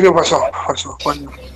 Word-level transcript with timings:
¿Qué 0.00 0.06
le 0.06 0.12
pasó? 0.12 0.40
pasó? 0.66 0.96
Bueno. 1.04 1.30
Está 1.30 1.49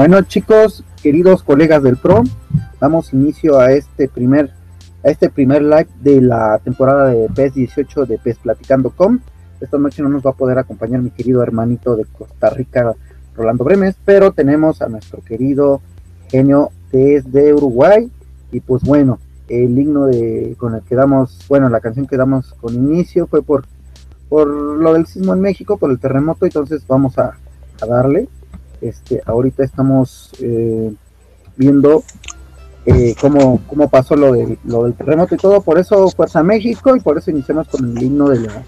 Bueno 0.00 0.22
chicos, 0.22 0.82
queridos 1.02 1.42
colegas 1.42 1.82
del 1.82 1.98
PRO, 1.98 2.22
damos 2.80 3.12
inicio 3.12 3.60
a 3.60 3.72
este 3.72 4.08
primer 4.08 4.50
a 5.04 5.10
este 5.10 5.28
primer 5.28 5.60
live 5.60 5.88
de 6.00 6.22
la 6.22 6.58
temporada 6.64 7.08
de 7.08 7.28
PES 7.28 7.52
18 7.52 8.06
de 8.06 8.16
PES 8.16 8.38
Platicando.com. 8.38 9.18
Esta 9.60 9.76
noche 9.76 10.02
no 10.02 10.08
nos 10.08 10.24
va 10.24 10.30
a 10.30 10.36
poder 10.36 10.56
acompañar 10.56 11.02
mi 11.02 11.10
querido 11.10 11.42
hermanito 11.42 11.96
de 11.96 12.06
Costa 12.06 12.48
Rica, 12.48 12.94
Rolando 13.36 13.62
Bremes, 13.62 13.94
pero 14.02 14.32
tenemos 14.32 14.80
a 14.80 14.88
nuestro 14.88 15.20
querido 15.20 15.82
genio 16.30 16.70
desde 16.90 17.52
Uruguay. 17.52 18.10
Y 18.52 18.60
pues 18.60 18.82
bueno, 18.82 19.18
el 19.48 19.78
himno 19.78 20.06
de, 20.06 20.56
con 20.56 20.76
el 20.76 20.80
que 20.80 20.94
damos, 20.94 21.44
bueno, 21.46 21.68
la 21.68 21.80
canción 21.80 22.06
que 22.06 22.16
damos 22.16 22.54
con 22.54 22.72
inicio 22.72 23.26
fue 23.26 23.42
por, 23.42 23.66
por 24.30 24.48
lo 24.48 24.94
del 24.94 25.04
sismo 25.04 25.34
en 25.34 25.42
México, 25.42 25.76
por 25.76 25.90
el 25.90 26.00
terremoto, 26.00 26.46
entonces 26.46 26.86
vamos 26.88 27.18
a, 27.18 27.36
a 27.82 27.86
darle. 27.86 28.30
Este, 28.80 29.22
ahorita 29.26 29.64
estamos 29.64 30.30
eh, 30.40 30.92
viendo 31.56 32.02
eh, 32.86 33.14
cómo, 33.20 33.60
cómo 33.66 33.88
pasó 33.88 34.16
lo, 34.16 34.32
de, 34.32 34.58
lo 34.64 34.84
del 34.84 34.94
terremoto 34.94 35.34
y 35.34 35.38
todo, 35.38 35.60
por 35.60 35.78
eso 35.78 36.08
Fuerza 36.10 36.42
México 36.42 36.96
y 36.96 37.00
por 37.00 37.18
eso 37.18 37.30
iniciamos 37.30 37.68
con 37.68 37.96
el 37.96 38.02
himno 38.02 38.28
de 38.28 38.40
la... 38.40 38.62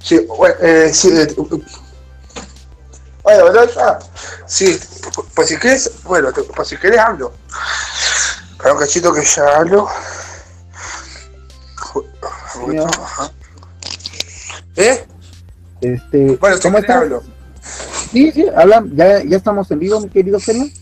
Sí, 0.00 0.26
bueno, 0.26 0.54
eh, 0.60 0.90
sí, 0.92 1.10
bueno, 3.22 3.64
ya, 3.66 3.98
sí, 4.46 4.78
pues 5.34 5.48
si 5.48 5.56
quieres, 5.56 6.02
bueno, 6.04 6.30
pues 6.56 6.68
si 6.68 6.76
quieres 6.76 6.98
hablo. 6.98 7.32
Para 8.56 8.72
un 8.72 8.80
cachito 8.80 9.12
que 9.12 9.22
ya 9.22 9.56
hablo. 9.56 9.86
¿Eh? 14.76 15.06
Este, 15.80 16.36
Bueno, 16.36 16.56
¿cómo 16.62 16.78
estás? 16.78 16.96
hablo. 16.96 17.22
Sí, 18.12 18.32
sí, 18.32 18.46
habla, 18.54 18.84
ya, 18.92 19.22
ya 19.22 19.36
estamos 19.36 19.70
en 19.70 19.78
vivo, 19.78 20.00
mi 20.00 20.08
querido 20.08 20.40
genio. 20.40 20.72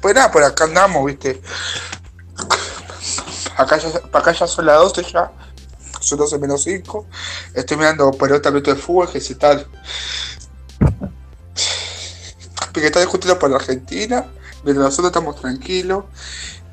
Pues 0.00 0.14
nada, 0.14 0.30
por 0.30 0.42
acá 0.42 0.64
andamos, 0.64 1.04
viste. 1.06 1.40
Acá 3.56 3.78
ya, 3.78 3.88
acá 4.12 4.32
ya 4.32 4.46
son 4.46 4.66
las 4.66 4.78
12 4.78 5.02
ya. 5.04 5.32
Son 6.00 6.18
12 6.18 6.38
menos 6.38 6.62
5. 6.62 7.06
Estoy 7.54 7.76
mirando 7.76 8.10
pelota 8.12 8.50
de 8.50 8.76
fútbol, 8.76 9.10
que 9.10 9.20
si 9.20 9.34
tal. 9.34 9.66
Que 12.72 12.86
está 12.86 13.00
discutiendo 13.00 13.38
por 13.38 13.50
la 13.50 13.56
Argentina. 13.56 14.26
Mientras 14.62 14.84
nosotros 14.84 15.06
estamos 15.06 15.40
tranquilos. 15.40 16.04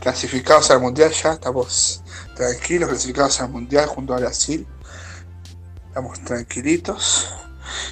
Clasificados 0.02 0.70
al 0.72 0.82
mundial 0.82 1.12
ya. 1.12 1.34
Estamos 1.34 2.04
tranquilos, 2.36 2.90
clasificados 2.90 3.40
al 3.40 3.50
mundial 3.50 3.88
junto 3.88 4.14
a 4.14 4.20
Brasil. 4.20 4.68
Estamos 5.94 6.20
tranquilitos. 6.22 7.28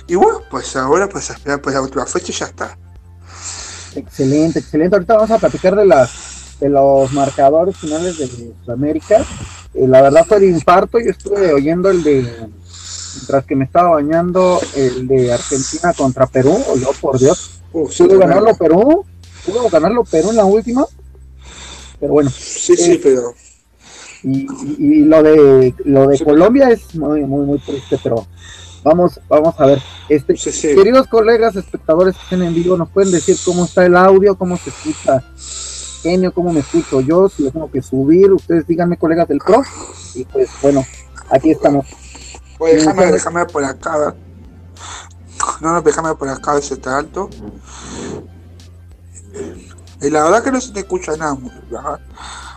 Y 0.07 0.15
bueno, 0.15 0.39
pues 0.49 0.75
ahora 0.75 1.07
pues 1.07 1.29
a 1.29 1.33
esperar 1.33 1.61
pues 1.61 1.75
la 1.75 1.83
última 1.83 2.03
fecha 2.07 2.31
y 2.31 2.35
ya 2.35 2.45
está. 2.47 2.75
Excelente, 3.93 4.57
excelente. 4.57 4.95
Ahorita 4.95 5.13
vamos 5.13 5.29
a 5.29 5.37
platicar 5.37 5.75
de 5.75 5.85
las 5.85 6.57
de 6.59 6.69
los 6.69 7.13
marcadores 7.13 7.77
finales 7.77 8.17
de 8.17 8.25
Sudamérica. 8.25 9.23
Eh, 9.75 9.87
la 9.87 10.01
verdad 10.01 10.25
fue 10.27 10.39
de 10.39 10.47
infarto. 10.47 10.97
Yo 10.97 11.11
estuve 11.11 11.53
oyendo 11.53 11.91
el 11.91 12.01
de 12.01 12.49
mientras 13.17 13.45
que 13.45 13.55
me 13.55 13.65
estaba 13.65 13.89
bañando 13.89 14.59
el 14.75 15.07
de 15.07 15.31
Argentina 15.31 15.93
contra 15.93 16.25
Perú. 16.25 16.57
O 16.69 16.77
yo 16.77 16.89
por 16.99 17.19
Dios, 17.19 17.61
Uh, 17.71 17.87
sí, 17.87 18.03
pudo 18.03 18.17
ganarlo 18.17 18.55
Perú, 18.55 19.05
pudo 19.45 19.69
ganarlo 19.69 20.03
Perú 20.05 20.31
en 20.31 20.37
la 20.37 20.45
última. 20.45 20.87
Pero 21.99 22.13
bueno, 22.13 22.31
Sí, 22.31 22.75
sí, 22.75 22.99
pero. 23.01 23.35
Y, 24.23 24.41
y- 24.41 24.75
y 24.79 24.99
lo 25.05 25.23
de 25.23 25.73
lo 25.85 26.07
de 26.07 26.17
Sí. 26.17 26.23
Colombia 26.23 26.69
es 26.69 26.93
muy 26.95 27.21
muy 27.25 27.45
muy 27.45 27.59
triste, 27.59 27.99
pero 28.03 28.25
vamos 28.83 29.19
vamos 29.29 29.55
a 29.59 29.65
ver. 29.65 29.81
Este 30.09 30.35
Sí, 30.37 30.51
sí. 30.51 30.75
Queridos 30.75 31.07
colegas, 31.07 31.55
espectadores 31.55 32.15
que 32.15 32.23
estén 32.23 32.43
en 32.43 32.53
vivo, 32.53 32.77
¿nos 32.77 32.89
pueden 32.89 33.11
decir 33.11 33.37
cómo 33.45 33.65
está 33.65 33.85
el 33.85 33.95
audio, 33.95 34.35
cómo 34.35 34.57
se 34.57 34.69
escucha 34.69 35.23
genio, 36.03 36.33
cómo 36.33 36.51
me 36.51 36.59
escucho 36.61 37.01
yo? 37.01 37.29
Si 37.29 37.43
lo 37.43 37.51
tengo 37.51 37.69
que 37.71 37.81
subir, 37.81 38.31
ustedes 38.31 38.65
díganme, 38.67 38.97
colegas 38.97 39.27
del 39.27 39.37
Pro. 39.39 39.61
Y 40.15 40.25
pues 40.25 40.49
bueno, 40.61 40.85
aquí 41.29 41.51
estamos. 41.51 41.85
Oye, 42.59 42.75
déjame, 42.75 43.11
déjame 43.11 43.45
por 43.45 43.63
acá. 43.63 44.15
No, 45.61 45.73
no, 45.73 45.81
déjame 45.81 46.13
por 46.15 46.27
acá, 46.29 46.59
si 46.61 46.73
está 46.73 46.97
alto. 46.97 47.29
Y 50.01 50.09
la 50.09 50.23
verdad 50.23 50.43
que 50.43 50.51
no 50.51 50.59
se 50.59 50.71
te 50.73 50.79
escucha 50.81 51.15
nada. 51.17 51.37
ajá. 51.77 51.99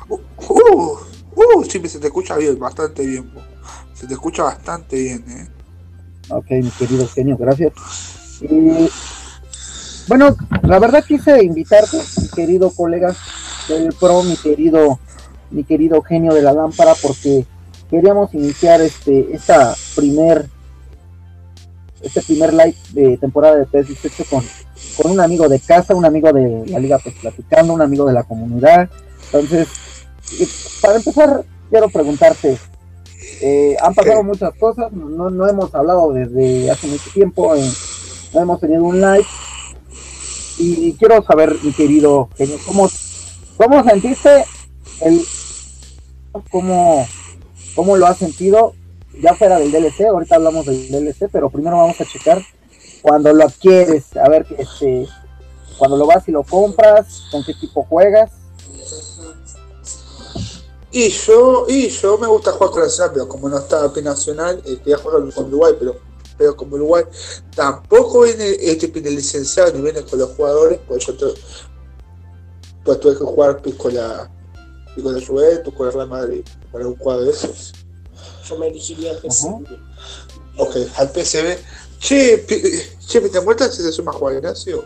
Uh, 0.08 0.18
uh, 0.48 0.98
uh, 1.34 1.64
sí, 1.64 1.86
se 1.88 1.98
te 1.98 2.06
escucha 2.06 2.36
bien, 2.36 2.58
bastante 2.58 3.06
bien. 3.06 3.30
Se 3.94 4.06
te 4.06 4.14
escucha 4.14 4.42
bastante 4.42 4.96
bien, 4.96 5.24
eh. 5.28 5.48
Ok, 6.30 6.50
mi 6.50 6.70
querido 6.70 7.06
genio, 7.08 7.36
gracias. 7.36 7.72
Y 8.40 8.88
bueno, 10.08 10.36
la 10.62 10.78
verdad 10.78 11.04
quise 11.04 11.42
invitarte, 11.42 11.98
mi 12.20 12.28
querido 12.28 12.70
colega 12.70 13.14
del 13.68 13.94
Pro, 13.98 14.22
mi 14.22 14.36
querido, 14.36 14.98
mi 15.50 15.64
querido 15.64 16.02
genio 16.02 16.34
de 16.34 16.42
la 16.42 16.52
lámpara, 16.52 16.94
porque 17.00 17.46
queríamos 17.90 18.32
iniciar 18.34 18.80
este, 18.80 19.34
esta 19.34 19.74
primer, 19.94 20.48
este 22.02 22.22
primer 22.22 22.52
live 22.52 22.76
de 22.92 23.16
temporada 23.18 23.56
de 23.56 23.66
PES 23.66 23.88
18 23.88 24.24
con, 24.28 24.44
con 24.96 25.12
un 25.12 25.20
amigo 25.20 25.48
de 25.48 25.60
casa, 25.60 25.94
un 25.94 26.04
amigo 26.04 26.32
de 26.32 26.66
la 26.66 26.78
liga 26.78 26.98
pues 26.98 27.14
platicando, 27.20 27.72
un 27.72 27.82
amigo 27.82 28.06
de 28.06 28.12
la 28.12 28.24
comunidad. 28.24 28.90
Entonces, 29.26 29.68
y 30.32 30.48
para 30.80 30.96
empezar, 30.96 31.44
quiero 31.70 31.88
preguntarte, 31.88 32.58
eh, 33.40 33.76
han 33.80 33.94
pasado 33.94 34.22
muchas 34.22 34.54
cosas, 34.54 34.92
no, 34.92 35.30
no 35.30 35.48
hemos 35.48 35.74
hablado 35.74 36.12
desde 36.12 36.70
hace 36.70 36.86
mucho 36.86 37.10
tiempo, 37.12 37.54
eh, 37.54 37.70
no 38.32 38.40
hemos 38.40 38.60
tenido 38.60 38.82
un 38.82 39.00
live. 39.00 39.26
Y 40.56 40.92
quiero 40.94 41.22
saber, 41.22 41.56
mi 41.62 41.72
querido 41.72 42.28
genio, 42.36 42.56
¿cómo, 42.64 42.88
cómo 43.56 43.82
sentiste 43.82 44.44
el. 45.00 45.20
cómo, 46.50 47.06
cómo 47.74 47.96
lo 47.96 48.06
has 48.06 48.18
sentido 48.18 48.72
ya 49.20 49.34
fuera 49.34 49.58
del 49.58 49.72
DLC? 49.72 50.02
Ahorita 50.02 50.36
hablamos 50.36 50.66
del 50.66 50.90
DLC, 50.90 51.28
pero 51.32 51.50
primero 51.50 51.76
vamos 51.76 52.00
a 52.00 52.04
checar 52.04 52.40
cuando 53.02 53.32
lo 53.32 53.44
adquieres, 53.44 54.16
a 54.16 54.28
ver 54.28 54.44
que 54.44 54.62
este. 54.62 55.06
Cuando 55.76 55.96
lo 55.96 56.06
vas 56.06 56.28
y 56.28 56.32
lo 56.32 56.44
compras, 56.44 57.24
con 57.32 57.44
qué 57.44 57.52
tipo 57.54 57.82
juegas. 57.82 58.30
Y 60.96 61.08
yo, 61.08 61.66
y 61.68 61.88
yo 61.88 62.16
me 62.18 62.28
gusta 62.28 62.52
jugar 62.52 62.70
con 62.70 62.80
la 62.82 62.86
nacional, 62.86 63.10
pero 63.14 63.28
como 63.28 63.48
no 63.48 63.58
está 63.58 63.92
P 63.92 64.00
Nacional, 64.00 64.62
eh, 64.64 64.78
quería 64.78 64.96
jugar 64.98 65.28
con 65.34 65.46
Uruguay, 65.46 65.74
pero, 65.76 65.96
pero 66.38 66.56
como 66.56 66.76
Uruguay 66.76 67.02
tampoco 67.52 68.20
viene 68.20 68.50
este 68.60 68.86
viene 68.86 69.10
licenciado 69.10 69.72
ni 69.72 69.80
viene 69.82 70.02
con 70.04 70.20
los 70.20 70.30
jugadores, 70.36 70.78
pues 70.86 71.04
yo 71.04 71.16
te- 71.16 71.34
pues 72.84 73.00
tuve 73.00 73.14
que 73.18 73.24
jugar 73.24 73.60
pues, 73.60 73.74
con 73.74 73.92
la 73.92 74.30
y 74.96 75.02
con 75.02 75.18
la 75.18 75.26
Juventus, 75.26 75.74
con 75.74 75.88
el 75.88 75.92
Real 75.94 76.08
Madrid, 76.08 76.44
para 76.70 76.86
un 76.86 76.94
cuadro 76.94 77.24
de 77.24 77.30
esos. 77.32 77.72
Yo 78.48 78.56
me 78.56 78.68
elegiría 78.68 79.10
el 79.12 79.18
PSV. 79.18 79.64
Ok, 80.58 80.76
al 80.96 81.10
PSV. 81.10 81.58
Che, 81.98 82.38
pi- 82.46 82.62
che, 83.08 83.20
¿te 83.20 83.40
muertas 83.40 83.74
si 83.74 83.82
se 83.82 83.90
suma 83.90 84.12
a 84.12 84.14
jugar 84.14 84.36
Ignacio? 84.36 84.84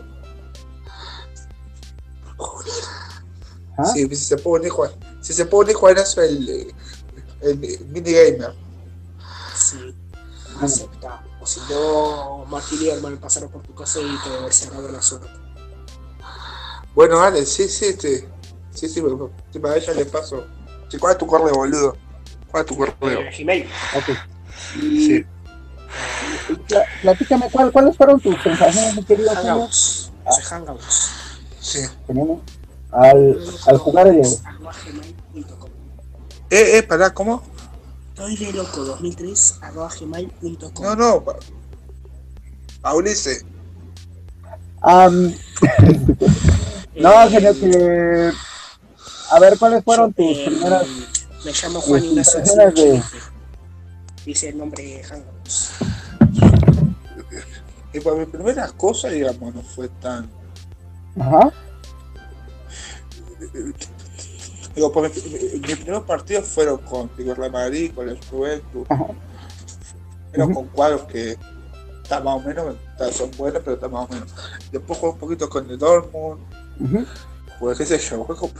Ajá. 3.77 3.93
Sí, 3.93 4.07
si 4.09 4.15
se 4.15 4.37
puede 4.37 4.61
unir, 4.61 4.71
Juan. 4.71 4.91
Si 5.29 5.35
se 5.35 5.45
puede 5.45 5.65
unir, 5.65 5.75
Juan, 5.75 5.95
eso 5.95 6.23
el, 6.23 6.73
el, 7.41 7.57
minigamer. 7.89 8.55
Sí, 9.55 9.93
acepta. 10.59 11.23
O 11.39 11.45
si 11.45 11.59
no, 11.69 12.45
Martín 12.47 12.79
y 12.81 12.87
hermano 12.89 13.19
pasaron 13.19 13.47
por 13.51 13.61
tu 13.61 13.75
casa 13.75 13.99
y 14.01 14.07
te 14.47 14.51
cerraron 14.51 14.91
la 14.91 14.99
suerte. 15.03 15.27
Bueno, 16.95 17.19
dale, 17.19 17.45
sí, 17.45 17.69
sí, 17.69 17.85
este. 17.85 18.27
Sí, 18.73 18.89
sí, 18.89 19.03
sí, 19.53 19.59
para 19.59 19.77
ella 19.77 19.93
le 19.93 20.05
paso. 20.05 20.47
Sí, 20.87 20.97
¿Cuál 20.97 21.11
es 21.11 21.19
tu 21.19 21.27
correo, 21.27 21.53
boludo? 21.53 21.95
¿Cuál 22.49 22.63
es 22.63 22.67
tu 22.67 22.75
correo? 22.75 23.19
Eh, 23.21 23.29
Gmail. 23.37 23.69
Ok. 23.97 24.81
Y 24.81 25.05
Sí. 25.05 25.25
pla- 26.67 26.85
platícame, 27.03 27.51
¿cuál- 27.51 27.71
¿cuáles 27.71 27.95
fueron 27.95 28.19
tus 28.19 28.33
sensaciones, 28.41 28.95
mi 28.95 29.03
querido? 29.03 29.29
Hangouts. 29.35 30.11
Hangouts. 30.49 31.11
Sí. 31.61 31.81
Tenemos 32.07 32.41
al, 32.91 33.39
al 33.67 33.77
jugar 33.77 34.07
el. 34.07 34.21
Eh, 36.49 36.77
eh, 36.77 36.83
pará, 36.83 37.13
¿cómo? 37.13 37.43
Estoy 38.09 38.35
de 38.37 38.51
loco 38.53 38.83
2003 38.83 39.59
arroba 39.61 39.89
gmail.com. 39.99 40.83
No, 40.83 40.95
no. 40.95 41.23
pa- 41.23 41.35
Paulice. 42.81 43.45
Am, 44.81 45.13
no, 46.95 47.29
señor, 47.29 47.55
que. 47.59 48.31
A 49.31 49.39
ver, 49.39 49.57
¿cuáles 49.59 49.83
fueron 49.83 50.11
tus 50.13 50.25
Eh, 50.25 50.43
primeras. 50.47 50.85
Me 51.45 51.51
llamo 51.53 51.81
Juan 51.81 52.01
tus 52.01 52.09
Ignacio 52.09 52.39
de- 52.41 53.03
Dice 54.25 54.49
el 54.49 54.57
nombre 54.57 54.83
de 54.83 55.03
Hangouts. 55.03 55.69
Y 57.93 57.99
por 58.01 58.17
mi 58.17 58.25
primera 58.25 58.67
cosa, 58.69 59.07
digamos, 59.09 59.53
no 59.55 59.61
fue 59.61 59.87
tan. 60.01 60.29
Ajá. 61.19 61.51
Digo, 64.75 64.91
por 64.91 65.03
mi, 65.03 65.09
mi- 65.23 65.59
mis 65.59 65.75
primeros 65.77 66.03
partidos 66.03 66.47
fueron 66.47 66.77
con 66.79 67.09
digo, 67.17 67.33
Real 67.35 67.51
Madrid, 67.51 67.91
con 67.93 68.07
el 68.07 68.19
Juventus. 68.29 68.87
Pero 70.31 70.45
Ujú. 70.45 70.53
con 70.53 70.67
cuadros 70.67 71.03
que 71.05 71.37
están 72.03 72.23
más 72.23 72.35
o 72.35 72.39
menos, 72.47 72.75
está- 72.91 73.11
son 73.11 73.31
buenos, 73.37 73.61
pero 73.63 73.75
están 73.75 73.91
más 73.91 74.09
o 74.09 74.13
menos. 74.13 74.29
Después 74.71 74.99
jugué 74.99 75.11
un 75.13 75.17
poquito 75.19 75.49
con 75.49 75.69
el 75.69 75.77
Dortmund, 75.77 76.39
ujú, 76.79 77.05
jugué, 77.59 77.75
qué 77.75 77.85
sé 77.85 77.97
yo, 77.97 78.23
jugué 78.23 78.39
con. 78.39 78.51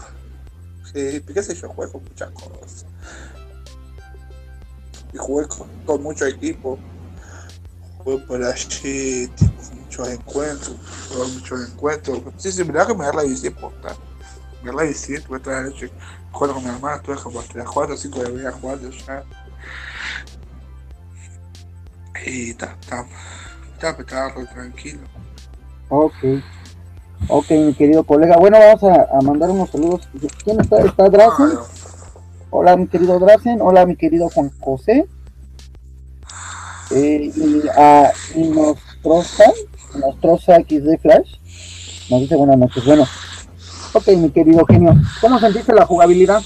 qué 0.91 1.43
sé 1.43 1.53
yo, 1.55 1.69
jugué 1.69 1.91
con 1.91 2.03
muchas 2.03 2.31
cosas. 2.31 2.85
Y 5.13 5.17
jugué 5.17 5.47
con, 5.47 5.67
con 5.85 6.01
muchos 6.03 6.27
equipos. 6.27 6.79
Jugué 7.99 8.17
por 8.19 8.43
allí, 8.43 9.29
muchos 9.73 10.07
encuentros, 10.09 10.75
jugué 11.09 11.27
muchos 11.33 11.69
encuentros. 11.69 12.19
Sí, 12.37 12.51
sí, 12.51 12.63
verdad 12.63 12.87
que 12.87 12.95
me 12.95 13.05
da 13.05 13.13
la 13.13 13.23
bici 13.23 13.49
posta. 13.51 13.95
Me 14.63 14.73
la 14.73 14.83
bici, 14.83 15.19
tuve 15.21 15.39
toda 15.39 15.61
la 15.61 15.69
noche 15.69 15.89
jugando 16.31 16.55
con 16.55 16.63
mi 16.63 16.69
hermana, 16.69 16.97
estuve 16.97 17.15
como 17.17 17.39
hasta 17.39 17.57
las 17.59 17.69
4 17.69 17.93
o 17.93 17.97
5 17.97 18.19
de 18.19 18.23
la 18.23 18.29
mañana 18.29 18.51
jugando 18.51 18.89
ya. 18.89 19.23
Y 22.25 22.49
está, 22.51 22.75
está, 22.81 23.05
está, 23.73 23.89
estaba 24.01 24.33
tranquilo. 24.53 24.99
Ok. 25.89 26.13
Ok, 27.27 27.51
mi 27.51 27.73
querido 27.73 28.03
colega. 28.03 28.37
Bueno, 28.37 28.57
vamos 28.59 28.83
a, 28.83 29.17
a 29.17 29.21
mandar 29.21 29.49
unos 29.49 29.69
saludos. 29.69 30.07
¿Quién 30.43 30.59
está? 30.59 30.79
¿Está 30.79 31.09
Drazen? 31.09 31.57
Ah, 31.57 31.63
Hola, 32.51 32.77
mi 32.77 32.87
querido 32.87 33.19
Drazen. 33.19 33.61
Hola, 33.61 33.85
mi 33.85 33.95
querido 33.95 34.29
Juan 34.29 34.51
José. 34.59 35.05
Eh, 36.91 37.31
y 37.35 37.61
a 37.77 38.11
Nostrosa, 38.35 39.51
Nostrosa 39.95 40.57
XD 40.57 40.99
Flash. 41.01 41.35
Nos 42.09 42.21
dice 42.21 42.35
buenas 42.35 42.57
noches. 42.57 42.83
Bueno. 42.85 43.05
Ok, 43.93 44.07
mi 44.09 44.29
querido 44.31 44.65
genio. 44.65 44.93
¿Cómo 45.21 45.39
sentiste 45.39 45.73
la 45.73 45.85
jugabilidad? 45.85 46.41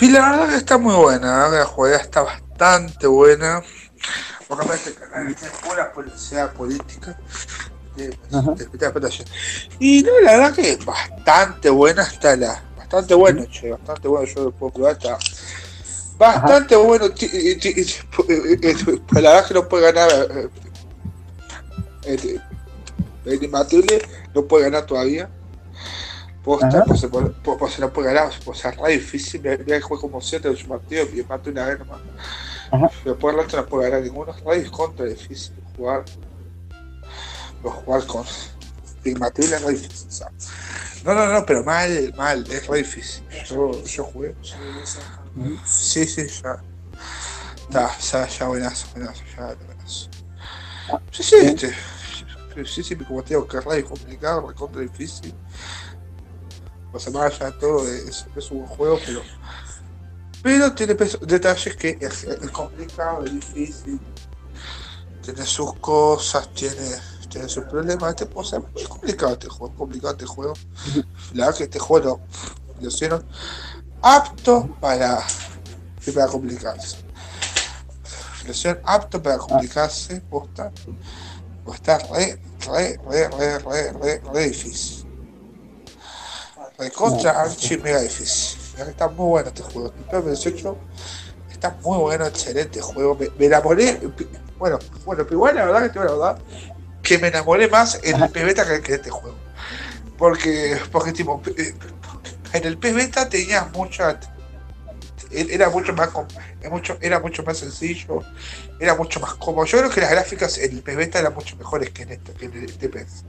La 0.00 0.30
verdad 0.30 0.48
que 0.50 0.56
está 0.56 0.78
muy 0.78 0.94
buena, 0.94 1.44
la 1.44 1.50
que 1.50 1.56
la 1.56 1.64
jugada 1.66 1.96
está 1.96 2.22
bastante 2.22 3.06
buena. 3.06 3.62
Porque 4.48 4.64
aparte 4.64 4.90
es 4.90 5.50
pura 5.66 5.92
publicidad 5.92 6.52
política. 6.52 7.18
de- 7.96 8.16
Ajá. 8.30 8.52
de. 8.52 9.24
Y 9.78 10.02
no, 10.02 10.10
la 10.22 10.32
verdad 10.32 10.54
que 10.54 10.76
bastante 10.84 11.70
buena 11.70 12.02
está 12.02 12.36
la. 12.36 12.62
Bastante 12.76 13.14
bueno, 13.14 13.44
che, 13.50 13.70
bastante 13.70 14.06
bueno, 14.08 14.26
yo 14.26 14.44
lo 14.44 14.50
puedo 14.52 14.72
probar, 14.72 14.92
está. 14.92 15.18
Bastante 16.18 16.76
bueno, 16.76 17.10
ti- 17.10 17.28
ti- 17.56 17.68
eh, 17.68 17.86
eh, 18.28 18.58
eh, 18.62 18.74
la 19.12 19.20
verdad 19.32 19.46
que 19.48 19.54
no 19.54 19.68
puede 19.68 19.92
ganar. 19.92 20.10
eh, 20.12 20.48
eh, 22.04 22.40
El 23.24 23.42
imbatible 23.42 24.00
no 24.34 24.44
puede 24.44 24.64
ganar 24.64 24.86
todavía. 24.86 25.28
Posta, 26.46 26.84
pues, 26.84 27.04
pues, 27.10 27.58
pues 27.58 27.78
no 27.80 27.92
puede 27.92 28.14
ganar, 28.14 28.32
pues 28.44 28.64
es 28.64 28.76
re 28.76 28.92
difícil. 28.92 29.42
Mira 29.42 29.64
que 29.64 29.80
juega 29.80 30.00
como 30.00 30.20
7 30.20 30.48
8 30.48 30.68
partidos 30.68 31.08
y 31.12 31.18
empate 31.18 31.50
una 31.50 31.66
vez 31.66 31.80
nomás. 31.80 31.98
Ajá. 32.70 32.88
Después 33.04 33.34
el 33.34 33.42
resto 33.42 33.56
no 33.56 33.66
puede 33.66 33.90
ganar 33.90 34.04
ninguno. 34.04 34.30
Es 34.32 34.44
re 34.44 34.70
contra 34.70 35.06
difícil 35.06 35.56
jugar. 35.76 36.04
Pero 37.60 37.70
jugar 37.72 38.06
con 38.06 38.24
imbatible 39.04 39.56
es 39.56 39.62
re 39.62 39.72
difícil. 39.72 40.08
sea. 40.08 40.30
No, 41.04 41.14
no, 41.14 41.26
no, 41.32 41.44
pero 41.44 41.64
mal, 41.64 42.14
mal, 42.16 42.48
es 42.48 42.68
re 42.68 42.78
difícil. 42.78 43.24
Yo, 43.48 43.82
yo 43.82 44.04
jugué. 44.04 44.36
Sí, 45.64 46.06
sí, 46.06 46.28
ya. 46.28 46.62
Está, 47.56 47.98
ya, 47.98 48.28
ya, 48.28 48.46
buenazo, 48.46 48.86
buenazo, 48.94 49.24
ya, 49.36 49.56
buenazo. 49.66 50.10
Sí, 51.10 51.22
sí, 51.24 51.36
Bien. 51.40 51.48
este. 51.48 51.74
Sí, 52.64 52.84
sí, 52.84 52.94
como 52.96 53.22
te 53.22 53.30
digo, 53.30 53.48
que 53.48 53.58
es 53.58 53.64
re 53.64 53.84
complicado, 53.84 54.48
re 54.48 54.54
contra 54.54 54.80
difícil. 54.80 55.34
O 56.96 56.98
sea, 56.98 57.12
más 57.12 57.34
allá 57.34 57.50
de 57.50 57.58
todo, 57.58 57.86
es, 57.86 58.26
un 58.50 58.66
juego, 58.66 58.98
pero. 59.04 59.22
Pero 60.42 60.72
tiene 60.74 60.94
detalles 60.94 61.76
que 61.76 61.98
es, 62.00 62.24
es 62.24 62.50
complicado, 62.50 63.24
es 63.24 63.32
difícil. 63.32 64.00
Tiene 65.22 65.44
sus 65.44 65.74
cosas, 65.74 66.48
tiene, 66.54 66.98
tiene 67.28 67.48
sus 67.48 67.64
problemas. 67.64 68.10
Este, 68.10 68.28
o 68.32 68.44
sea, 68.44 68.60
es 68.76 68.88
complicado 68.88 69.32
este 69.32 69.48
juego, 69.48 69.72
es 69.72 69.78
complicado 69.78 70.12
este 70.12 70.26
juego. 70.26 70.54
La 71.34 71.46
verdad 71.46 71.58
que 71.58 71.64
este 71.64 71.78
juego 71.78 72.06
lo, 72.06 72.20
lo 72.80 72.88
hicieron 72.88 73.26
apto 74.00 74.68
para, 74.80 75.22
para 76.14 76.26
complicarse. 76.28 76.98
Lo 78.44 78.52
hicieron 78.52 78.80
apto 78.84 79.22
para 79.22 79.38
complicarse, 79.38 80.20
posta. 80.22 80.72
O 81.64 81.74
está 81.74 81.98
re, 81.98 82.40
re, 82.68 82.98
re, 83.10 83.28
re, 83.28 83.58
re, 83.58 83.92
re, 83.92 84.22
re 84.32 84.48
difícil. 84.48 85.05
Re 86.78 86.90
contra 86.90 87.42
archi 87.42 87.78
mega 87.78 88.00
difícil. 88.00 88.58
Está 88.78 89.08
muy 89.08 89.28
bueno 89.28 89.48
este 89.48 89.62
juego. 89.62 89.94
El 89.96 90.04
PES 90.04 90.42
18 90.42 90.76
está 91.50 91.76
muy 91.82 91.98
bueno, 91.98 92.26
excelente 92.26 92.80
juego. 92.80 93.18
Me, 93.38 93.46
enamoré. 93.46 93.98
Bueno, 94.58 94.78
bueno, 95.04 95.24
pero 95.24 95.36
igual 95.36 95.56
la 95.56 95.64
verdad 95.64 95.82
que 95.84 95.88
te 95.88 95.98
la 95.98 96.12
verdad, 96.12 96.38
que 97.02 97.18
me 97.18 97.28
enamoré 97.28 97.68
más 97.68 98.00
en 98.02 98.22
el 98.22 98.30
PES 98.30 98.44
Beta 98.44 98.66
que, 98.66 98.82
que 98.82 98.92
en 98.92 98.98
este 99.00 99.10
juego. 99.10 99.36
Porque, 100.18 100.78
porque 100.92 101.12
tipo, 101.12 101.42
eh, 101.56 101.74
en 102.52 102.64
el 102.64 102.78
PES 102.78 102.94
Beta 102.94 103.28
tenías 103.28 103.70
mucha. 103.72 104.20
Era 105.30 105.70
mucho 105.70 105.92
más 105.92 106.10
era 106.60 106.70
mucho, 106.70 106.96
era 107.00 107.20
mucho 107.20 107.42
más 107.42 107.58
sencillo, 107.58 108.22
era 108.78 108.94
mucho 108.94 109.18
más 109.18 109.34
cómodo. 109.34 109.64
Yo 109.64 109.78
creo 109.78 109.90
que 109.90 110.00
las 110.00 110.10
gráficas 110.10 110.58
en 110.58 110.72
el 110.72 110.82
PES 110.82 110.96
Beta 110.96 111.18
eran 111.18 111.34
mucho 111.34 111.56
mejores 111.56 111.90
que 111.90 112.02
en 112.02 112.12
este, 112.12 112.32
que 112.34 112.46
en 112.46 112.64
este 112.64 112.88
PES. 112.88 113.24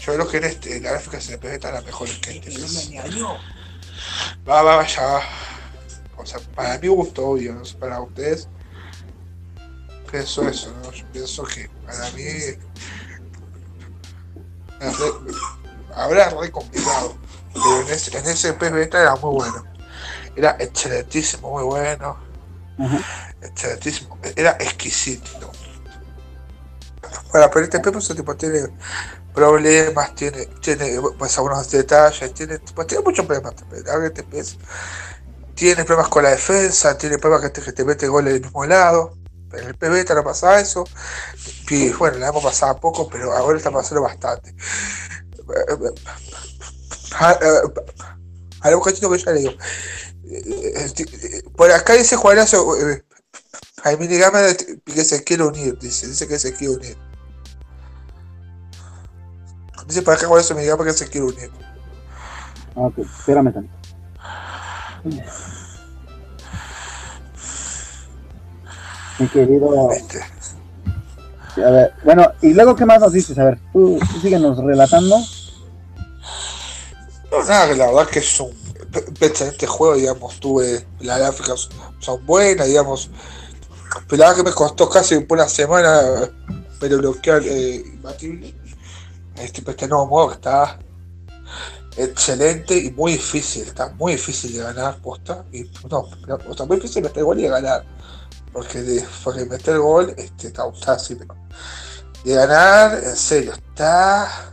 Yo 0.00 0.14
creo 0.14 0.28
que 0.28 0.36
en 0.38 0.44
este, 0.44 0.80
las 0.80 0.92
gráficas 0.92 1.26
en 1.28 1.34
el 1.34 1.40
PES 1.40 1.50
Beta 1.52 1.68
eran 1.68 1.84
mejores 1.84 2.18
que 2.18 2.38
este 2.38 2.58
me 2.58 2.96
engañó. 2.96 3.34
Va, 4.48 4.62
va, 4.62 4.76
vaya, 4.76 5.02
va. 5.02 5.22
O 6.16 6.24
sea, 6.24 6.40
para 6.54 6.78
mi 6.78 6.88
gusto, 6.88 7.26
obvio, 7.26 7.54
no 7.54 7.64
sé, 7.64 7.76
para 7.76 8.00
ustedes. 8.00 8.48
Pienso 10.10 10.48
eso, 10.48 10.72
¿no? 10.82 10.90
Yo 10.90 11.04
pienso 11.12 11.44
que 11.44 11.68
para 11.86 12.10
mí. 12.12 12.24
ahora 15.94 16.30
re 16.30 16.50
complicado. 16.50 17.16
Pero 17.52 17.80
en 17.82 17.88
ese, 17.88 18.16
en 18.16 18.26
ese 18.26 18.52
beta 18.52 19.00
era 19.00 19.16
muy 19.16 19.34
bueno. 19.34 19.64
Era 20.34 20.56
excelentísimo, 20.58 21.50
muy 21.50 21.64
bueno. 21.64 22.16
Excelentísimo. 23.42 24.18
Era 24.34 24.52
exquisito. 24.60 25.52
Bueno, 27.32 27.50
pero 27.52 27.64
este 27.64 27.80
PES 27.80 27.92
pues, 27.92 28.08
tipo, 28.08 28.36
tiene 28.36 28.68
problemas, 29.34 30.14
tiene, 30.14 30.46
tiene 30.60 31.00
pues 31.18 31.36
algunos 31.38 31.70
detalles, 31.70 32.34
tiene, 32.34 32.58
pues, 32.74 32.86
tiene 32.86 33.04
muchos 33.04 33.26
problemas. 33.26 33.54
tiene 35.54 35.84
problemas 35.84 36.08
con 36.10 36.22
la 36.22 36.30
defensa, 36.30 36.96
tiene 36.96 37.18
problemas 37.18 37.50
que 37.50 37.50
te, 37.60 37.64
que 37.64 37.72
te 37.72 37.84
mete 37.84 38.08
goles 38.08 38.34
del 38.34 38.42
mismo 38.42 38.64
lado. 38.66 39.16
En 39.52 39.66
el 39.66 39.74
beta 39.74 40.14
no 40.14 40.22
pasaba 40.24 40.60
eso. 40.60 40.84
Y 41.70 41.90
bueno, 41.90 42.18
la 42.18 42.28
hemos 42.28 42.42
pasado 42.42 42.78
poco, 42.80 43.08
pero 43.08 43.32
ahora 43.32 43.58
está 43.58 43.70
pasando 43.70 44.02
bastante. 44.02 44.54
A, 47.18 47.30
a- 47.30 47.62
a 48.62 48.70
cachito 48.80 49.10
que 49.10 49.18
ya 49.18 49.32
le 49.32 49.40
digo. 49.40 49.52
Eh, 50.30 50.42
eh, 50.76 50.92
eh, 50.98 51.42
Por 51.56 51.70
acá 51.72 51.94
dice 51.94 52.16
Juanazo, 52.16 52.76
eh, 52.76 53.04
de- 54.46 54.82
que 54.84 55.04
se 55.04 55.24
quiere 55.24 55.44
unir, 55.44 55.78
dice, 55.78 56.06
dice 56.06 56.28
que 56.28 56.38
se 56.38 56.54
quiere 56.54 56.74
unir. 56.74 56.98
Dice 59.90 60.02
por 60.02 60.14
acá 60.14 60.28
Juanazo 60.28 60.54
minigama 60.54 60.84
que 60.84 60.92
se 60.92 61.08
quiere 61.08 61.26
unir. 61.26 61.50
Ok, 62.76 62.98
espérame 62.98 63.52
tanto. 63.52 63.72
Mi 69.18 69.26
querido. 69.26 69.90
A 69.90 71.70
ver, 71.70 71.92
bueno, 72.04 72.30
y 72.40 72.54
luego, 72.54 72.76
¿qué 72.76 72.86
más 72.86 73.00
nos 73.00 73.12
dices? 73.12 73.36
A 73.36 73.46
ver, 73.46 73.58
tú, 73.72 73.98
tú 74.12 74.20
síguenos 74.20 74.58
relatando. 74.58 75.18
No, 77.32 77.42
nada, 77.42 77.68
que 77.68 77.74
la 77.74 77.86
verdad 77.86 78.06
que 78.06 78.20
es 78.20 78.40
un 78.40 78.52
excelente 79.20 79.66
juego, 79.66 79.96
digamos, 79.96 80.38
tuve, 80.38 80.86
las 81.00 81.18
gráficas 81.18 81.68
son 81.98 82.24
buenas, 82.24 82.68
digamos, 82.68 83.10
pero 84.06 84.20
la 84.20 84.28
verdad 84.28 84.44
que 84.44 84.50
me 84.50 84.54
costó 84.54 84.88
casi 84.88 85.16
una 85.28 85.48
semana, 85.48 86.30
pero 86.78 86.98
bloquear 86.98 87.42
eh, 87.44 87.82
imbatible. 87.84 88.54
Este, 89.40 89.68
este 89.68 89.88
nuevo 89.88 90.06
modo 90.06 90.28
que 90.28 90.34
está 90.34 90.78
excelente 91.96 92.76
y 92.76 92.90
muy 92.92 93.12
difícil, 93.12 93.62
está 93.62 93.88
muy 93.90 94.12
difícil 94.12 94.52
de 94.52 94.62
ganar, 94.62 95.00
posta, 95.00 95.44
y 95.52 95.70
no, 95.90 96.08
o 96.28 96.66
muy 96.66 96.76
difícil 96.76 97.02
meter 97.02 97.24
gol 97.24 97.38
y 97.38 97.42
de 97.42 97.48
ganar, 97.48 97.84
porque, 98.52 98.82
de, 98.82 99.06
porque 99.24 99.44
meter 99.44 99.78
gol 99.78 100.14
este, 100.16 100.48
está, 100.48 100.68
está 100.68 100.92
así, 100.92 101.14
pero 101.14 101.34
de 102.24 102.34
ganar, 102.34 102.94
en 103.02 103.16
serio, 103.16 103.52
está 103.52 104.52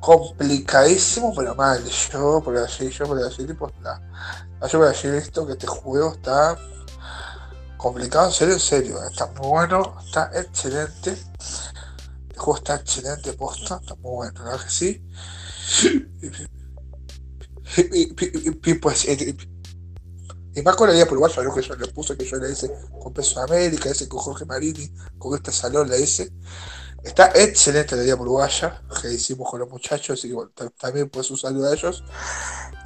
complicadísimo, 0.00 1.32
pero 1.34 1.54
mal. 1.54 1.82
Yo, 1.84 2.42
por 2.42 2.56
así, 2.56 2.90
yo 2.90 3.06
por 3.06 3.18
así, 3.22 3.46
tipo, 3.46 3.68
está, 3.68 4.00
yo 4.68 4.78
por 4.78 4.88
decir 4.88 5.14
esto, 5.14 5.46
que 5.46 5.52
este 5.52 5.66
juego 5.66 6.12
está 6.12 6.56
complicado, 7.76 8.26
en 8.26 8.32
serio, 8.32 8.54
en 8.54 8.60
serio, 8.60 9.04
está 9.04 9.26
muy 9.38 9.48
bueno, 9.48 9.96
está 10.04 10.30
excelente. 10.34 11.16
Juego 12.42 12.58
está 12.58 12.74
excelente, 12.76 13.32
posta, 13.34 13.78
está 13.82 13.94
muy 13.96 14.12
bueno, 14.16 14.44
verdad 14.44 14.64
que 14.64 14.70
sí. 14.70 15.02
Y, 17.76 17.82
y- 18.02 18.14
y- 18.20 18.60
y, 18.70 18.74
pues, 18.74 19.06
y 20.54 20.62
más 20.62 20.76
con 20.76 20.88
la 20.88 20.94
idea 20.94 21.06
por 21.06 21.18
lo 21.18 21.54
que 21.54 21.62
yo 21.62 21.74
le 21.76 21.86
puse, 21.88 22.16
que 22.16 22.24
yo 22.26 22.36
le 22.36 22.50
hice 22.52 22.70
con 23.02 23.12
Peso 23.12 23.40
América, 23.40 23.88
ese 23.88 24.06
con 24.08 24.20
Jorge 24.20 24.44
Marini, 24.44 24.92
con 25.18 25.34
este 25.34 25.50
salón 25.50 25.88
le 25.88 26.00
hice. 26.00 26.30
Está 27.02 27.32
excelente 27.34 27.96
la 27.96 28.04
idea 28.04 28.16
uruguaya 28.16 28.82
que 29.00 29.12
hicimos 29.12 29.50
con 29.50 29.60
los 29.60 29.70
muchachos, 29.70 30.20
que 30.22 30.32
bueno, 30.32 30.50
ta- 30.54 30.70
también 30.70 31.08
pues 31.10 31.30
un 31.30 31.38
saludo 31.38 31.70
a 31.70 31.74
ellos. 31.74 32.04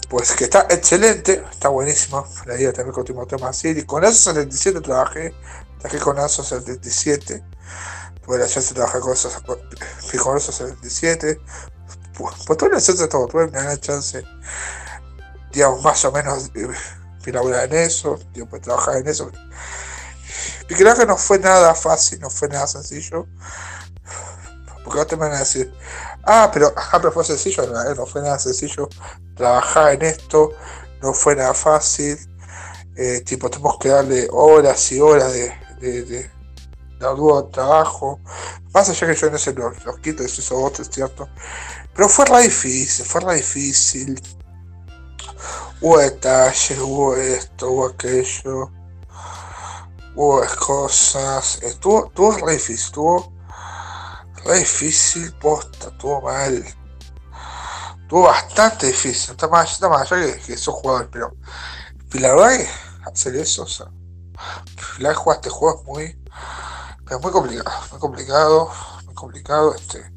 Pues 0.08 0.32
que 0.34 0.44
está 0.44 0.66
excelente, 0.70 1.44
está 1.50 1.68
buenísimo. 1.68 2.26
La 2.46 2.56
idea 2.56 2.72
también 2.72 2.94
con 2.94 3.04
Timoteo 3.04 3.38
Massiri. 3.38 3.84
Con 3.84 4.04
ASO 4.04 4.32
77 4.32 4.80
trabajé, 4.80 5.34
trabajé 5.80 5.98
con 6.00 6.18
ASO 6.18 6.44
77. 6.44 7.44
Tuve 8.26 8.38
la 8.38 8.48
chance 8.48 8.70
de 8.70 8.74
trabajar 8.74 9.00
con 9.00 9.12
ASO 9.12 9.30
77. 10.52 11.40
Pues, 12.14 12.34
pues 12.46 12.58
tuve 12.58 12.70
la 12.70 12.80
chance 12.80 13.02
de 13.02 13.08
todo, 13.08 13.26
tuve 13.28 13.44
una 13.44 13.78
chance, 13.78 14.24
digamos, 15.52 15.82
más 15.82 16.04
o 16.04 16.12
menos 16.12 16.50
eh, 16.54 16.68
laburar 17.32 17.64
en 17.72 17.74
eso, 17.84 18.18
pues, 18.50 18.62
trabajar 18.62 18.96
en 18.96 19.08
eso. 19.08 19.30
Y 20.68 20.74
creo 20.74 20.94
que 20.96 21.06
no 21.06 21.16
fue 21.16 21.38
nada 21.38 21.74
fácil, 21.74 22.20
no 22.20 22.30
fue 22.30 22.48
nada 22.48 22.66
sencillo. 22.66 23.26
Porque 24.84 24.98
ahora 24.98 25.06
te 25.08 25.16
van 25.16 25.32
a 25.32 25.40
decir, 25.40 25.72
ah, 26.24 26.50
pero, 26.52 26.72
ah, 26.76 26.98
pero 27.00 27.12
fue 27.12 27.24
sencillo, 27.24 27.66
no, 27.66 27.82
eh, 27.82 27.94
no 27.96 28.06
fue 28.06 28.22
nada 28.22 28.38
sencillo 28.38 28.88
trabajar 29.36 29.94
en 29.94 30.02
esto, 30.02 30.52
no 31.02 31.12
fue 31.12 31.36
nada 31.36 31.54
fácil. 31.54 32.18
eh, 32.96 33.20
tipo, 33.22 33.50
tenemos 33.50 33.78
que 33.78 33.88
darle 33.90 34.28
horas 34.32 34.92
y 34.92 35.00
horas 35.00 35.32
de, 35.32 35.52
de, 35.80 36.02
de, 36.04 36.30
de 36.98 37.06
arduo 37.06 37.46
trabajo. 37.46 38.20
Más 38.72 38.88
allá 38.88 39.06
que 39.06 39.14
yo 39.14 39.26
en 39.28 39.34
ese 39.34 39.52
los, 39.52 39.84
los 39.84 39.98
quito, 39.98 40.22
hizo 40.22 40.62
otro, 40.62 40.82
es 40.82 40.90
cierto. 40.90 41.28
Pero 41.94 42.08
fue 42.08 42.24
re 42.26 42.42
difícil, 42.42 43.04
fue 43.04 43.20
re 43.20 43.36
difícil. 43.36 44.22
Hubo 45.80 45.98
detalles, 45.98 46.78
hubo 46.78 47.16
esto, 47.16 47.70
hubo 47.70 47.86
aquello. 47.86 48.70
Hubo 50.14 50.42
cosas. 50.58 51.62
Estuvo, 51.62 52.06
estuvo 52.06 52.32
re 52.32 52.52
difícil, 52.54 52.84
estuvo 52.86 53.32
re 54.44 54.58
difícil, 54.58 55.32
posta, 55.34 55.88
estuvo 55.88 56.22
mal. 56.22 56.64
Estuvo 58.02 58.22
bastante 58.22 58.86
difícil, 58.86 59.32
está 59.32 59.48
más, 59.48 59.72
está 59.72 59.88
más 59.88 60.12
allá 60.12 60.32
que, 60.32 60.40
que 60.40 60.56
sos 60.56 60.74
jugador, 60.74 61.08
pero. 61.10 61.34
Y 62.12 62.18
la 62.20 62.34
verdad 62.34 62.66
hacer 63.04 63.36
eso, 63.36 63.64
o 63.64 63.66
sea. 63.66 63.86
La 64.98 65.08
verdad 65.08 65.10
que 65.10 65.14
jugar 65.14 65.36
este 65.36 65.50
juego 65.50 65.80
es 65.80 65.86
muy. 65.86 66.18
Es 67.08 67.20
muy 67.20 67.30
complicado, 67.30 67.80
muy 67.92 68.00
complicado, 68.00 68.70
muy 69.04 69.14
complicado, 69.14 69.74
este. 69.76 70.10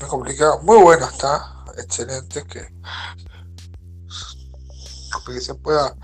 Muy 0.00 0.08
complicado, 0.08 0.60
muy 0.62 0.78
bueno 0.78 1.06
está, 1.06 1.64
excelente, 1.76 2.44
que. 2.46 2.74
Que 5.26 5.40
se 5.40 5.54
pueda. 5.54 5.94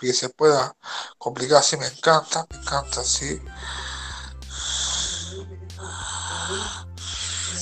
Que 0.00 0.12
se 0.12 0.28
pueda 0.28 0.76
complicar 1.18 1.58
así, 1.58 1.76
me 1.76 1.86
encanta, 1.86 2.46
me 2.50 2.56
encanta 2.58 3.00
así. 3.00 3.40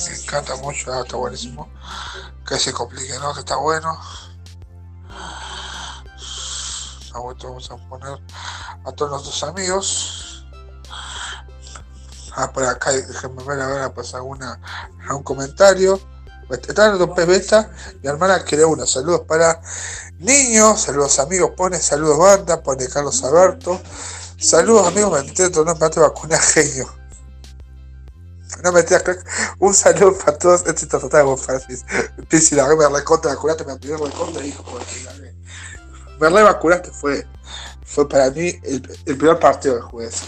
Me 0.08 0.16
encanta 0.16 0.56
mucho, 0.56 0.92
ah, 0.92 1.00
está 1.00 1.16
buenísimo. 1.16 1.70
Que 2.46 2.58
se 2.58 2.74
complique, 2.74 3.18
¿no? 3.20 3.32
Que 3.32 3.40
está 3.40 3.56
bueno. 3.56 3.98
Ahorita 7.14 7.46
vamos 7.46 7.70
a 7.70 7.76
poner 7.88 8.18
a 8.84 8.92
todos 8.92 9.12
nuestros 9.12 9.42
amigos. 9.44 10.21
Ah, 12.34 12.50
por 12.52 12.64
acá, 12.64 12.92
déjenme 12.92 13.44
ver 13.44 13.60
ahora, 13.60 13.92
pues 13.92 14.14
alguna, 14.14 14.60
algún 15.08 15.22
comentario. 15.22 16.00
Está 16.50 16.90
en 16.90 16.98
Don 16.98 17.14
Pez 17.14 17.26
Beta, 17.26 17.70
mi 18.02 18.08
hermana 18.08 18.44
quiere 18.44 18.64
una. 18.64 18.86
Saludos 18.86 19.22
para 19.26 19.60
niños, 20.18 20.82
saludos 20.82 21.18
amigos, 21.18 21.52
pone 21.56 21.80
saludos 21.80 22.18
banda, 22.18 22.62
pone 22.62 22.86
Carlos 22.88 23.22
Alberto. 23.24 23.80
Saludos 24.38 24.88
amigos, 24.88 25.12
me 25.12 25.28
intento 25.28 25.64
no 25.64 25.74
me 25.74 25.88
vacuna 25.88 26.38
genio. 26.38 26.92
No 28.62 28.70
me 28.70 28.84
crack. 28.84 29.24
Un 29.58 29.74
saludo 29.74 30.16
para 30.18 30.38
todos. 30.38 30.60
Este 30.66 30.84
está 30.84 30.98
total 30.98 31.24
con 31.24 31.38
Francis. 31.38 31.84
Pisi, 32.28 32.54
la 32.54 32.68
me 32.74 32.88
recontra 32.88 33.34
vacunaste, 33.34 33.64
me 33.64 33.76
pidió 33.76 33.96
recontra 33.96 34.44
hijo. 34.44 34.64
Me 36.20 36.28
re 36.28 36.42
vacunaste, 36.42 36.90
fue, 36.90 37.26
fue 37.92 38.08
para 38.08 38.30
mí 38.30 38.58
el, 38.62 38.98
el 39.04 39.18
peor 39.18 39.38
partido 39.38 39.90
ese. 40.00 40.24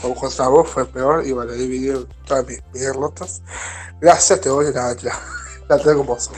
Como 0.00 0.14
contra 0.14 0.46
vos 0.46 0.68
fue 0.68 0.86
peor 0.86 1.26
y 1.26 1.32
bueno, 1.32 1.52
dividió 1.52 2.06
todas 2.24 2.46
mis, 2.46 2.62
mis 2.72 2.82
derrotas. 2.82 3.42
Gracias, 4.00 4.40
te 4.40 4.48
voy 4.48 4.66
a 4.66 4.70
la, 4.70 4.96
la, 5.02 5.76
la 5.76 5.94
con 5.94 6.06
vos. 6.06 6.30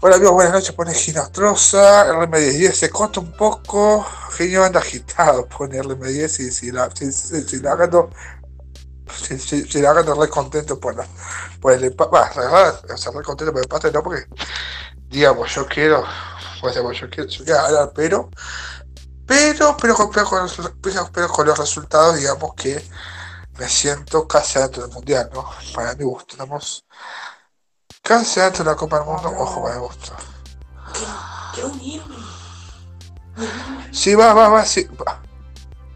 Hola 0.00 0.16
amigos, 0.16 0.34
buenas 0.34 0.54
noches, 0.54 0.72
pone 0.72 0.92
Ginostrosa, 0.92 2.12
RM1010 2.12 2.72
se 2.72 2.90
corta 2.90 3.20
un 3.20 3.30
poco, 3.32 4.04
genio 4.32 4.64
anda 4.64 4.80
agitado, 4.80 5.46
pone 5.46 5.80
RM10 5.80 6.40
y 6.40 6.50
si 6.50 6.72
la, 6.72 6.90
si, 6.92 7.12
si, 7.12 7.42
si 7.42 7.60
la 7.60 7.76
gano 7.76 8.10
si, 9.14 9.38
si, 9.38 9.62
si 9.62 9.80
la 9.80 9.92
gano 9.92 10.20
re 10.20 10.28
contento 10.28 10.80
por 10.80 10.96
la 10.96 11.06
por 11.60 11.72
el 11.72 11.84
empate, 11.84 12.10
o 12.12 12.96
sea, 12.96 13.12
re 13.12 13.22
contento 13.22 13.52
por 13.52 13.60
el 13.60 13.64
empate, 13.64 13.92
no 13.92 14.02
porque 14.02 14.24
digamos 15.08 15.54
yo 15.54 15.64
quiero, 15.66 16.04
pues 16.60 16.74
digamos, 16.74 16.98
yo 16.98 17.08
quiero, 17.08 17.28
yo 17.28 17.44
quiero 17.44 17.62
ganar, 17.62 17.92
pero 17.94 18.30
pero, 19.26 19.76
pero, 19.76 19.94
con, 19.94 20.10
pero, 20.10 20.26
con, 20.26 20.48
pero, 21.12 21.28
con 21.28 21.46
los 21.46 21.58
resultados, 21.58 22.16
digamos 22.16 22.54
que 22.54 22.82
me 23.58 23.68
siento 23.68 24.26
casi 24.28 24.58
adentro 24.58 24.82
del 24.82 24.92
mundial, 24.92 25.30
¿no? 25.32 25.48
Para 25.74 25.94
mi 25.94 26.04
gusto, 26.04 26.32
estamos 26.32 26.84
casi 28.02 28.40
adentro 28.40 28.64
de 28.64 28.70
la 28.70 28.76
Copa 28.76 28.98
del 28.98 29.06
Mundo, 29.06 29.32
ojo, 29.36 29.62
para 29.62 29.74
mi 29.76 29.80
gusto. 29.80 30.12
Quiero 31.54 31.68
unirme. 31.70 32.16
Sí, 33.92 34.14
va, 34.14 34.32
va, 34.34 34.48
va, 34.48 34.64
sí. 34.64 34.84
va. 35.06 35.20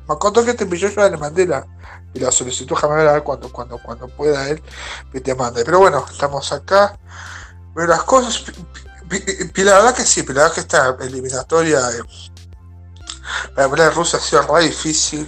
Me 0.09 0.15
acuerdo 0.15 0.45
que 0.45 0.55
te 0.55 0.65
envió 0.65 0.89
yo 0.89 1.09
le 1.09 1.17
mandé 1.17 1.47
la, 1.47 1.67
y 2.13 2.19
la 2.19 2.33
solicitud, 2.33 2.75
déjame 2.75 3.05
ver 3.05 3.23
cuando, 3.23 3.53
cuando, 3.53 3.79
cuando 3.79 4.09
pueda 4.09 4.49
él 4.49 4.63
que 5.13 5.21
te 5.21 5.35
mande. 5.35 5.65
Pero 5.65 5.79
bueno, 5.79 6.05
estamos 6.11 6.51
acá. 6.53 6.99
Pero 7.75 7.87
las 7.87 8.03
cosas, 8.03 8.43
pi- 9.09 9.63
la 9.63 9.75
verdad 9.75 9.95
que 9.95 10.05
sí, 10.05 10.23
la 10.27 10.35
verdad 10.35 10.53
que 10.53 10.61
esta 10.61 10.97
eliminatoria 11.01 11.79
eh, 11.91 12.03
hablar 13.57 13.89
de 13.89 13.95
Rusia 13.95 14.19
ha 14.19 14.23
sido 14.23 14.43
re 14.43 14.65
difícil. 14.65 15.27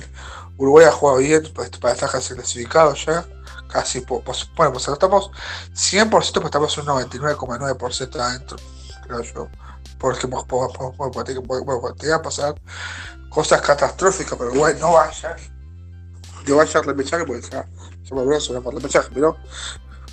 Uruguay 0.57 0.87
ha 0.87 0.93
jugado 0.93 1.19
bien 1.19 1.43
para 1.55 1.93
estar 1.93 2.11
casi 2.11 2.35
clasificado 2.35 2.95
ya. 2.95 3.27
Casi, 3.69 4.03
pues, 4.03 4.51
bueno, 4.55 4.77
estamos 4.77 5.31
100%, 5.75 6.11
pues 6.11 6.27
estamos 6.27 6.79
un 6.79 6.87
99,9% 6.87 8.21
adentro, 8.21 8.59
creo 9.07 9.23
yo. 9.23 9.49
Porque 9.99 10.29
pues, 10.29 10.45
pues, 10.47 10.73
pues, 10.77 12.23
pasar 12.23 12.55
cosas 13.31 13.63
catastróficas, 13.63 14.37
pero 14.37 14.51
Uruguay 14.51 14.75
no 14.79 14.93
vaya. 14.93 15.37
Que 16.45 16.53
vaya 16.53 16.81
a 16.81 16.83
repechaje, 16.83 17.25
porque 17.25 17.49
ya, 17.49 17.67
ya 18.03 18.15
me 18.15 18.41
sobre 18.41 18.59
el 18.59 18.77
repechaje, 18.77 19.09
pero, 19.15 19.37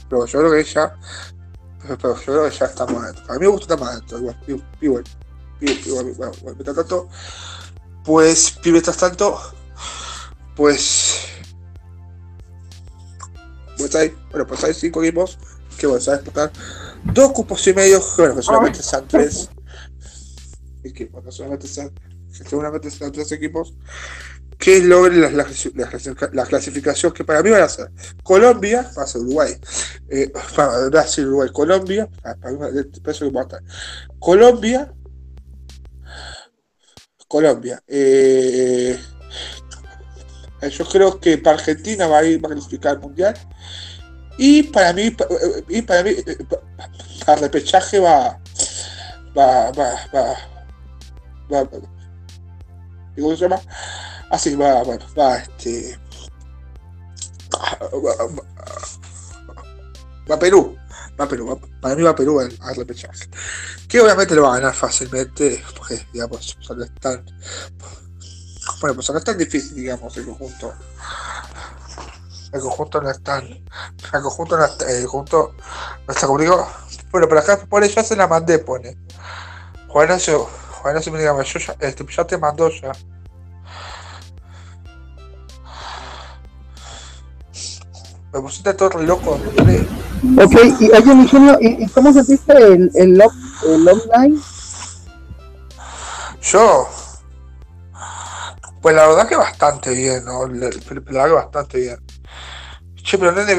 pero 0.10 0.26
yo 0.26 0.40
creo 0.40 0.52
que 0.52 0.64
ya, 0.64 0.96
pero, 2.02 2.16
yo 2.16 2.24
creo 2.24 2.50
que 2.50 2.56
ya 2.56 2.66
estamos 2.66 3.04
adentro. 3.04 3.26
A 3.28 3.34
mí 3.34 3.40
me 3.40 3.48
gusta 3.48 3.74
estar 3.74 3.80
más 3.80 3.96
adentro, 3.96 4.20
igual, 4.20 4.38
igual, 4.80 5.04
igual, 5.60 5.82
igual, 5.86 6.08
igual, 6.08 6.32
igual, 6.38 7.08
pues, 8.10 8.58
mientras 8.66 8.98
tanto, 8.98 9.40
pues, 10.56 11.28
pues 13.78 13.94
hay, 13.94 14.16
bueno, 14.32 14.48
pues 14.48 14.64
hay 14.64 14.74
cinco 14.74 15.04
equipos 15.04 15.38
que 15.78 15.86
bueno, 15.86 16.02
se 16.02 16.10
va 16.10 16.16
a 16.16 16.20
disputar. 16.20 16.52
Dos 17.04 17.32
cupos 17.34 17.68
y 17.68 17.74
medio, 17.76 18.02
bueno, 18.18 18.36
que 18.36 18.42
solamente 18.42 18.82
sean 18.82 19.08
tres. 19.08 19.50
Equipos, 20.84 21.24
que 21.24 21.32
solamente 21.32 21.68
sean, 21.68 21.92
que 22.36 22.44
seguramente 22.50 22.90
sean 22.90 23.12
tres 23.12 23.32
equipos 23.32 23.76
que 24.58 24.80
logren 24.82 25.22
la, 25.22 25.30
la, 25.30 25.46
la- 25.76 26.30
la 26.34 26.46
clasificación 26.48 27.12
que 27.14 27.24
para 27.24 27.44
mí 27.44 27.52
van 27.52 27.62
a 27.62 27.70
ser 27.70 27.92
Colombia, 28.24 28.92
va 28.98 29.04
a 29.04 29.08
ser 29.08 29.22
Uruguay, 29.22 29.54
eh, 30.10 30.32
Brasil, 30.90 31.28
Uruguay, 31.28 31.50
Colombia, 31.54 32.10
ah, 32.24 32.34
para 32.42 32.54
mí 32.54 32.58
me 32.74 32.84
parece 33.04 33.20
que 33.20 33.26
importa. 33.28 33.62
Colombia, 34.18 34.92
Colombia, 37.30 37.82
eh, 37.88 39.00
yo 40.72 40.86
creo 40.86 41.20
que 41.20 41.38
para 41.38 41.58
Argentina 41.58 42.08
va 42.08 42.18
a 42.18 42.24
ir 42.26 42.44
va 42.44 42.50
a 42.50 42.54
clasificar 42.54 42.94
al 42.96 43.00
mundial. 43.02 43.36
Y 44.38 44.64
para 44.64 44.94
mí 44.94 45.04
eh, 45.04 45.64
y 45.70 45.82
para 45.84 46.02
mí 46.04 46.10
eh, 46.10 46.38
pa- 46.50 46.60
para 47.26 47.42
repechaje 47.42 48.00
va 48.00 48.40
va 49.38 49.70
va 49.72 49.94
va 50.14 50.24
va, 51.52 51.64
va- 51.64 51.70
¿cómo 53.16 53.36
se 53.36 53.42
llama? 53.44 53.62
Así 54.32 54.56
va, 54.56 54.82
va, 54.84 54.98
va, 55.18 55.38
este 55.38 56.00
va, 57.54 57.78
va- 58.26 58.44
va 60.30 60.36
a 60.36 60.40
Perú 60.40 60.79
va 61.20 61.26
a 61.26 61.28
Perú 61.28 61.60
para 61.82 61.96
mí 61.96 62.04
va 62.04 62.12
a 62.12 62.16
Perú 62.16 62.40
al, 62.40 62.58
al 62.62 62.76
repechaje. 62.76 63.30
Que 63.88 64.00
obviamente 64.00 64.36
lo 64.36 64.44
va 64.44 64.54
a 64.54 64.60
ganar 64.60 64.74
fácilmente 64.74 65.64
porque 65.76 66.06
digamos 66.14 66.58
o 66.70 66.76
no 66.76 66.84
es 66.84 66.94
tan 66.96 67.26
bueno 68.82 68.96
pues 68.96 69.10
no 69.10 69.18
es 69.18 69.24
tan 69.24 69.38
difícil 69.38 69.76
digamos 69.76 70.16
el 70.18 70.26
conjunto. 70.26 70.74
El 72.52 72.62
conjunto 72.62 73.02
no 73.02 73.12
es 73.12 73.22
tan 73.22 73.44
el 73.46 74.22
conjunto 74.22 74.58
no 74.58 74.66
está, 74.66 74.92
el 74.92 75.04
conjunto 75.04 75.56
no 76.08 76.14
está 76.14 76.28
como 76.28 76.40
digo 76.40 76.68
bueno 77.12 77.28
pero 77.28 77.40
acá 77.42 77.58
por 77.58 77.84
eso 77.84 78.04
se 78.04 78.16
la 78.16 78.28
mandé 78.28 78.60
pone. 78.60 78.98
Juan 79.88 80.08
Juan 80.08 80.94
Ignacio 80.94 81.12
me 81.12 81.20
diga 81.20 81.44
yo 81.44 81.60
ya, 81.60 81.76
este, 81.80 82.06
ya 82.16 82.26
te 82.26 82.38
mandó 82.38 82.70
ya 82.70 82.92
me 88.34 88.42
pusiste 88.42 88.74
todo 88.74 89.02
loco. 89.02 89.40
Ok, 90.38 90.54
y 90.80 90.92
oye, 90.92 91.16
mi 91.16 91.28
genio, 91.28 91.58
¿y, 91.62 91.84
y 91.84 91.88
cómo 91.90 92.12
sentiste 92.14 92.54
el, 92.54 92.92
el, 92.96 93.22
el 93.68 93.88
online? 93.88 94.40
Yo, 96.42 96.88
pues 98.82 98.96
la 98.96 99.08
verdad 99.08 99.28
que 99.28 99.36
bastante 99.36 99.92
bien, 99.92 100.24
¿no? 100.26 100.48
La, 100.48 100.70
la 100.70 100.70
verdad 100.70 101.26
que 101.28 101.34
bastante 101.34 101.78
bien. 101.80 101.98
Che, 102.96 103.18
pero 103.18 103.32
nene, 103.32 103.56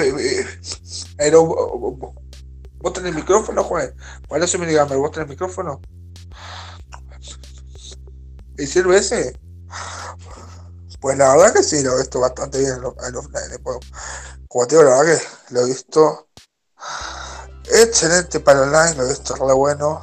pero, 1.16 1.44
vos- 1.44 2.92
tenés 2.92 3.14
micrófono, 3.14 3.62
Juan. 3.64 3.92
Bueno, 4.28 4.44
eso 4.44 4.58
me 4.58 4.66
diga, 4.66 4.84
vos 4.84 5.10
tenés 5.10 5.28
micrófono. 5.28 5.80
¿Y 8.56 8.66
sirve 8.66 8.98
ese? 8.98 9.38
Pues 11.00 11.16
la 11.16 11.34
verdad 11.34 11.54
que 11.54 11.62
sí, 11.62 11.82
lo 11.82 11.94
he 11.94 11.98
visto 11.98 12.20
bastante 12.20 12.58
bien 12.58 12.72
en 12.74 13.16
offline. 13.16 13.62
Digo, 14.68 14.82
la 14.82 14.98
verdad 14.98 15.18
que 15.18 15.54
lo 15.54 15.60
he 15.60 15.66
visto 15.66 16.28
excelente 17.72 18.40
para 18.40 18.62
online, 18.62 18.94
lo 18.96 19.04
he 19.04 19.08
visto 19.08 19.34
re 19.36 19.54
bueno. 19.54 20.00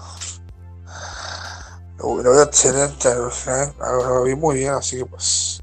Lo, 1.98 2.16
veo 2.16 2.44
excelente 2.44 3.10
al 3.10 3.26
offline, 3.26 3.74
lo, 3.80 4.24
vi 4.24 4.36
muy 4.36 4.58
bien, 4.58 4.74
así 4.74 4.98
que 4.98 5.06
pues. 5.06 5.62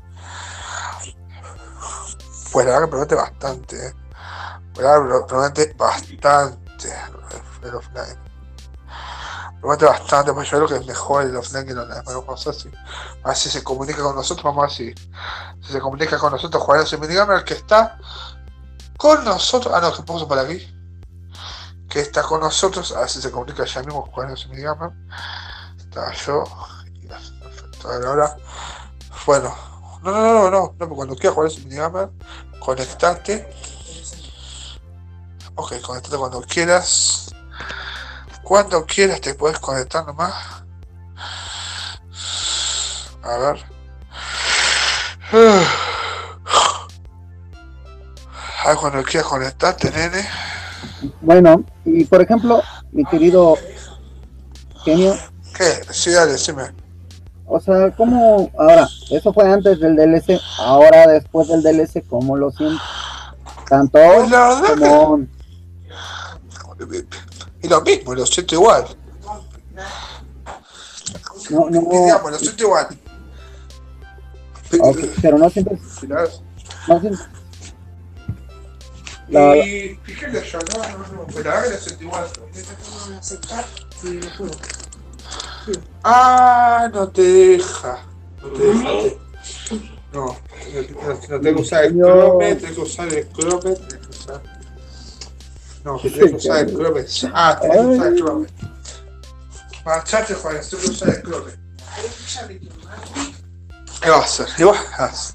Pues 2.52 2.66
la 2.66 2.72
verdad 2.72 2.86
que 2.86 2.90
promete 2.90 3.14
bastante. 3.14 3.86
eh. 3.86 3.94
Pues 4.74 4.84
la 4.84 4.98
verdad 4.98 5.26
promete 5.26 5.74
bastante 5.74 6.92
el 7.62 7.74
offline. 7.74 8.18
Promete 9.60 9.84
bastante, 9.86 10.32
pues 10.34 10.50
yo 10.50 10.58
creo 10.58 10.68
que 10.68 10.76
es 10.76 10.86
mejor 10.86 11.24
el 11.24 11.36
offline 11.36 11.64
que 11.64 11.72
el 11.72 11.78
online. 11.78 12.02
Pero 12.04 12.22
vamos 12.22 12.46
a 12.46 12.50
ver 12.50 12.60
si, 12.60 12.68
a 12.68 13.28
ver 13.28 13.36
si 13.36 13.48
se 13.48 13.64
comunica 13.64 14.02
con 14.02 14.14
nosotros, 14.14 14.44
vamos 14.44 14.64
a 14.64 14.66
ver 14.66 14.76
si, 14.76 14.94
si 15.62 15.72
se 15.72 15.80
comunica 15.80 16.18
con 16.18 16.32
nosotros. 16.32 16.62
Juan 16.62 16.82
ese 16.82 16.98
minigamer 16.98 17.38
el 17.38 17.44
que 17.44 17.54
está 17.54 17.98
con 19.04 19.22
nosotros. 19.22 19.74
Ah, 19.76 19.82
no, 19.82 19.92
que 19.92 20.02
puso 20.02 20.26
por 20.26 20.38
aquí. 20.38 20.66
Que 21.90 22.00
está 22.00 22.22
con 22.22 22.40
nosotros, 22.40 22.90
a 22.92 23.00
ver 23.00 23.10
si 23.10 23.20
se 23.20 23.30
comunica 23.30 23.66
ya 23.66 23.82
mismo 23.82 24.10
Juan 24.10 24.30
ese 24.30 24.48
minigamer 24.48 24.92
estaba 25.76 26.10
yo 26.14 26.44
ahora. 27.84 28.36
Bueno 29.26 29.54
no 30.02 30.10
no 30.10 30.22
no 30.22 30.50
no 30.50 30.74
no, 30.78 30.88
cuando 30.88 31.14
quieras 31.16 31.34
jugar 31.34 31.50
ese 31.50 31.60
minigamer 31.60 32.08
conectate. 32.60 33.46
Ok 35.54 35.82
conectate 35.82 36.16
cuando 36.16 36.40
quieras. 36.40 37.30
Cuando 38.42 38.86
quieras 38.86 39.20
te 39.20 39.34
puedes 39.34 39.58
conectar 39.58 40.06
nomás. 40.06 40.34
A 43.22 43.36
ver 43.36 43.64
a 48.64 48.68
ver 48.68 48.76
cuando 48.78 49.02
quieras 49.02 49.28
conectarte 49.28 49.90
nene 49.90 50.26
Bueno, 51.20 51.64
y 51.84 52.04
por 52.04 52.22
ejemplo, 52.22 52.62
mi 52.92 53.04
querido 53.04 53.56
genio, 54.84 55.14
¿qué? 55.56 55.80
sí 55.92 56.10
dale 56.10 56.32
decime 56.32 56.72
o 57.46 57.60
sea, 57.60 57.90
¿cómo 57.94 58.50
ahora? 58.58 58.88
Eso 59.10 59.32
fue 59.32 59.46
antes 59.52 59.78
del 59.78 59.94
DLC, 59.96 60.40
ahora 60.58 61.06
después 61.06 61.46
del 61.48 61.62
DLC, 61.62 62.02
¿cómo 62.08 62.36
lo 62.38 62.50
sientes? 62.50 62.80
Tanto 63.68 63.98
Pues 63.98 64.30
la 64.30 64.62
que- 66.90 67.06
y 67.62 67.68
lo 67.68 67.80
mismo 67.82 68.14
lo 68.14 68.26
siento 68.26 68.54
igual 68.54 68.84
No, 71.50 71.68
no, 71.70 71.80
digamos 71.90 72.30
lo 72.32 72.38
siento 72.38 72.62
igual 72.64 72.88
pero 75.22 75.38
no 75.38 75.48
sientes... 75.50 75.78
No 76.88 77.00
sientes 77.00 77.20
La- 79.28 79.56
Y 79.56 79.98
fíjate 80.04 80.44
yo, 80.50 80.58
no, 80.58 80.98
no, 80.98 81.08
no, 81.08 81.26
pero 81.34 81.50
ahora 81.52 81.68
lo 81.70 81.76
siento 81.78 82.04
igual. 82.04 82.26
aceptar 83.18 83.64
y 84.02 84.06
no 84.08 84.26
puedo. 84.36 84.50
Ah, 86.02 86.90
no 86.92 87.08
te 87.08 87.22
deja. 87.22 88.04
No 88.42 88.48
te 88.50 88.62
deja. 88.64 88.88
No, 90.12 90.26
no, 90.26 90.36
no, 91.02 91.08
no 91.28 91.40
tengo 91.40 91.56
que 91.56 91.62
usar 91.62 91.84
el 91.84 91.94
Chrome, 91.96 92.54
tengo 92.56 92.74
que 92.74 92.80
usar 92.82 93.08
el 93.08 93.32
Chrome, 93.32 93.60
tengo 93.62 93.88
que 93.88 94.10
usar. 94.10 94.42
No, 95.84 95.98
tengo 95.98 96.18
que 96.18 96.34
usar 96.36 96.58
el 96.60 96.72
Chrome. 96.76 97.04
Ah, 97.34 97.58
tengo 97.60 97.74
que 97.74 97.80
usar 97.96 98.06
el 98.08 98.16
Chrome. 98.18 98.46
Marchate, 99.84 100.34
Juan, 100.34 100.56
tengo 100.70 100.82
que 100.82 100.90
usar 100.90 101.08
el 101.08 101.22
Chrome. 101.22 101.52
¿Qué 104.02 104.10
va 104.10 104.16
a 104.16 104.20
hacer? 104.20 104.46
Igual, 104.58 104.78
haz. 104.98 105.34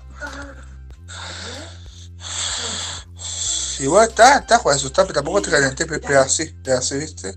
Igual 3.79 4.09
está, 4.09 4.39
está, 4.39 4.57
Juan, 4.59 4.75
está, 4.77 5.03
pero 5.03 5.13
tampoco 5.13 5.41
te 5.41 5.51
calenté, 5.51 5.85
pero 5.85 6.19
así, 6.19 6.53
así, 6.77 6.97
¿viste? 6.97 7.33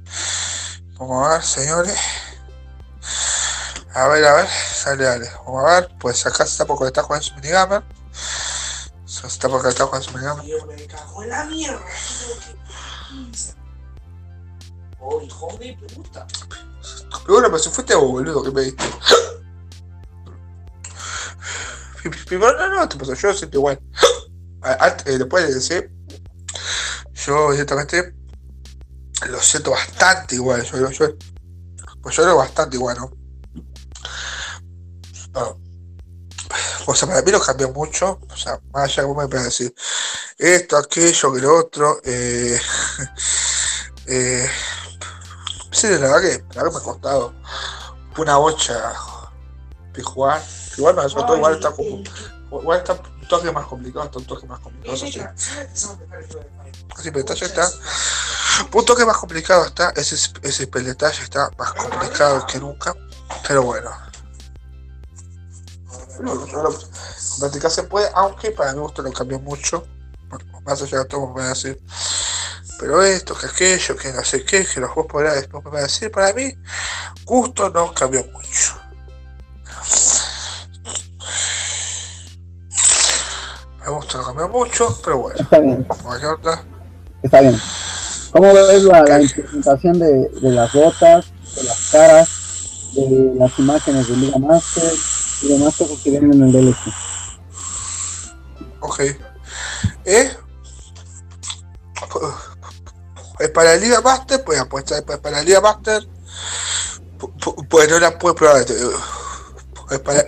Vamos 0.99 1.27
a 1.27 1.35
ver, 1.35 1.43
señores. 1.43 1.97
A 3.95 4.09
ver, 4.09 4.25
a 4.25 4.35
ver, 4.35 4.49
dale, 4.85 5.05
dale. 5.05 5.31
Vamos 5.47 5.65
a 5.65 5.81
ver, 5.81 5.89
pues 6.01 6.27
acá 6.27 6.45
se 6.45 6.53
está 6.53 6.67
por 6.67 6.79
conectar 6.79 7.07
con 7.07 7.23
su 7.23 7.35
minigamer. 7.37 7.85
Se 9.05 9.27
está 9.27 9.49
por 9.49 9.61
conectar 9.61 9.89
con 9.89 10.03
su 10.03 10.11
minigamer. 10.13 10.45
Me 10.67 10.87
cago 10.87 11.23
en 11.23 11.29
la 11.29 11.45
mierda. 11.45 11.81
Oh, 14.99 15.21
hijo 15.21 15.57
de 15.59 15.77
puta. 15.95 16.27
Pero 17.25 17.35
bueno, 17.35 17.49
pero 17.49 17.59
si 17.59 17.71
fuiste 17.71 17.95
vos, 17.95 18.11
boludo, 18.11 18.43
que 18.43 18.51
me 18.51 18.63
diste. 18.63 18.85
Pero 22.29 22.53
no, 22.59 22.69
no, 22.69 22.89
te 22.89 22.97
pasó, 22.97 23.15
yo 23.15 23.33
siento 23.33 23.59
igual. 23.59 23.81
Eh, 24.65 25.19
Después 25.19 25.47
de 25.47 25.55
decir, 25.55 25.93
yo 27.27 27.53
directamente 27.53 28.15
lo 29.29 29.41
siento 29.41 29.71
bastante 29.71 30.35
igual. 30.35 30.63
Yo, 30.65 30.91
yo, 30.91 31.07
pues 32.03 32.17
yo 32.17 32.27
lo 32.27 32.37
bastante 32.37 32.77
igual, 32.77 32.97
¿no? 32.97 33.11
O 36.87 36.95
sea, 36.95 37.09
para 37.09 37.23
mí 37.23 37.31
lo 37.31 37.41
cambió 37.41 37.71
mucho. 37.73 38.21
O 38.29 38.37
sea, 38.37 38.61
más 38.73 38.85
allá 38.85 39.03
de 39.03 39.09
cómo 39.09 39.23
me 39.23 39.29
puede 39.29 39.45
decir 39.45 39.75
esto, 40.39 40.77
aquello, 40.77 41.33
que 41.33 41.41
lo 41.41 41.57
otro. 41.59 42.01
Eh, 42.05 42.61
eh, 44.07 44.51
sí, 45.71 45.89
la 45.89 45.99
verdad 45.99 46.21
que, 46.21 46.45
la 46.55 46.65
me 46.65 46.77
ha 46.77 46.81
costado 46.81 47.35
una 48.19 48.37
bocha 48.37 48.93
de 49.93 50.03
jugar. 50.03 50.43
Igual 50.77 50.97
me 50.97 51.09
todo 51.09 51.37
igual 51.37 51.55
está 51.55 51.71
como. 51.71 52.03
Igual 52.61 52.79
está 52.79 52.93
un 52.93 53.29
toque 53.29 53.51
más 53.51 53.67
complicado, 53.67 54.07
está 54.07 54.19
un 54.19 54.27
toque 54.27 54.47
más 54.47 54.61
complicado, 54.61 54.95
eso 54.95 55.07
sí. 55.07 55.21
Está. 57.43 57.71
Un 58.73 58.85
toque 58.85 59.05
más 59.05 59.17
complicado 59.17 59.65
está, 59.67 59.91
ese, 59.97 60.15
ese 60.43 60.65
está 60.65 61.51
más 61.59 61.73
complicado 61.73 62.47
que 62.47 62.59
nunca, 62.59 62.95
pero 63.49 63.63
bueno. 63.63 63.91
Pero, 66.19 66.47
pero, 66.47 66.79
practicar 67.41 67.71
se 67.71 67.83
puede, 67.85 68.09
aunque 68.15 68.51
para 68.51 68.73
mi 68.75 68.81
gusto 68.81 69.03
lo 69.03 69.13
cambió 69.13 69.41
mucho, 69.41 69.87
bueno, 70.29 70.45
más 70.65 70.83
allá 70.83 70.99
de 70.99 71.05
todo, 71.07 71.27
me 71.29 71.33
voy 71.33 71.43
a 71.43 71.49
decir. 71.49 71.81
pero 72.79 73.03
esto, 73.03 73.35
que 73.35 73.47
aquello, 73.47 73.97
que 73.97 74.13
no 74.13 74.23
sé 74.25 74.45
qué, 74.45 74.67
que 74.67 74.81
los 74.81 74.95
vos 74.95 75.07
podrás 75.07 75.37
después 75.37 75.65
me 75.65 75.71
va 75.71 75.79
a 75.79 75.83
decir, 75.83 76.11
para 76.11 76.33
mí, 76.35 76.55
gusto 77.25 77.71
no 77.71 77.95
cambió 77.95 78.25
mucho. 78.27 78.82
Gusta 83.93 84.19
no 84.19 84.25
cambió 84.27 84.49
mucho, 84.49 84.99
pero 85.05 85.19
bueno. 85.19 85.37
Está 87.23 87.41
bien. 87.41 87.61
¿Cómo 88.33 88.53
ves 88.55 88.83
la, 88.85 89.03
la 89.03 89.23
implementación 89.23 89.99
de, 89.99 90.29
de 90.29 90.51
las 90.51 90.73
botas, 90.73 91.27
de 91.55 91.63
las 91.65 91.91
caras, 91.91 92.29
de 92.95 93.33
las 93.37 93.59
imágenes 93.59 94.09
de 94.09 94.17
Liga 94.17 94.39
Master 94.39 94.93
y 95.43 95.49
demás 95.49 95.77
cosas 95.77 95.99
que 96.03 96.11
vienen 96.11 96.33
en 96.35 96.43
el 96.45 96.53
DLC? 96.53 96.77
Ok. 98.81 99.01
¿Eh? 100.05 100.31
Eh, 103.41 103.49
Para 103.49 103.71
la 103.71 103.77
Liga 103.77 104.01
Master, 104.01 104.43
pues 104.45 104.59
apuesta 104.61 105.01
pues, 105.05 105.19
para 105.19 105.39
la 105.39 105.43
Liga 105.43 105.61
Master, 105.61 106.07
pu- 107.19 107.33
pu- 107.39 107.67
pues 107.69 107.89
no 107.91 107.99
la 107.99 108.19
puedes 108.19 108.37
probar. 108.37 108.63
eh, 108.63 108.67
Pues 109.89 110.01
para, 110.01 110.21
eh, 110.21 110.25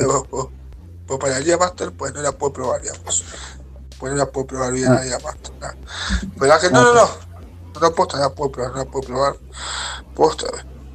pues 1.06 1.18
para 1.20 1.32
la 1.34 1.40
Liga 1.40 1.56
Master, 1.58 1.92
pues 1.92 2.12
no 2.14 2.22
la 2.22 2.32
puedes 2.32 2.54
probar, 2.54 2.80
digamos. 2.82 3.24
Pues 4.04 4.12
no 4.12 4.18
la 4.18 4.30
puedes 4.30 4.48
probar 4.48 4.70
bien. 4.70 4.92
¿no? 4.92 4.98
Pero 6.38 6.46
la 6.46 6.58
no, 6.68 6.82
no, 6.82 6.92
no. 6.92 7.08
No 7.72 7.80
la 7.80 7.90
posta, 7.90 8.18
no 8.18 8.24
la 8.24 8.34
puedes 8.34 8.52
probar, 8.52 8.72
no 8.72 8.76
la 8.76 8.84
puedes 8.84 9.06
probar. 9.06 9.36
Posta, 10.14 10.46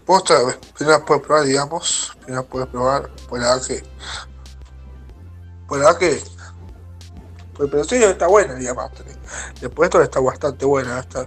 posta, 0.06 0.36
primero 0.76 1.00
la 1.00 1.04
puedes 1.04 1.24
probar, 1.24 1.44
digamos. 1.46 2.16
Primero 2.20 2.44
la 2.44 2.48
puedes 2.48 2.68
probar. 2.68 3.10
Pues 3.28 3.42
la 3.42 3.60
que. 3.60 3.84
Pues 5.68 5.82
la 5.82 5.98
que. 5.98 6.24
Pues, 7.56 7.70
pero 7.72 7.84
sí, 7.84 7.96
está 7.96 8.28
buena 8.28 8.54
la. 8.54 9.04
Después 9.60 9.88
esto 9.88 10.04
está 10.04 10.20
bastante 10.20 10.66
buena. 10.66 11.00
Está, 11.00 11.26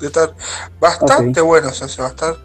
de 0.00 0.06
estar 0.08 0.34
bastante 0.80 1.40
bueno, 1.40 1.68
o 1.68 1.72
sea, 1.72 1.86
se 1.86 2.02
va 2.02 2.08
a 2.08 2.10
estar 2.10 2.36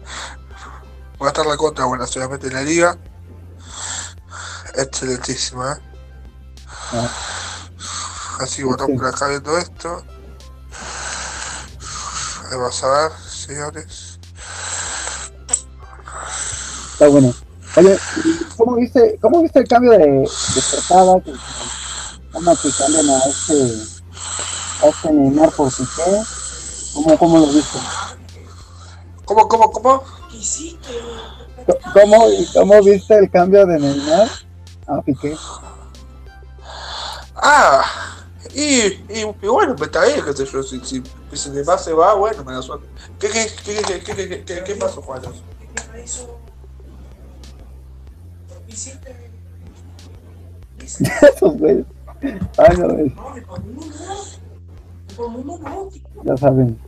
va 1.20 1.26
a 1.26 1.28
estar 1.30 1.46
la 1.46 1.56
contra 1.56 1.84
buena 1.86 2.06
solamente 2.06 2.46
en 2.46 2.54
la 2.54 2.62
liga 2.62 2.96
excelentísima 4.78 5.72
¿eh? 5.72 5.80
Ah. 6.92 7.10
así 8.40 8.62
bueno 8.62 8.86
Sí. 8.86 8.92
por 8.92 9.06
acá 9.06 9.28
viendo 9.28 9.58
esto 9.58 10.04
Ahí 12.50 12.56
vamos 12.56 12.82
a 12.84 12.88
ver 12.88 13.12
señores 13.28 14.18
Está 16.98 17.06
bueno. 17.10 17.32
Oye, 17.76 17.96
¿y 18.24 18.44
¿cómo 18.56 18.74
viste, 18.74 19.16
cómo 19.20 19.40
viste 19.40 19.60
el 19.60 19.68
cambio 19.68 19.92
de, 19.92 19.98
de 19.98 20.62
portada? 20.72 21.20
Que, 21.20 21.32
¿Cómo 22.32 22.56
que 22.56 22.70
cambian 22.76 23.08
a 23.08 23.18
este, 23.18 23.82
a 24.82 24.86
este 24.88 25.12
Neymar 25.12 25.52
por 25.52 25.70
Piqué? 25.70 26.22
¿Cómo, 26.94 27.18
¿Cómo 27.18 27.38
lo 27.38 27.46
viste? 27.46 27.78
¿cómo, 29.24 29.46
cómo, 29.46 29.70
cómo? 29.70 30.02
¿Qué 30.28 30.76
¿Cómo, 31.92 32.26
¿Cómo 32.52 32.82
viste 32.82 33.16
el 33.16 33.30
cambio 33.30 33.64
de 33.64 33.78
Neymar 33.78 34.28
a 34.88 35.02
Piqué? 35.02 35.36
ah 37.34 37.84
y, 38.54 38.62
y, 38.62 39.20
y 39.42 39.46
bueno 39.46 39.76
pues 39.76 39.88
está 39.88 40.04
bien 40.04 40.24
qué 40.24 40.32
sé 40.32 40.46
yo 40.46 40.62
si, 40.62 40.80
si, 40.80 41.02
si 41.32 41.50
Neymar 41.50 41.78
se 41.78 41.92
va 41.92 42.14
bueno 42.14 42.42
me 42.44 42.52
la 42.52 42.62
suerte 42.62 42.86
¿qué, 43.18 43.28
qué, 43.28 43.46
qué, 43.64 43.82
qué, 43.82 44.00
qué, 44.00 44.28
qué, 44.28 44.44
qué, 44.44 44.64
qué 44.64 44.74
pasó 44.74 45.02
Juan? 45.02 45.22
No. 55.18 55.90
ya 56.24 56.36
saben. 56.36 56.78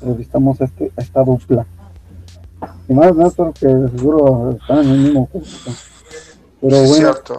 Revistamos 0.00 0.60
este, 0.60 0.92
esta 0.96 1.22
dupla. 1.24 1.66
Y 2.88 2.94
más 2.94 3.14
no 3.14 3.30
porque 3.30 3.66
seguro 3.96 4.52
están 4.52 4.78
en 4.78 4.90
el 4.90 4.98
mismo 4.98 5.26
curso. 5.26 5.70
Pero 6.60 6.76
es 6.76 6.88
bueno, 6.88 7.12
cierto. 7.12 7.36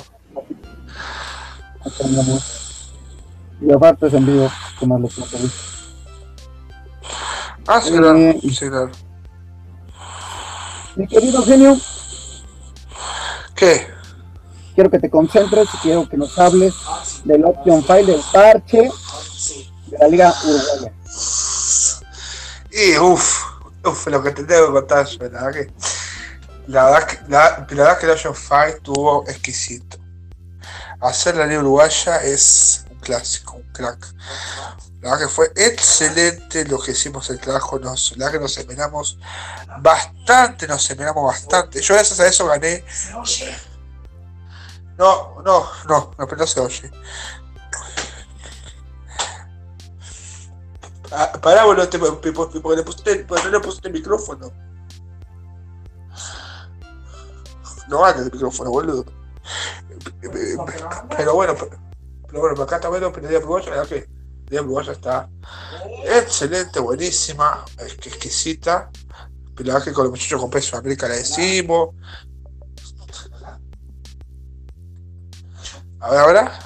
Y 3.61 3.71
aparte 3.73 4.07
es 4.07 4.13
en 4.13 4.25
vivo, 4.25 4.51
que 4.79 4.85
más 4.85 4.99
lo 5.01 5.07
puedo 5.07 5.27
pedir. 5.31 5.51
ah 7.67 7.81
sí 7.81 7.89
Eh, 7.89 7.97
claro 7.97 8.17
sí 8.41 8.69
claro 8.69 8.91
Mi 10.95 11.07
querido 11.07 11.43
genio, 11.43 11.77
¿qué? 13.55 13.87
quiero 14.75 14.89
que 14.91 14.99
te 14.99 15.09
concentres 15.09 15.67
y 15.73 15.77
quiero 15.77 16.07
que 16.07 16.17
nos 16.17 16.37
hables 16.37 16.73
del 17.23 17.45
option 17.45 17.83
file 17.83 18.05
del 18.13 18.21
parche 18.31 18.89
Sí. 19.35 19.69
de 19.87 19.97
la 19.99 20.07
Liga 20.07 20.33
Uruguaya. 20.43 20.91
Y 22.71 22.97
uff, 22.99 23.43
uff, 23.85 24.07
lo 24.07 24.21
que 24.21 24.31
te 24.31 24.43
tengo 24.43 24.67
que 24.67 24.73
contar 24.73 25.07
verdad 25.19 25.51
que. 25.51 25.71
La 26.67 26.85
verdad 26.85 27.07
que, 27.07 27.19
la, 27.29 27.65
la 27.69 27.83
verdad 27.83 27.99
que 27.99 28.07
estuvo 28.69 29.27
exquisito. 29.27 29.97
Hacer 30.99 31.35
la 31.35 31.45
liga 31.45 31.61
uruguaya 31.61 32.17
es 32.17 32.85
un 32.89 32.99
clásico, 32.99 33.55
un 33.55 33.71
crack. 33.71 34.13
La 35.01 35.11
verdad 35.11 35.27
que 35.27 35.33
fue 35.33 35.51
excelente 35.55 36.65
lo 36.65 36.79
que 36.79 36.91
hicimos 36.91 37.29
el 37.29 37.39
trabajo. 37.39 37.79
Nos, 37.79 38.17
la 38.17 38.25
verdad 38.25 38.31
que 38.33 38.43
nos 38.43 38.57
esmeramos 38.57 39.17
bastante, 39.79 40.67
nos 40.67 40.89
esmeramos 40.89 41.23
bastante. 41.23 41.81
Yo 41.81 41.93
gracias 41.93 42.19
a 42.19 42.27
eso 42.27 42.47
gané. 42.47 42.83
No, 44.97 45.41
no, 45.43 45.69
no, 45.87 46.11
no, 46.17 46.27
pero 46.27 46.37
no 46.37 46.47
se 46.47 46.59
oye. 46.59 46.91
Ah, 51.11 51.31
pará, 51.41 51.63
boludo, 51.63 51.89
porque 51.89 52.29
le 52.75 52.83
no 53.43 53.49
le 53.49 53.59
pusiste 53.61 53.87
el 53.87 53.93
micrófono. 53.93 54.66
No 57.89 58.01
vale 58.01 58.19
el 58.19 58.31
micrófono, 58.31 58.69
boludo. 58.69 59.05
Pero 60.21 61.33
bueno, 61.33 61.55
pero, 61.55 61.69
pero 62.27 62.39
bueno, 62.41 62.61
acá 62.61 62.75
está 62.75 62.89
bueno, 62.89 63.11
pero 63.11 63.23
la 63.23 63.29
idea 63.29 63.39
uruguaya, 63.39 63.69
la 63.69 63.75
verdad 63.77 63.89
que 63.89 64.09
la 64.49 64.61
uruguaya 64.61 64.91
está 64.91 65.29
excelente, 66.05 66.79
buenísima, 66.79 67.65
es 67.79 67.95
que 67.95 68.09
exquisita. 68.09 68.89
Pero 69.55 69.67
la 69.67 69.73
verdad 69.73 69.87
que 69.87 69.93
con 69.93 70.03
los 70.05 70.11
muchachos 70.11 70.39
con 70.39 70.49
peso 70.49 70.75
de 70.75 70.79
América 70.79 71.07
la 71.07 71.15
decimos. 71.15 71.89
A 75.99 76.11
ver, 76.11 76.19
ahora. 76.19 76.59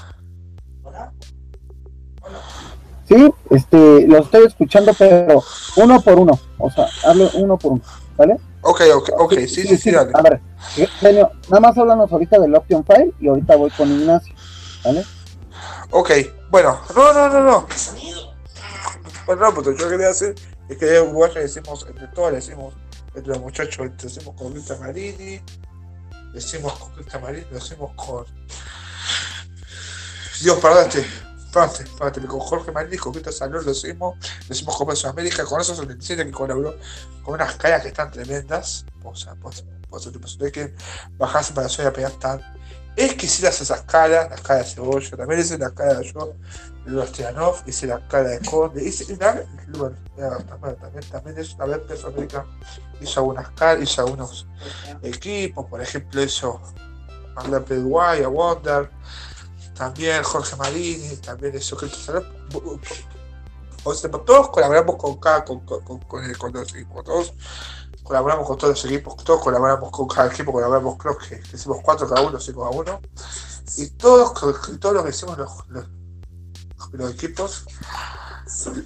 Sí, 3.08 3.34
este, 3.50 4.08
lo 4.08 4.20
estoy 4.20 4.46
escuchando, 4.46 4.94
pero 4.98 5.44
uno 5.78 6.02
por 6.02 6.20
uno. 6.20 6.40
O 6.58 6.70
sea, 6.72 6.88
hable 7.06 7.30
uno 7.36 7.58
por 7.58 7.74
uno, 7.74 7.82
¿vale? 8.18 8.38
Ok, 8.62 8.82
ok, 8.94 9.10
ok, 9.18 9.34
sí, 9.48 9.68
sí, 9.68 9.78
sí, 9.78 9.92
dale. 9.92 10.12
A 10.14 10.22
ver, 10.22 10.42
genio, 11.00 11.32
nada 11.50 11.60
más 11.60 11.78
háblanos 11.78 12.12
ahorita 12.12 12.40
del 12.40 12.54
option 12.56 12.86
file 12.86 13.12
y 13.20 13.28
ahorita 13.28 13.56
voy 13.56 13.72
con 13.72 13.92
Ignacio, 13.92 14.34
¿vale? 14.84 15.04
Ok, 15.90 16.12
bueno, 16.50 16.80
no, 16.96 17.14
no, 17.14 17.30
no, 17.30 17.44
no. 17.44 17.68
Bueno, 19.26 19.42
no, 19.42 19.54
pues 19.54 19.78
yo 19.78 19.90
quería 19.90 20.08
decir 20.08 20.36
es 20.72 20.78
que 20.78 20.86
de 20.86 21.02
Uruguay 21.02 21.32
le 21.36 21.42
decimos, 21.42 21.86
entre 21.90 22.08
todos 22.08 22.32
le 22.32 22.38
decimos, 22.38 22.74
entre 23.14 23.34
los 23.34 23.42
muchachos, 23.42 23.86
le 23.86 23.92
decimos 23.92 24.36
con 24.36 24.54
Cristian 24.54 24.80
Marini, 24.80 25.42
le 26.12 26.34
decimos 26.34 26.74
con 26.80 26.94
Cristian 26.94 27.22
Marini, 27.22 27.46
le 27.50 27.56
decimos 27.56 27.92
con. 27.96 28.26
Dios, 30.42 30.58
perdónate, 30.60 31.06
con 31.52 32.40
Jorge 32.40 32.72
Marini, 32.72 32.98
con 32.98 33.12
Cristian 33.12 33.34
Salón, 33.34 33.66
lo 33.66 33.72
decimos, 33.72 34.18
le 34.42 34.48
decimos 34.48 34.78
con 34.78 34.88
Peso 34.88 35.10
América, 35.10 35.44
con 35.46 35.62
esos 35.62 35.78
77 35.78 36.26
que 36.26 36.32
colaboró 36.32 36.76
con 37.24 37.36
unas 37.36 37.56
caras 37.56 37.82
que 37.82 37.90
están 37.90 38.12
tremendas. 38.12 38.86
O 39.04 39.16
sea, 39.16 39.36
pues, 39.36 39.64
pues, 39.90 40.10
que 40.54 40.74
bajarse 41.18 41.54
para 41.54 41.68
hacer 41.68 41.88
a 41.88 41.94
pegar 41.94 42.12
tan 42.14 42.42
exquisitas 42.96 43.60
esas 43.62 43.82
caras, 43.84 44.30
las 44.30 44.42
caras 44.42 44.68
de 44.68 44.76
cebolla, 44.76 45.18
también 45.18 45.40
hice 45.40 45.58
la 45.58 45.72
cara 45.72 45.96
de 45.96 46.12
yo, 46.12 46.34
los 46.86 47.12
Trianov, 47.12 47.56
hice 47.66 47.88
la 47.88 48.06
cara 48.08 48.30
de 48.30 48.40
Conde, 48.40 48.84
hice 48.84 49.14
una, 49.14 49.44
bueno, 49.78 49.96
también, 50.48 50.76
también, 50.78 51.10
también 51.10 51.38
es 51.38 51.54
una 51.56 51.66
vez 51.66 51.82
hizo 53.00 53.20
algunas 53.20 53.50
caras, 53.52 53.84
hizo 53.84 54.02
algunos 54.02 54.48
equipos, 55.02 55.66
por 55.68 55.82
ejemplo 55.82 56.22
hizo 56.22 56.62
Magda 57.36 57.64
Pedway, 57.64 58.24
a 58.24 58.28
Wonder, 58.28 58.90
también 59.82 60.22
Jorge 60.22 60.56
Marini, 60.58 61.16
también 61.18 61.56
hizo 61.56 61.76
Cristo 61.76 61.98
Salón. 61.98 62.28
O 63.84 63.94
sea, 63.96 64.12
todos 64.12 64.50
colaboramos 64.50 64.96
con 64.96 65.20
cada, 65.20 65.44
con, 65.44 65.62
con, 65.62 65.84
con, 65.84 65.98
con, 66.02 66.24
el- 66.24 66.38
con 66.38 66.54
los 66.54 66.72
equipos, 66.72 67.04
todos 67.04 67.34
colaboramos 68.04 68.46
con 68.46 68.60
todos 68.60 68.74
los 68.76 68.86
equipos, 68.86 69.16
todos 69.24 69.42
colaboramos 69.42 69.90
con 69.90 70.08
cada 70.08 70.28
equipo, 70.32 70.52
colaboramos 70.52 70.98
creo 71.00 71.18
que 71.18 71.42
hicimos 71.52 71.80
cuatro 71.84 72.08
cada 72.08 72.22
uno, 72.22 72.40
cinco 72.40 72.62
cada 72.70 72.80
uno, 72.80 73.02
y 73.78 73.88
todos, 73.90 74.34
y 74.72 74.78
todo 74.78 74.94
lo 74.94 75.04
que 75.04 75.10
hicimos 75.10 75.36
los, 75.40 75.52
los, 75.70 75.88
los 76.92 77.12
equipos 77.16 77.66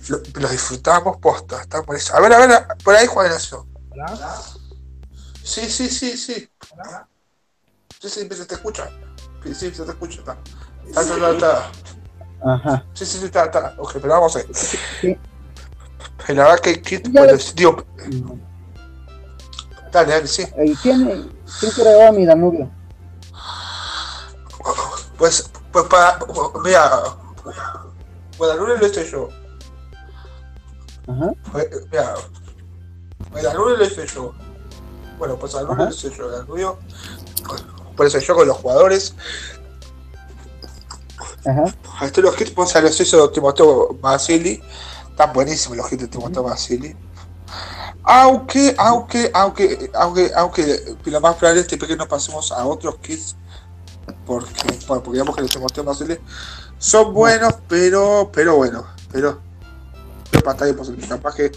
lo- 0.08 0.21
los 0.39 0.51
disfrutamos 0.51 1.17
posta, 1.17 1.62
está 1.62 1.81
buenísimo. 1.81 2.17
A 2.17 2.21
ver, 2.21 2.34
a 2.34 2.38
ver, 2.47 2.67
por 2.86 2.95
ahí 2.95 3.05
Juan 3.05 3.25
Ignacio. 3.25 3.67
Hola. 3.91 4.41
Sí, 5.43 5.69
sí, 5.69 5.89
sí, 5.89 6.15
sí. 6.15 6.49
Hola. 6.71 7.10
Sí, 7.99 8.10
sí, 8.10 8.29
se 8.29 8.45
te 8.45 8.55
escucha. 8.55 8.89
Sí, 9.43 9.53
sí, 9.53 9.71
se 9.75 9.84
te 9.84 9.91
escucha. 9.91 10.19
Está, 10.19 10.38
está, 10.88 11.02
está, 11.02 11.15
está, 11.15 11.32
está. 11.32 11.71
Ajá. 12.54 12.86
Sí, 12.93 13.06
sí, 13.06 13.17
sí, 13.19 13.26
está, 13.26 13.45
está. 13.45 13.74
Ok, 13.78 13.93
pero 13.93 14.10
vamos 14.10 14.36
a 14.36 14.39
ver. 14.39 14.48
Sí. 14.56 15.17
La 16.30 16.43
verdad 16.43 16.60
que 16.60 16.82
Kit, 16.82 17.06
Ya 17.12 17.21
bueno, 17.21 17.34
ves. 17.34 17.48
es- 17.50 17.56
digo, 17.56 17.84
dale, 19.91 20.12
dale, 20.13 20.28
sí. 20.28 20.43
¿Y 20.63 20.76
quién, 20.76 21.32
quién 21.60 21.71
creó 21.71 22.08
a 22.08 22.12
mi 22.12 22.26
Danubio? 22.26 22.69
Pues, 25.17 25.50
pues 25.71 25.86
para, 25.86 26.19
mira, 26.63 27.02
Guadalupe 28.38 28.78
lo 28.80 28.88
hice 28.88 29.10
yo. 29.10 29.30
Ajá. 31.08 31.32
Pues, 31.52 31.67
Mira, 31.91 32.13
Guadalupe 33.32 33.78
lo 33.78 33.86
hice 33.86 34.08
yo. 34.08 34.34
Bueno, 35.17 35.36
pues 35.38 35.54
Guadalupe 35.54 35.84
lo 35.84 35.89
hice 35.89 36.10
yo, 36.15 36.30
Danubio. 36.30 36.78
Por 37.95 38.06
eso 38.08 38.19
yo 38.19 38.36
con 38.36 38.48
los 38.48 38.58
jugadores. 38.58 39.15
Ajá. 41.45 41.65
Estos 42.05 42.23
los 42.23 42.36
kits, 42.36 42.51
pues 42.51 42.75
a 42.75 42.81
los 42.81 42.99
hizo 42.99 43.29
Timoteo 43.29 43.93
Basili. 44.01 44.62
Están 45.10 45.34
buenísimos 45.34 45.77
los 45.77 45.88
kits 45.88 46.01
de 46.03 46.08
Timoteo 46.08 46.43
Basili. 46.43 46.95
Aunque, 48.03 48.75
aunque, 48.77 49.31
aunque, 49.34 49.91
aunque, 49.93 50.31
aunque 50.36 50.95
lo 51.05 51.21
más 51.21 51.36
probable 51.36 51.62
es 51.62 51.67
que 51.67 51.95
nos 51.95 52.08
pasemos 52.08 52.51
a 52.51 52.65
otros 52.65 52.97
kits. 52.97 53.36
Porque, 54.25 54.51
bueno, 54.88 55.03
porque 55.03 55.12
digamos 55.12 55.36
que 55.36 55.41
los 55.41 55.51
Timoteo 55.51 55.84
Basili 55.84 56.19
son 56.77 57.13
buenos, 57.13 57.55
pero, 57.67 58.29
pero 58.34 58.58
bueno, 58.58 58.86
pero, 59.12 59.41
pero 60.29 60.43
pantalla 60.43 60.75
pues, 60.75 60.91
capaz 61.08 61.36
que, 61.36 61.51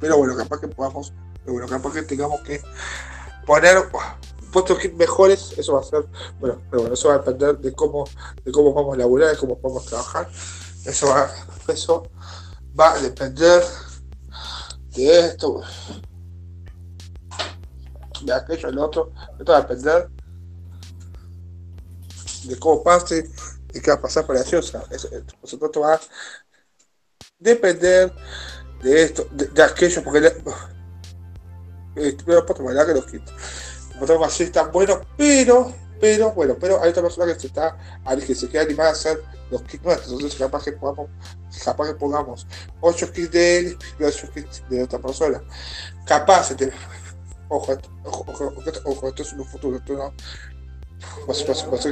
pero 0.00 0.18
bueno, 0.18 0.36
capaz 0.36 0.60
que 0.60 0.68
podamos, 0.68 1.12
pero 1.40 1.54
bueno, 1.54 1.68
capaz 1.68 1.92
que 1.92 2.02
tengamos 2.02 2.40
que 2.42 2.60
poner 3.46 3.88
puestos 4.54 4.78
kits 4.78 4.94
mejores, 4.94 5.52
eso 5.58 5.74
va 5.74 5.80
a 5.80 5.82
ser, 5.82 6.06
bueno, 6.38 6.62
pero 6.70 6.82
bueno, 6.82 6.94
eso 6.94 7.08
va 7.08 7.16
a 7.16 7.18
depender 7.18 7.58
de 7.58 7.72
cómo, 7.74 8.04
de 8.44 8.52
cómo 8.52 8.72
vamos 8.72 8.94
a 8.94 8.98
laburar, 8.98 9.30
de 9.32 9.36
cómo 9.36 9.58
vamos 9.60 9.84
a 9.86 9.90
trabajar, 9.90 10.30
eso 10.84 11.08
va, 11.08 11.28
eso 11.68 12.08
va 12.78 12.92
a 12.92 12.98
depender 13.00 13.64
de 14.94 15.18
esto, 15.26 15.60
de 18.22 18.32
aquello, 18.32 18.68
del 18.68 18.78
otro, 18.78 19.12
esto 19.38 19.50
va 19.52 19.58
a 19.58 19.62
depender 19.62 20.08
de 22.44 22.58
cómo 22.60 22.82
pase 22.84 23.28
y 23.72 23.80
qué 23.80 23.90
va 23.90 23.96
a 23.96 24.00
pasar 24.02 24.24
para 24.24 24.40
eso, 24.40 24.58
o 24.58 24.62
sea, 24.62 24.84
eso, 24.90 25.08
eso 25.42 25.58
todo 25.58 25.80
va 25.80 25.94
a 25.94 26.00
depender 27.40 28.14
de 28.82 29.02
esto, 29.02 29.26
de, 29.32 29.46
de 29.46 29.62
aquello, 29.64 30.02
porque 30.04 30.20
le- 30.20 30.44
eh, 31.96 32.16
por 32.46 32.94
los 32.94 33.04
kits 33.06 33.32
otros 34.00 34.20
más 34.20 34.40
están 34.40 34.70
buenos, 34.72 34.98
pero, 35.16 35.72
pero, 36.00 36.32
bueno, 36.32 36.56
pero 36.60 36.82
hay 36.82 36.90
otra 36.90 37.02
persona 37.02 37.32
que 37.32 37.40
se 37.40 37.46
está, 37.48 37.76
que 38.26 38.34
se 38.34 38.48
queda 38.48 38.62
animada 38.62 38.90
a 38.90 38.92
hacer 38.92 39.22
los 39.50 39.62
kits 39.62 39.84
nuestros, 39.84 40.12
entonces 40.12 40.38
capaz 40.38 40.64
que 40.64 40.72
podamos, 40.72 41.08
capaz 41.64 41.86
que 41.88 41.94
pongamos 41.94 42.46
8 42.80 43.10
kits 43.12 43.30
de 43.30 43.58
él 43.58 43.78
y 43.98 44.04
8 44.04 44.28
kits 44.34 44.62
de 44.68 44.82
otra 44.82 44.98
persona. 44.98 45.42
Capaz, 46.06 46.50
este, 46.50 46.72
ojo, 47.48 47.72
ojo, 48.04 48.24
ojo, 48.28 48.52
ojo, 48.84 49.08
esto- 49.08 49.22
es 49.22 49.32
un 49.32 49.44
futuro, 49.44 49.76
esto 49.76 49.94
no. 49.94 50.12
Pues, 51.26 51.42
pues, 51.42 51.62
pues, 51.64 51.84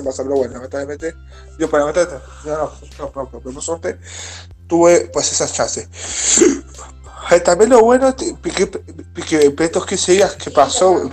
a 0.00 0.02
pasar, 0.02 0.24
pero 0.26 0.36
bueno, 0.38 0.54
lamentablemente, 0.54 1.14
yo 1.58 1.70
para 1.70 1.84
lamentablemente, 1.84 2.26
no, 2.44 2.56
no, 2.56 3.12
no, 3.14 3.30
no, 3.44 3.52
no, 3.52 3.60
suerte, 3.60 3.98
tuve 4.66 5.08
pues 5.12 5.30
esas 5.32 5.52
chances. 5.52 5.88
Eh, 7.30 7.40
También 7.40 7.70
lo 7.70 7.82
bueno, 7.82 8.14
que, 8.14 8.36
que, 8.36 9.54
estos 9.64 9.86
15 9.86 10.12
días 10.12 10.36
que 10.36 10.50
pasó 10.50 11.10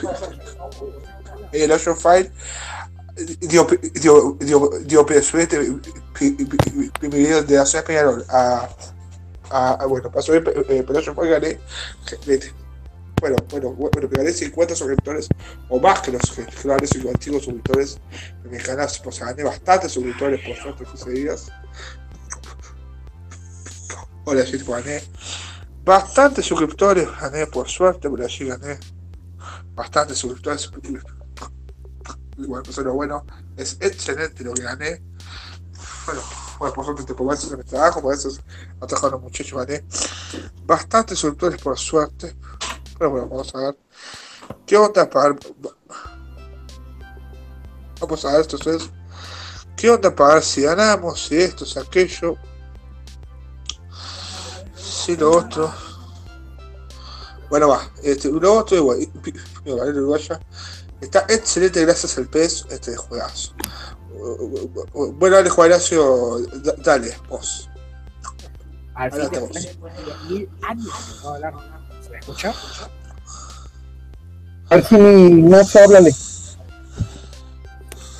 el 1.51 1.71
Ocean 1.71 1.97
File, 1.97 2.31
dio, 3.39 3.67
dio, 3.93 4.37
dio, 4.39 4.69
dio 4.81 5.05
mi 7.01 7.07
video 7.17 7.41
de 7.43 7.57
hacer 7.57 7.83
Peñarol 7.83 8.23
a, 8.29 8.69
a, 9.49 9.85
bueno, 9.87 10.11
pasó 10.11 10.35
el, 10.35 10.47
Ocean 10.47 11.15
File, 11.15 11.29
gané, 11.29 11.59
bueno, 13.19 13.35
bueno, 13.49 13.71
bueno, 13.71 14.09
gané 14.11 14.31
50 14.31 14.75
suscriptores 14.75 15.27
o 15.69 15.79
más 15.79 16.01
que 16.01 16.11
los 16.11 16.21
que 16.31 16.45
que 16.45 16.87
50 16.87 17.23
suscriptores 17.23 17.97
en 18.43 18.51
mi 18.51 18.57
canal, 18.57 18.87
o 19.03 19.11
sea, 19.11 19.27
gané 19.27 19.43
bastantes 19.43 19.93
suscriptores 19.93 20.45
por 20.45 20.55
suerte 20.57 20.85
15 20.85 21.09
días. 21.09 21.51
Hola, 24.25 24.45
sí, 24.45 24.57
gané 24.65 25.01
bastantes 25.83 26.45
suscriptores, 26.45 27.07
gané 27.19 27.47
por 27.47 27.67
suerte, 27.67 28.09
pero 28.09 28.25
allí 28.25 28.45
gané 28.45 28.79
bastantes 29.75 30.17
suscriptores. 30.17 30.71
Bueno, 32.37 32.63
es 32.67 32.83
bueno, 32.83 33.25
es 33.57 33.77
excelente 33.79 34.43
lo 34.43 34.53
que 34.53 34.63
gané. 34.63 35.01
Bueno, 36.05 36.21
bueno 36.59 36.73
por 36.73 36.85
suerte 36.85 37.03
te 37.03 37.13
pongo 37.13 37.33
eso 37.33 37.55
mi 37.57 37.63
trabajo, 37.63 38.01
por 38.01 38.13
eso 38.13 38.29
los 38.79 39.21
muchachos, 39.21 39.59
gané 39.59 39.83
bastantes 40.65 41.19
suscriptores 41.19 41.61
por 41.61 41.77
suerte. 41.77 42.35
Pero 42.97 43.09
bueno, 43.11 43.27
vamos 43.27 43.53
a 43.55 43.59
ver. 43.59 43.77
¿Qué 44.65 44.77
onda 44.77 45.09
para 45.09 45.35
Vamos 47.99 48.25
a 48.25 48.31
ver 48.33 48.41
esto 48.41 48.57
es. 48.69 48.89
¿Qué 49.75 49.89
onda 49.89 50.13
para 50.13 50.35
ver 50.35 50.43
si 50.43 50.61
ganamos? 50.61 51.25
Si 51.25 51.37
esto, 51.37 51.65
si 51.65 51.79
aquello. 51.79 52.37
Si 55.05 55.17
lo 55.17 55.31
otro. 55.31 55.73
Bueno, 57.49 57.69
va. 57.69 57.81
Este, 58.01 58.29
lo 58.31 58.53
otro 58.57 58.77
igual. 58.77 59.07
Uruguaya. 59.65 60.39
Está 61.01 61.25
excelente 61.27 61.81
gracias 61.81 62.17
al 62.17 62.27
PES 62.27 62.67
este 62.71 62.95
juegazo. 62.95 63.53
Bueno, 65.15 65.35
dale, 65.35 65.49
Juan 65.49 65.71
Horacio, 65.71 66.39
da- 66.63 66.75
dale, 66.77 67.13
vos. 67.27 67.69
Al 68.95 69.11
fin 69.11 69.29
de 69.29 70.49
años 70.61 71.19
puedo 71.21 71.33
hablar. 71.35 71.53
¿Se 72.01 72.09
me 72.09 72.19
escucha? 72.19 72.53
A 74.69 74.75
ver 74.75 74.85
si 74.85 74.95
mi 74.95 75.41
Nacho, 75.41 75.79
háblale. 75.79 76.15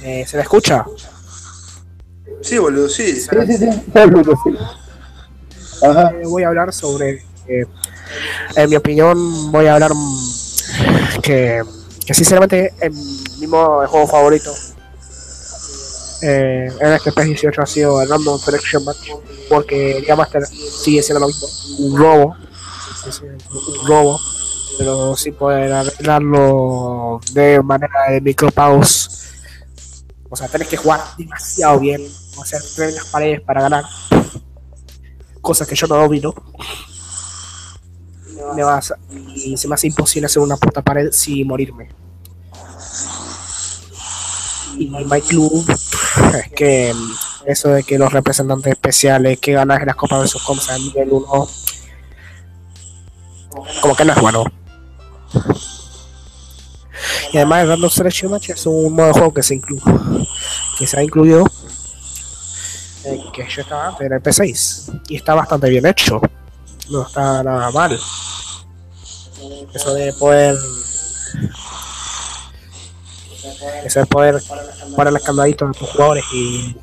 Eh, 0.02 0.26
¿Se 0.28 0.36
me 0.36 0.44
escucha? 0.44 0.86
Sí, 2.42 2.58
boludo, 2.58 2.90
sí. 2.90 3.22
Sí, 3.22 3.28
sí, 3.48 3.58
sí. 3.58 3.70
Sí. 5.84 5.90
Eh, 5.90 6.28
voy 6.28 6.44
a 6.44 6.48
hablar 6.48 6.74
sobre. 6.74 7.24
eh, 7.48 7.66
en 8.56 8.70
mi 8.70 8.76
opinión, 8.76 9.52
voy 9.52 9.68
a 9.68 9.74
hablar 9.74 9.92
mm, 9.94 11.22
que, 11.22 11.62
sinceramente 12.12 12.74
en 12.80 12.94
mi 13.40 13.48
modo 13.48 13.82
de 13.82 13.88
juego 13.88 14.08
favorito 14.08 14.54
eh, 16.22 16.72
en 16.80 16.94
este 16.94 17.12
PS18 17.12 17.62
ha 17.62 17.66
sido 17.66 18.02
el 18.02 18.10
Random 18.10 18.40
Selection 18.40 18.86
Match 18.86 19.10
porque 19.50 20.00
Liga 20.00 20.16
Master 20.16 20.46
sigue 20.46 21.04
siendo 21.04 21.20
lo 21.20 21.28
mismo, 21.28 21.48
un 21.80 21.98
robo, 21.98 22.36
sí, 23.04 23.12
sí, 23.12 23.24
un 23.26 23.88
robo, 23.88 24.20
pero 24.78 25.16
sin 25.18 25.34
poder 25.36 25.74
arreglarlo 25.74 27.20
de 27.34 27.62
manera 27.62 28.10
de 28.10 28.22
micropagos. 28.22 29.10
O 30.30 30.36
sea, 30.36 30.48
tenés 30.48 30.68
que 30.70 30.78
jugar 30.78 31.02
demasiado 31.18 31.80
bien, 31.80 32.02
o 32.38 32.42
hacer 32.42 32.62
tremendas 32.74 33.06
paredes 33.08 33.42
para 33.42 33.62
ganar 33.62 33.84
cosa 35.44 35.68
que 35.68 35.76
yo 35.76 35.86
no 35.86 35.98
domino. 35.98 36.34
Me 38.56 38.64
vas, 38.64 38.94
y 39.36 39.56
se 39.58 39.68
me 39.68 39.76
imposible 39.84 40.26
hacer 40.26 40.42
una 40.42 40.58
puta 40.58 40.82
pared 40.82 41.12
sin 41.12 41.48
morirme. 41.48 41.90
Y 44.78 44.88
My 44.88 45.22
Club 45.22 45.64
es 46.34 46.52
que 46.56 46.94
mm, 46.94 47.12
eso 47.46 47.70
de 47.70 47.84
que 47.84 48.00
los 48.00 48.12
representantes 48.12 48.72
especiales 48.72 49.40
que 49.40 49.54
ganan 49.54 49.82
en 49.82 49.88
las 49.88 49.96
copas 49.96 50.22
de 50.22 50.28
sus 50.28 50.42
coms 50.44 50.70
a 50.70 50.78
nivel 50.80 51.10
1 51.12 51.48
como 53.82 53.96
que 53.96 54.06
no 54.06 54.14
es 54.14 54.22
bueno. 54.22 54.46
Y 57.32 57.38
además 57.38 57.64
el 57.64 57.70
Random 57.70 57.90
Selection 57.90 58.32
Match 58.32 58.50
es 58.50 58.66
un 58.66 58.94
modo 58.94 59.08
de 59.08 59.14
juego 59.14 59.34
que 59.34 59.44
se 59.44 59.56
incluye 59.56 59.84
que 60.78 60.88
se 60.88 60.98
ha 60.98 61.04
incluido 61.04 61.46
eh, 63.06 63.20
que 63.34 63.48
yo 63.48 63.62
estaba 63.62 63.88
antes 63.90 64.06
en 64.08 64.14
el 64.14 64.22
P6 64.22 65.02
y 65.10 65.16
está 65.18 65.34
bastante 65.36 65.70
bien 65.70 65.86
hecho. 65.86 66.22
No 66.90 67.04
está 67.06 67.44
nada 67.44 67.72
mal. 67.72 67.98
Eso 69.74 69.94
de 69.94 70.14
poder 70.14 70.56
eso 73.86 74.00
de 74.00 74.06
poder 74.06 74.42
poner 74.96 75.14
los 75.14 75.22
candaditos 75.24 75.70
a 75.70 75.80
tus 75.80 75.90
jugadores 75.90 76.24
y 76.34 76.76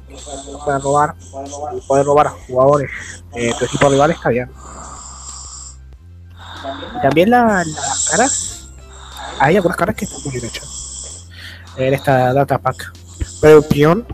puedan 0.65 0.83
robar 0.83 1.15
poder 1.87 2.05
robar 2.07 2.27
a 2.29 2.31
jugadores 2.47 2.91
de 3.35 3.55
tu 3.59 3.65
equipo 3.65 3.89
rival 3.89 4.11
está 4.11 4.29
bien. 4.29 4.51
Y 6.99 7.03
también 7.03 7.31
la- 7.31 7.65
las 7.65 8.09
caras 8.11 8.69
hay 9.39 9.57
algunas 9.57 9.77
caras 9.79 9.97
que 9.97 10.05
están 10.05 10.21
muy 10.23 10.33
bien 10.33 10.45
hechas. 10.45 11.27
En 11.77 11.95
esta 11.95 12.33
data 12.35 12.59
pack. 12.59 12.93
Pero 13.41 13.59
en 13.59 13.65
opinión 13.65 14.07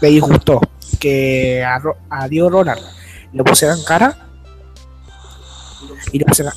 me 0.00 0.08
disgustó 0.08 0.60
que 1.02 1.64
a, 1.64 1.82
a 2.10 2.28
Dio 2.28 2.48
Roland 2.48 2.80
le 3.32 3.42
pusieran 3.42 3.82
cara 3.82 4.16
y 6.12 6.18
le 6.20 6.24
pusieran 6.24 6.54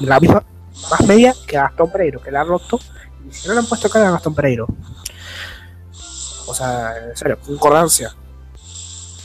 la 0.00 0.20
misma 0.20 0.44
más 0.90 1.00
media 1.06 1.34
que 1.46 1.56
a 1.56 1.62
Gastón 1.62 1.90
Pereiro 1.90 2.20
que 2.20 2.30
la 2.30 2.42
ha 2.42 2.44
roto 2.44 2.78
y 3.26 3.32
si 3.32 3.48
no 3.48 3.54
le 3.54 3.60
han 3.60 3.66
puesto 3.66 3.88
cara 3.88 4.08
a 4.08 4.12
Gastón 4.12 4.34
Pereiro 4.34 4.66
o 6.46 6.54
sea 6.54 6.94
en 7.08 7.16
serio 7.16 7.38
concordancia 7.44 8.14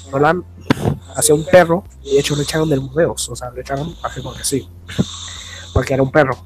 Roland 0.10 0.46
hacía 1.16 1.36
un 1.36 1.46
perro 1.46 1.84
y 2.04 2.14
de 2.14 2.20
hecho 2.20 2.36
lo 2.36 2.44
echaron 2.44 2.70
del 2.70 2.82
museo, 2.82 3.14
o 3.14 3.36
sea, 3.36 3.50
lo 3.50 3.62
echaron 3.62 3.96
así 4.04 4.22
porque 4.22 4.44
sí, 4.44 4.70
porque 5.74 5.94
era 5.94 6.04
un 6.04 6.12
perro. 6.12 6.38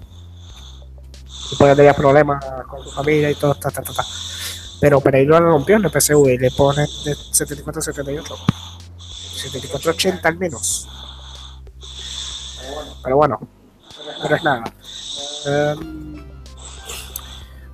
Y 1.51 1.55
porque 1.55 1.75
tenía 1.75 1.93
problemas 1.93 2.43
con 2.67 2.83
su 2.83 2.91
familia 2.91 3.31
y 3.31 3.35
todo, 3.35 3.55
ta, 3.55 3.69
ta, 3.69 3.81
ta, 3.81 3.93
ta. 3.93 4.03
Pero 4.79 5.01
Pereiro 5.01 5.39
lo 5.39 5.49
rompió 5.51 5.77
en 5.77 5.85
el 5.85 5.91
PSV 5.91 6.27
y 6.29 6.37
le 6.37 6.51
pone 6.51 6.81
de 7.03 7.15
74 7.15 7.79
a 7.79 7.83
78. 7.83 8.35
74 8.97 9.91
80 9.91 10.27
al 10.27 10.37
menos. 10.37 10.87
Pero 13.03 13.17
bueno, 13.17 13.39
pero 14.21 14.35
es 14.35 14.43
nada. 14.43 14.63
Em, 15.45 16.23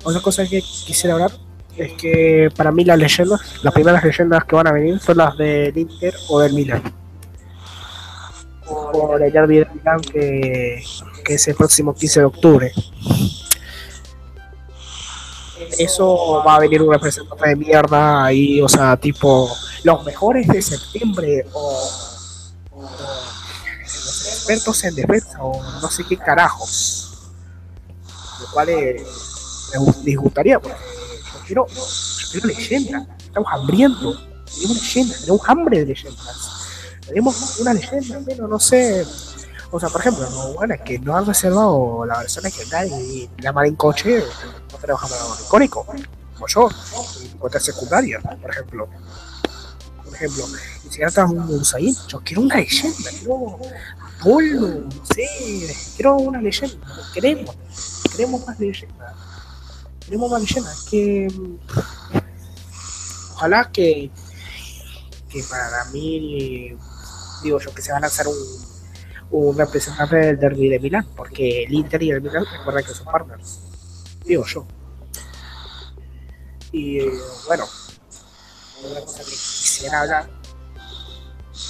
otra 0.02 0.20
cosa 0.20 0.46
que 0.46 0.62
quisiera 0.62 1.14
hablar 1.14 1.32
es 1.76 1.92
que 1.94 2.50
para 2.56 2.70
mí 2.70 2.84
las 2.84 2.98
leyendas, 2.98 3.40
las 3.62 3.74
primeras 3.74 4.04
leyendas 4.04 4.44
que 4.44 4.54
van 4.54 4.68
a 4.68 4.72
venir 4.72 5.00
son 5.00 5.16
las 5.16 5.36
del 5.36 5.76
Inter 5.76 6.14
o 6.28 6.40
del 6.40 6.52
Milan. 6.54 6.82
Por 8.66 9.22
el 9.22 9.32
derby 9.32 9.66
Milan 9.74 10.00
que, 10.00 10.82
que 11.24 11.34
es 11.34 11.48
el 11.48 11.54
próximo 11.54 11.94
15 11.94 12.20
de 12.20 12.26
octubre. 12.26 12.72
Eso 15.78 16.42
va 16.46 16.56
a 16.56 16.60
venir 16.60 16.80
un 16.82 16.92
representante 16.92 17.48
de 17.48 17.56
mierda 17.56 18.24
ahí, 18.24 18.60
o 18.62 18.68
sea, 18.68 18.96
tipo 18.96 19.50
los 19.82 20.04
mejores 20.04 20.46
de 20.48 20.62
septiembre 20.62 21.46
o, 21.52 21.78
o 22.72 22.82
los 22.82 24.26
expertos 24.26 24.84
en 24.84 24.94
defensa 24.94 25.42
o 25.42 25.62
no 25.80 25.90
sé 25.90 26.04
qué 26.04 26.16
carajos. 26.16 27.12
Lo 28.40 28.46
cual 28.52 28.68
eh, 28.70 29.04
me 29.72 29.78
gu- 29.80 30.02
disgustaría 30.02 30.58
porque 30.60 30.76
yo 31.32 31.40
quiero, 31.46 31.66
yo 31.66 32.28
quiero 32.32 32.46
leyenda. 32.48 33.06
Estamos 33.18 33.52
hambrientos. 33.52 34.28
Tenemos 34.54 34.76
leyendas, 34.76 35.20
tenemos 35.20 35.48
hambre 35.48 35.78
de 35.80 35.86
leyendas. 35.86 36.50
Tenemos 37.06 37.58
una 37.60 37.74
leyenda, 37.74 38.20
pero 38.24 38.48
no 38.48 38.58
sé. 38.58 39.04
O 39.74 39.80
sea, 39.80 39.88
por 39.88 40.02
ejemplo, 40.02 40.30
lo 40.30 40.54
bueno 40.54 40.76
que 40.84 41.00
no 41.00 41.16
han 41.16 41.26
reservado 41.26 42.06
la 42.06 42.18
versión 42.18 42.44
legendaria 42.44 42.96
y 42.96 43.28
la 43.38 43.52
en 43.66 43.74
coche, 43.74 44.22
no 44.70 44.78
tenemos 44.78 45.00
jamás 45.00 45.40
icónico, 45.44 45.84
como 45.84 46.46
yo, 46.46 46.68
en 47.52 47.60
secundaria, 47.60 48.20
por 48.20 48.50
ejemplo. 48.52 48.88
Por 50.04 50.14
ejemplo, 50.14 50.44
y 50.84 50.92
si 50.92 51.02
ahora 51.02 51.24
un 51.24 51.50
Ursaín, 51.50 51.92
yo 52.06 52.20
quiero 52.20 52.42
una 52.42 52.54
leyenda, 52.54 53.10
quiero 53.18 53.58
Apolo, 54.20 54.68
no 54.68 55.06
sé, 55.12 55.26
quiero 55.96 56.18
una 56.18 56.40
leyenda, 56.40 56.86
queremos, 57.12 57.56
queremos 58.12 58.46
más 58.46 58.60
leyendas, 58.60 59.14
queremos 60.04 60.30
más 60.30 60.40
leyendas, 60.40 60.82
que 60.88 61.28
ojalá 63.32 63.72
que, 63.72 64.08
que 65.28 65.42
para 65.42 65.84
mí, 65.86 66.78
digo 67.42 67.58
yo, 67.58 67.74
que 67.74 67.82
se 67.82 67.90
va 67.90 67.98
a 67.98 68.02
lanzar 68.02 68.28
un, 68.28 68.73
un 69.36 69.58
representante 69.58 70.14
del 70.14 70.38
derby 70.38 70.68
de 70.68 70.78
Milán, 70.78 71.06
porque 71.16 71.64
el 71.64 71.72
Inter 71.72 72.00
y 72.04 72.10
el 72.10 72.22
Milán 72.22 72.44
recuerda 72.44 72.82
que 72.82 72.94
son 72.94 73.06
partners, 73.06 73.58
digo 74.24 74.44
yo. 74.46 74.64
Y 76.70 77.00
eh, 77.00 77.10
bueno, 77.48 77.64
otra 78.84 79.00
cosa 79.00 79.24
que 79.24 79.30
quisiera 79.30 80.02
hablar 80.02 80.30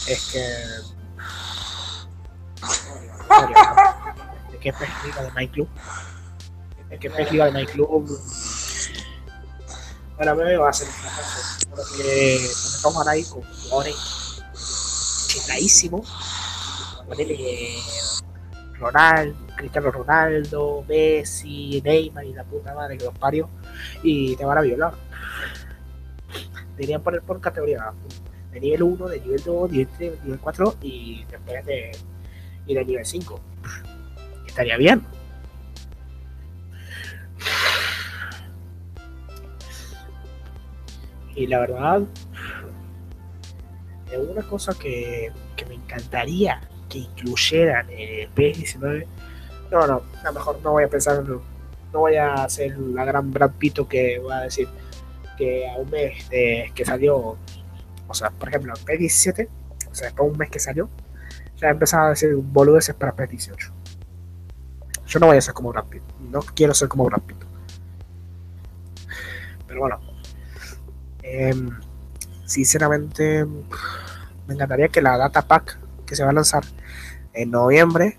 es 0.07 0.31
que 0.31 0.41
de 4.53 4.59
qué 4.59 4.75
Liga 5.05 5.23
de 5.23 5.31
My 5.35 5.49
Club 5.49 5.69
de 6.91 6.99
qué 6.99 7.09
Liga 7.31 7.47
de 7.47 7.53
My 7.53 7.67
Club 7.67 8.21
para 10.19 10.35
mí 10.35 10.55
va 10.55 10.69
a 10.69 10.73
ser 10.73 10.89
un 10.89 11.71
porque 11.71 12.37
estamos 12.37 13.07
ahí 13.07 13.25
con 13.25 13.43
jugadores 13.43 13.97
chetadísimos 15.29 16.34
ponele 17.07 17.77
Ronaldo, 18.79 19.39
Cristiano 19.57 19.91
Ronaldo, 19.91 20.85
Messi, 20.89 21.81
Neymar 21.85 22.25
y 22.25 22.33
la 22.33 22.45
puta 22.45 22.75
madre 22.75 22.99
que 22.99 23.05
los 23.05 23.19
parió 23.19 23.49
y 24.03 24.37
te 24.37 24.45
van 24.45 24.59
a 24.59 24.63
violar 24.63 24.95
deberían 26.77 27.03
poner 27.03 27.23
por 27.23 27.41
categoría 27.41 27.93
de 28.53 28.61
nivel 28.61 28.83
1, 28.83 29.09
de 29.09 29.21
nivel 29.21 29.43
2, 29.43 29.71
nivel 29.71 29.89
3, 29.97 30.13
de 30.13 30.25
nivel 30.25 30.41
4 30.41 30.75
y 30.83 31.25
después 31.25 31.67
de, 31.67 31.93
y 32.67 32.75
de 32.75 32.85
nivel 32.85 33.05
5. 33.05 33.41
Estaría 34.47 34.77
bien. 34.77 35.03
Y 41.35 41.49
la 41.49 41.59
verdad, 41.61 42.03
es 44.13 44.19
una 44.19 44.43
cosa 44.43 44.73
que, 44.75 45.33
que 45.57 45.67
me 45.67 45.75
encantaría 45.75 46.61
incluyeran 46.99 47.89
el 47.91 48.33
PS19. 48.35 49.07
No, 49.71 49.87
no, 49.87 50.03
a 50.21 50.25
lo 50.25 50.33
mejor 50.33 50.61
no 50.63 50.73
voy 50.73 50.85
a 50.85 50.89
pensar, 50.89 51.25
no 51.25 51.43
voy 51.93 52.17
a 52.17 52.35
hacer 52.35 52.77
la 52.79 53.05
gran 53.05 53.33
Brad 53.33 53.53
Pito 53.53 53.89
que 53.89 54.19
va 54.19 54.39
a 54.39 54.43
decir 54.43 54.69
que 55.37 55.69
a 55.69 55.77
un 55.77 55.91
mes 55.91 56.27
que 56.29 56.85
salió, 56.85 57.37
o 58.07 58.15
sea, 58.15 58.31
por 58.31 58.49
ejemplo, 58.49 58.75
P17, 58.75 59.49
o 59.91 59.95
sea, 59.95 60.07
después 60.07 60.27
de 60.27 60.33
un 60.33 60.39
mes 60.39 60.51
que 60.51 60.59
salió, 60.59 60.89
ya 61.57 61.71
empezaba 61.71 62.07
a 62.07 62.11
decir 62.11 62.35
boludeces 62.35 62.95
para 62.95 63.15
P18. 63.15 63.73
Yo 65.07 65.21
no 65.21 65.27
voy 65.27 65.37
a 65.37 65.41
ser 65.41 65.55
como 65.55 65.71
Brad 65.73 65.85
Pitt, 65.85 66.03
no 66.31 66.41
quiero 66.41 66.75
ser 66.75 66.89
como 66.89 67.05
Brad 67.05 67.23
Pitt. 67.23 67.39
Pero 69.67 69.81
bueno, 69.81 70.01
em, 71.23 71.71
sinceramente, 72.45 73.45
me 74.47 74.55
encantaría 74.55 74.89
que 74.89 75.03
la 75.03 75.17
data 75.17 75.43
pack 75.43 75.79
que 76.07 76.15
se 76.15 76.23
va 76.23 76.31
a 76.31 76.35
lanzar 76.35 76.65
en 77.35 77.51
noviembre, 77.51 78.19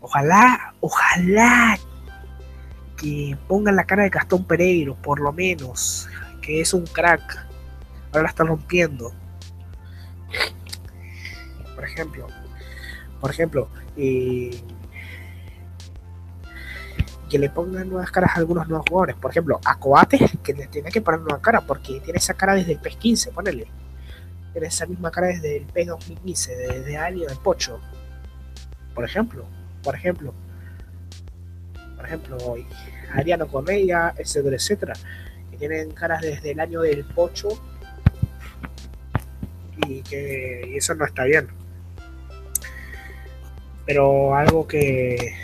ojalá, 0.00 0.74
ojalá 0.80 1.78
que 2.96 3.36
pongan 3.48 3.76
la 3.76 3.84
cara 3.84 4.04
de 4.04 4.10
Gastón 4.10 4.44
Pereiro, 4.44 4.94
por 4.96 5.20
lo 5.20 5.32
menos, 5.32 6.08
que 6.40 6.60
es 6.60 6.74
un 6.74 6.86
crack. 6.86 7.46
Ahora 8.08 8.22
la 8.22 8.28
está 8.28 8.44
rompiendo. 8.44 9.12
Por 11.74 11.84
ejemplo, 11.84 12.26
por 13.20 13.30
ejemplo, 13.30 13.68
eh, 13.96 14.50
que 17.28 17.38
le 17.38 17.50
pongan 17.50 17.88
nuevas 17.88 18.10
caras 18.10 18.30
a 18.34 18.38
algunos 18.38 18.68
nuevos 18.68 18.86
jugadores. 18.88 19.16
Por 19.16 19.30
ejemplo, 19.30 19.60
a 19.64 19.78
Coates, 19.78 20.38
que 20.42 20.52
le 20.52 20.66
tiene 20.68 20.90
que 20.90 21.00
poner 21.00 21.20
nueva 21.20 21.40
cara, 21.40 21.60
porque 21.62 22.00
tiene 22.00 22.18
esa 22.18 22.34
cara 22.34 22.54
desde 22.54 22.72
el 22.72 22.78
PES 22.78 22.96
15, 22.96 23.32
ponele. 23.32 23.66
Tiene 24.52 24.68
esa 24.68 24.86
misma 24.86 25.10
cara 25.10 25.28
desde 25.28 25.56
el 25.56 25.66
PES 25.66 25.86
2015, 25.88 26.56
desde 26.56 26.96
Alien 26.96 27.26
del 27.28 27.38
Pocho. 27.38 27.80
Por 28.94 29.04
ejemplo, 29.04 29.44
por 29.82 29.94
ejemplo, 29.94 30.34
por 31.96 32.06
ejemplo, 32.06 32.36
Ariano 33.12 33.46
Correa, 33.46 34.14
etcétera, 34.16 34.56
etcétera 34.56 34.94
que 35.50 35.68
tienen 35.68 35.90
caras 35.92 36.20
desde 36.20 36.50
el 36.50 36.60
año 36.60 36.80
del 36.80 37.04
pocho 37.04 37.48
y 39.86 40.02
que 40.02 40.68
y 40.72 40.76
eso 40.76 40.94
no 40.94 41.04
está 41.04 41.24
bien. 41.24 41.48
Pero 43.86 44.34
algo 44.34 44.66
que 44.66 45.34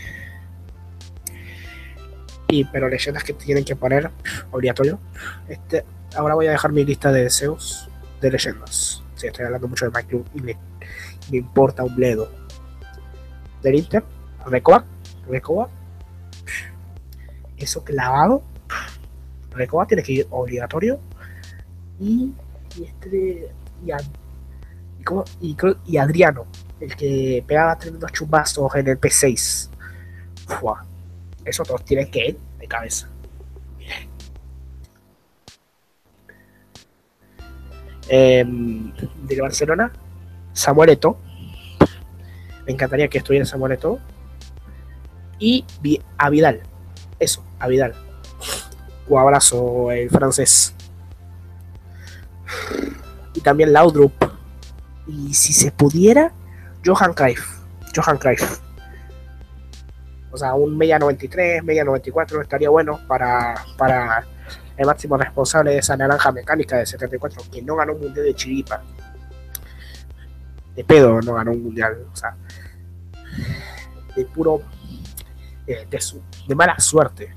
y 2.48 2.64
pero 2.64 2.88
leyendas 2.88 3.22
que 3.22 3.32
tienen 3.32 3.64
que 3.64 3.76
poner 3.76 4.10
obligatorio. 4.50 4.98
Este, 5.48 5.84
ahora 6.16 6.34
voy 6.34 6.46
a 6.48 6.52
dejar 6.52 6.72
mi 6.72 6.84
lista 6.84 7.12
de 7.12 7.24
deseos 7.24 7.88
de 8.20 8.30
leyendas. 8.30 9.02
Sí, 9.14 9.26
estoy 9.26 9.44
hablando 9.44 9.68
mucho 9.68 9.88
de 9.88 10.04
Club 10.04 10.26
y 10.34 10.40
me, 10.40 10.56
me 11.30 11.36
importa 11.38 11.84
un 11.84 11.94
bledo. 11.94 12.39
Del 13.62 13.74
Inter, 13.74 14.04
Recoa, 14.46 14.84
Recoa, 15.28 15.68
eso 17.58 17.84
clavado 17.84 18.42
Recoba 19.52 19.86
tiene 19.86 20.02
que 20.02 20.12
ir 20.12 20.26
obligatorio. 20.30 21.00
Y, 21.98 22.32
este. 22.82 23.50
Y, 25.86 25.96
Adriano, 25.96 26.46
el 26.78 26.94
que 26.94 27.44
pegaba 27.46 27.76
tremendos 27.78 28.12
chumbazos 28.12 28.74
en 28.76 28.88
el 28.88 29.00
P6. 29.00 29.68
Fua. 30.46 30.84
Esos 31.44 31.66
dos 31.66 31.84
tienen 31.84 32.10
que 32.10 32.28
ir 32.28 32.38
de 32.58 32.66
cabeza. 32.66 33.08
Em, 38.08 38.92
del 39.26 39.40
Barcelona, 39.40 39.92
Samuel 40.52 40.90
Eto'o. 40.90 41.29
Me 42.70 42.74
encantaría 42.74 43.08
que 43.08 43.18
estuviera 43.18 43.44
Samuel 43.44 43.72
Eto'o. 43.72 43.98
Y 45.40 45.64
a 46.18 46.30
Vidal. 46.30 46.62
Eso, 47.18 47.44
a 47.58 47.66
Vidal 47.66 47.94
abrazo 49.18 49.90
el 49.90 50.10
francés. 50.10 50.74
Y 53.34 53.40
también 53.40 53.72
Laudrup. 53.72 54.12
Y 55.06 55.34
si 55.34 55.52
se 55.52 55.72
pudiera, 55.72 56.32
Johan 56.84 57.14
Cruyff. 57.14 57.60
Johan 57.94 58.18
Cruyff. 58.18 58.60
O 60.30 60.36
sea, 60.36 60.54
un 60.54 60.78
media 60.78 60.98
93, 60.98 61.64
media 61.64 61.82
94 61.82 62.42
estaría 62.42 62.70
bueno 62.70 63.00
para, 63.08 63.64
para 63.76 64.24
el 64.76 64.86
máximo 64.86 65.16
responsable 65.16 65.72
de 65.72 65.78
esa 65.78 65.96
naranja 65.96 66.30
mecánica 66.30 66.76
de 66.76 66.86
74 66.86 67.42
que 67.50 67.62
no 67.62 67.74
ganó 67.74 67.94
un 67.94 68.00
mundial 68.00 68.26
de 68.26 68.34
chiripa. 68.34 68.82
De 70.80 70.84
pedo 70.84 71.20
no 71.20 71.34
ganó 71.34 71.52
un 71.52 71.62
mundial. 71.64 72.06
O 72.10 72.16
sea, 72.16 72.34
de 74.16 74.24
puro. 74.24 74.62
eh, 75.66 75.86
de, 75.90 76.00
su- 76.00 76.22
de 76.48 76.54
mala 76.54 76.78
suerte. 76.78 77.34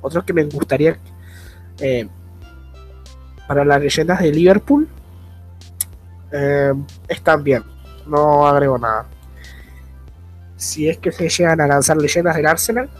Otro 0.00 0.24
que 0.24 0.32
me 0.32 0.44
gustaría. 0.44 0.98
eh, 1.80 2.08
para 3.46 3.64
las 3.64 3.80
leyendas 3.80 4.18
de 4.20 4.32
Liverpool. 4.32 4.88
eh, 6.32 6.72
están 7.08 7.44
bien. 7.44 7.62
No 8.06 8.46
agrego 8.46 8.76
nada. 8.78 9.06
Si 10.56 10.88
es 10.88 10.98
que 10.98 11.12
se 11.12 11.28
llegan 11.28 11.60
a 11.60 11.66
lanzar 11.68 11.96
leyendas 11.96 12.34
del 12.34 12.46
Arsenal, 12.46 12.90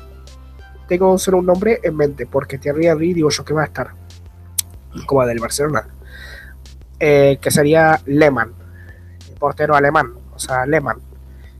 tengo 0.89 1.18
solo 1.18 1.39
un 1.39 1.47
nombre 1.47 1.80
en 1.82 1.97
mente, 1.97 2.26
porque 2.26 2.59
Thierry 2.59 2.87
Henry 2.87 3.12
digo 3.14 3.28
yo 3.30 3.45
que 3.45 3.55
va 3.55 3.62
a 3.62 3.66
estar. 3.66 3.91
Como 5.07 5.24
del 5.26 5.41
Barcelona. 5.41 5.89
Eh, 6.99 7.38
que 7.40 7.51
sería 7.51 8.01
Lehmann, 8.07 8.55
el 9.28 9.34
portero 9.34 9.74
alemán. 9.74 10.14
O 10.34 10.38
sea, 10.38 10.66
Lehmann. 10.66 10.99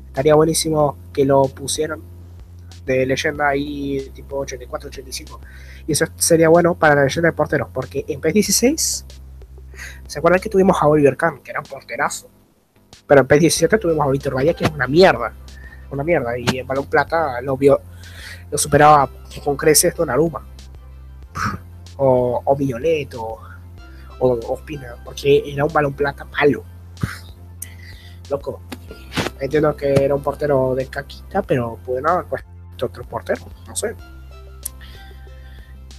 Estaría 0.07 0.35
buenísimo 0.35 0.97
que 1.13 1.27
lo 1.27 1.43
pusieran 1.49 2.01
de 2.87 3.05
leyenda 3.05 3.49
ahí 3.49 4.11
tipo 4.15 4.47
84-85. 4.47 5.39
Y 5.87 5.93
eso 5.93 6.07
sería 6.17 6.49
bueno 6.49 6.75
para 6.75 6.95
la 6.95 7.05
leyenda 7.05 7.31
de 7.31 7.37
porteros, 7.37 7.69
porque 7.73 8.05
en 8.09 8.21
PES 8.21 8.35
16, 8.35 9.07
¿se 10.07 10.19
acuerdan 10.19 10.41
que 10.41 10.49
tuvimos 10.49 10.81
a 10.81 10.87
Oliver 10.87 11.17
Kahn, 11.17 11.41
que 11.43 11.51
era 11.51 11.61
un 11.61 11.67
porterazo? 11.67 12.31
Pero 13.07 13.21
en 13.21 13.27
PES 13.27 13.41
17 13.41 13.79
tuvimos 13.79 14.07
a 14.07 14.11
Víctor 14.11 14.37
Valle, 14.37 14.55
que 14.55 14.65
es 14.65 14.71
una 14.71 14.87
mierda. 14.87 15.33
Una 15.91 16.03
mierda. 16.03 16.39
Y 16.39 16.59
en 16.59 16.67
Balón 16.67 16.87
Plata 16.87 17.41
lo 17.43 17.57
vio, 17.57 17.81
lo 18.51 18.57
superaba 18.57 19.11
con 19.45 19.57
creces 19.57 19.95
Donnarumma. 19.95 20.47
O, 21.99 22.41
o 22.45 22.57
Violet, 22.57 23.15
o, 24.19 24.39
Ospina, 24.53 24.97
porque 25.05 25.43
era 25.47 25.65
un 25.65 25.73
balón 25.73 25.95
plata 25.95 26.25
malo. 26.25 26.65
Loco. 28.31 28.61
Entiendo 29.41 29.77
que 29.77 29.93
era 29.93 30.15
un 30.15 30.23
portero 30.23 30.75
de 30.75 30.87
caquita, 30.87 31.43
pero 31.43 31.79
pueden 31.85 32.09
haber 32.09 32.25
puesto 32.25 32.49
otro 32.83 33.05
portero, 33.05 33.43
no 33.67 33.77
sé. 33.77 33.95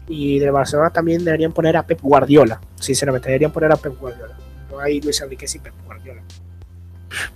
Y 0.07 0.39
de 0.39 0.49
Barcelona 0.49 0.89
también 0.89 1.23
deberían 1.23 1.51
poner 1.51 1.77
a 1.77 1.85
Pep 1.85 1.99
Guardiola. 2.01 2.59
Sinceramente, 2.75 3.27
deberían 3.27 3.51
poner 3.51 3.71
a 3.71 3.75
Pep 3.75 3.99
Guardiola. 3.99 4.37
No 4.71 4.79
hay 4.79 5.01
Luis 5.01 5.21
Enrique 5.21 5.47
sin 5.47 5.61
Pep 5.61 5.73
Guardiola. 5.85 6.21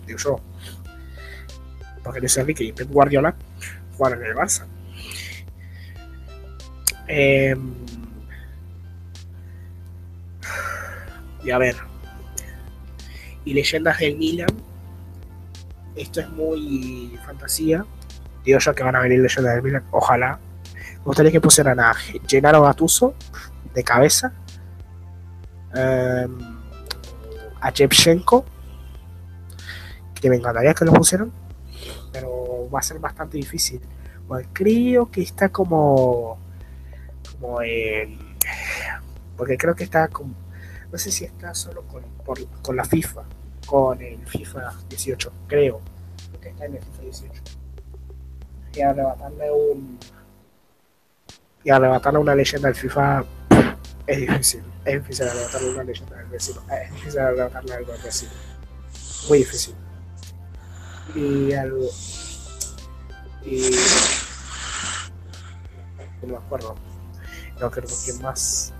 Digo 0.07 0.17
yo. 0.17 0.39
Porque 2.03 2.19
Luis 2.19 2.35
Enrique 2.37 2.63
y 2.63 2.71
Pep 2.71 2.89
Guardiola 2.89 3.35
jugaron 3.97 4.23
en 4.23 4.29
el 4.29 4.35
Barça. 4.35 4.65
Eh, 7.07 7.55
y 11.43 11.51
a 11.51 11.57
ver. 11.57 11.75
Y 13.45 13.53
leyendas 13.53 13.97
del 13.99 14.17
Milan. 14.17 14.49
Esto 15.95 16.21
es 16.21 16.29
muy 16.29 17.17
fantasía. 17.25 17.85
Digo 18.43 18.59
yo 18.59 18.73
que 18.75 18.83
van 18.83 18.95
a 18.95 18.99
venir 18.99 19.19
leyendas 19.19 19.55
del 19.55 19.63
Milan. 19.63 19.83
Ojalá. 19.91 20.39
Me 20.99 21.05
gustaría 21.05 21.31
que 21.31 21.41
pusieran 21.41 21.79
a 21.79 21.93
Gennaro 22.27 22.61
Gattuso 22.61 23.15
de 23.73 23.83
cabeza. 23.83 24.33
eh, 25.75 26.27
a 27.59 27.69
Shevchenko. 27.71 28.45
Que 30.19 30.29
me 30.29 30.35
encantaría 30.35 30.73
que 30.73 30.85
lo 30.85 30.93
pusieran. 30.93 31.31
Pero 32.11 32.69
va 32.69 32.79
a 32.79 32.83
ser 32.83 32.99
bastante 32.99 33.37
difícil. 33.37 33.81
Bueno, 34.27 34.47
creo 34.53 35.09
que 35.09 35.21
está 35.21 35.49
como. 35.49 36.37
Como 37.31 37.61
en. 37.63 38.19
Porque 39.35 39.57
creo 39.57 39.73
que 39.75 39.83
está 39.85 40.07
con. 40.09 40.35
No 40.91 40.97
sé 40.97 41.11
si 41.11 41.25
está 41.25 41.53
solo 41.53 41.83
con, 41.87 42.03
por- 42.25 42.45
con 42.61 42.75
la 42.75 42.83
FIFA. 42.83 43.23
Con 43.65 44.01
el 44.01 44.25
FIFA 44.27 44.73
18. 44.89 45.31
Creo. 45.47 45.79
Que 46.41 46.49
está 46.49 46.65
en 46.65 46.75
el 46.75 46.81
FIFA 46.83 47.01
18. 47.03 47.41
Y 48.75 48.81
arrebatarle 48.81 49.51
un. 49.51 49.99
Y 51.63 51.69
arrebatarle 51.69 52.19
una 52.19 52.35
leyenda 52.35 52.67
del 52.69 52.75
FIFA 52.75 53.23
es 54.07 54.17
difícil. 54.17 54.63
Es 54.83 54.93
difícil 55.01 55.27
arrebatarle 55.27 55.69
una 55.73 55.83
leyenda 55.83 56.15
del 56.17 56.25
vecino. 56.27 56.61
Es 56.71 56.91
difícil 56.93 57.19
arrebatarle 57.19 57.73
algo 57.73 57.93
al 57.93 58.01
vecino. 58.01 58.31
Muy 59.29 59.37
difícil. 59.39 59.75
Y 61.15 61.53
algo. 61.53 61.85
Y. 63.45 63.71
No 66.21 66.27
me 66.27 66.37
acuerdo. 66.37 66.75
No 67.59 67.69
creo 67.71 67.87
que 68.05 68.13
más. 68.21 68.73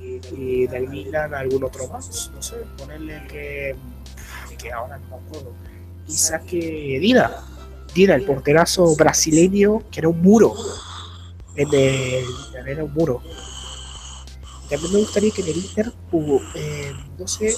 Y, 0.00 0.66
del 0.66 0.88
Milan 0.88 1.34
algún 1.34 1.64
otro 1.64 1.88
más. 1.88 2.30
No 2.34 2.42
sé, 2.42 2.56
ponerle 2.76 3.22
que. 3.28 3.76
que 4.58 4.72
ahora 4.72 4.98
no 4.98 5.18
me 5.18 5.26
acuerdo. 5.26 5.52
Quizá 6.06 6.40
que 6.40 6.98
Dina. 7.00 7.30
Dina, 7.94 8.14
el 8.14 8.24
porterazo 8.24 8.94
brasileño, 8.96 9.82
que 9.90 10.00
era 10.00 10.08
un 10.08 10.20
muro. 10.20 10.54
En 11.56 11.68
el 11.74 12.24
era 12.66 12.84
un 12.84 12.92
muro. 12.92 13.22
También 14.70 14.92
me 14.92 14.98
gustaría 15.00 15.32
que 15.32 15.42
en 15.42 15.48
el 15.48 15.56
Inter 15.56 15.92
hubo, 16.12 16.40
eh, 16.54 16.92
no 17.18 17.26
sé, 17.26 17.52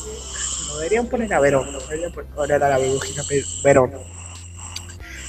no 0.68 0.76
deberían 0.78 1.07
poner 1.09 1.34
a 1.34 1.40
Verón, 1.40 1.70
no 1.70 1.78
deberían 1.80 2.11
poner 2.11 2.62
a 2.62 2.68
la 2.70 2.78
Bebujita 2.78 3.22
Verón. 3.62 3.93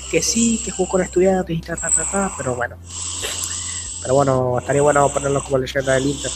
Que 0.09 0.21
sí, 0.21 0.61
que 0.63 0.71
jugó 0.71 0.91
con 0.91 1.01
estudiantes 1.01 1.57
y 1.57 1.59
ta, 1.59 1.75
ta, 1.75 1.89
ta, 1.89 2.09
ta, 2.09 2.31
pero 2.37 2.55
bueno. 2.55 2.77
Pero 4.01 4.15
bueno, 4.15 4.59
estaría 4.59 4.81
bueno 4.81 5.11
ponerlo 5.11 5.43
como 5.43 5.57
leyenda 5.57 5.93
del 5.93 6.05
Inter. 6.05 6.31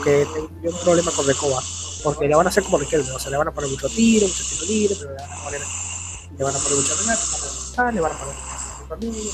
Aunque 0.00 0.26
tengo 0.62 0.76
un 0.76 0.82
problema 0.82 1.10
con 1.12 1.26
Recoba. 1.26 1.62
Porque 2.02 2.26
le 2.26 2.34
van 2.34 2.46
a 2.46 2.48
hacer 2.48 2.62
como 2.64 2.78
Riquelme, 2.78 3.10
o 3.10 3.18
sea, 3.18 3.30
le 3.30 3.36
van 3.36 3.48
a 3.48 3.52
poner 3.52 3.68
mucho 3.70 3.86
tiro, 3.90 4.26
mucho 4.26 4.42
tiro 4.48 4.64
libre, 4.64 4.96
pero 4.98 5.10
le 5.12 5.16
van 5.20 5.30
a 5.30 5.44
poner, 5.44 5.60
le 6.38 6.44
van 6.44 6.56
a 6.56 6.58
poner 6.58 6.78
mucho 6.78 6.96
remate, 6.96 7.92
le 7.94 8.00
van 8.00 8.12
a 8.12 8.18
poner- 8.18 8.34
familia, 8.88 9.32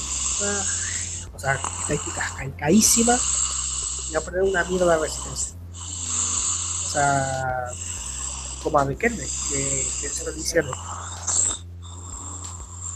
o 1.35 1.39
sea, 1.39 1.55
estadísticas 1.55 2.33
caicadísimas 2.33 3.21
y 4.11 4.15
va 4.15 4.19
a 4.19 4.23
poner 4.23 4.43
una 4.43 4.65
mierda 4.65 4.97
de 4.97 5.03
resistencia. 5.03 5.55
O 5.73 6.91
sea, 6.91 7.67
como 8.65 8.79
a 8.81 8.85
Riquelme, 8.85 9.25
que, 9.49 9.89
que 10.01 10.09
se 10.09 10.25
lo 10.25 10.37
hicieron. 10.37 10.73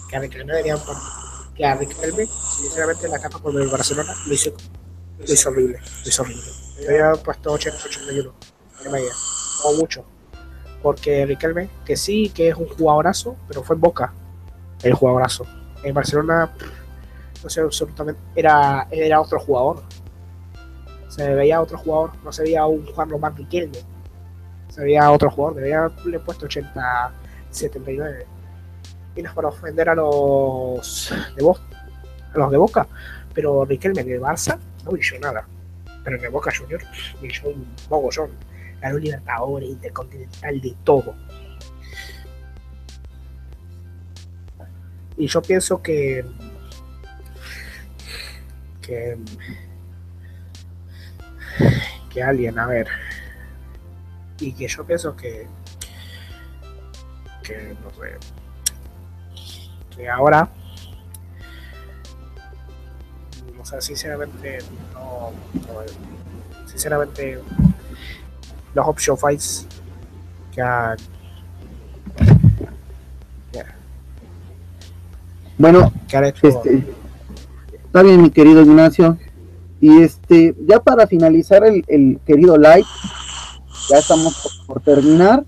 Que 0.09 0.17
a 0.17 0.21
Riquelme 0.21 0.53
deberían 0.53 0.81
poner. 0.81 1.03
Que 1.55 1.65
a 1.65 1.77
Riquelme, 1.77 2.29
sinceramente, 2.59 3.07
la 3.09 3.21
capa 3.21 3.39
con 3.39 3.57
el 3.61 3.69
Barcelona 3.69 4.15
lo 4.27 4.35
hizo, 4.35 4.51
lo 5.19 5.33
hizo 5.33 5.49
horrible. 5.49 5.79
Lo 6.03 6.09
hizo 6.09 6.23
horrible. 6.23 6.43
Le 6.81 6.89
habían 6.89 7.23
puesto 7.23 7.53
80, 7.53 7.79
81 7.85 8.33
de 8.83 8.91
media, 8.91 9.13
o 9.65 9.75
mucho. 9.75 10.05
Porque 10.83 11.27
Riquelme, 11.27 11.69
que 11.85 11.97
sí, 11.97 12.31
que 12.31 12.49
es 12.49 12.57
un 12.57 12.69
jugadorazo, 12.69 13.37
pero 13.47 13.63
fue 13.63 13.77
en 13.77 13.81
Boca 13.81 14.13
el 14.83 14.95
jugadorazo. 14.95 15.47
En 15.83 15.95
Barcelona, 15.95 16.51
no 17.43 17.51
sé, 17.51 17.61
absolutamente, 17.61 18.21
era, 18.35 18.87
era 18.91 19.21
otro 19.21 19.39
jugador. 19.41 19.83
Se 21.09 21.35
veía 21.35 21.61
otro 21.61 21.77
jugador, 21.77 22.13
no 22.25 22.33
se 22.33 22.45
veía 22.45 22.65
un 22.67 22.87
Juan 22.87 23.11
Román 23.11 23.37
Riquelme. 23.37 23.79
Se 24.69 24.83
veía 24.83 25.11
otro 25.11 25.31
jugador, 25.31 25.57
debería 25.57 25.85
haberle 25.85 26.21
puesto 26.21 26.47
80, 26.47 27.13
79. 27.51 28.27
Y 29.17 29.23
no 29.23 29.29
es 29.29 29.35
para 29.35 29.49
ofender 29.49 29.89
a 29.89 29.95
los 29.95 31.13
de 31.37 31.43
Boca, 31.43 31.63
a 32.33 32.39
los 32.39 32.51
de 32.51 32.57
Boca, 32.57 32.87
pero 33.35 33.65
Riquelme 33.65 34.01
en 34.01 34.23
Barça 34.23 34.57
no 34.85 34.93
brilló 34.93 35.19
nada. 35.19 35.47
Pero 36.05 36.17
en 36.17 36.25
el 36.25 36.31
Boca 36.31 36.53
Junior 36.57 36.81
brilló 37.21 37.49
un 37.51 37.75
mogollón. 37.89 38.31
Ganó 38.81 38.99
Libertadores, 38.99 39.69
Intercontinental, 39.69 40.61
de 40.61 40.77
todo. 40.85 41.15
Y 45.17 45.27
yo 45.27 45.43
pienso 45.43 45.83
que 45.83 46.25
que 48.81 49.19
que 52.11 52.23
alguien, 52.23 52.59
a 52.59 52.67
ver, 52.67 52.89
y 54.41 54.53
que 54.53 54.67
yo 54.67 54.85
pienso 54.87 55.15
que 55.15 55.47
que 57.43 57.77
no 57.83 57.91
sé, 57.91 58.17
que 59.95 60.09
ahora 60.09 60.49
sea, 63.71 63.81
sinceramente 63.81 64.59
no, 64.95 65.31
no- 65.55 66.67
sinceramente 66.69 67.41
los 68.75 68.87
option 68.87 69.17
fights 69.17 69.67
que 70.53 70.61
han 70.63 70.97
Bueno, 75.59 75.93
que 76.09 76.17
han 76.17 76.25
hecho 76.25 76.49
este, 76.49 76.83
está 77.85 78.03
bien, 78.03 78.23
mi 78.23 78.31
querido 78.31 78.63
Ignacio. 78.63 79.19
Y 79.79 80.01
este, 80.01 80.55
ya 80.67 80.81
para 80.81 81.07
finalizar 81.07 81.65
el, 81.67 81.85
el 81.87 82.19
querido 82.27 82.57
live, 82.57 82.85
ya 83.91 83.99
estamos 83.99 84.39
por, 84.67 84.67
por 84.67 84.83
terminar. 84.83 85.45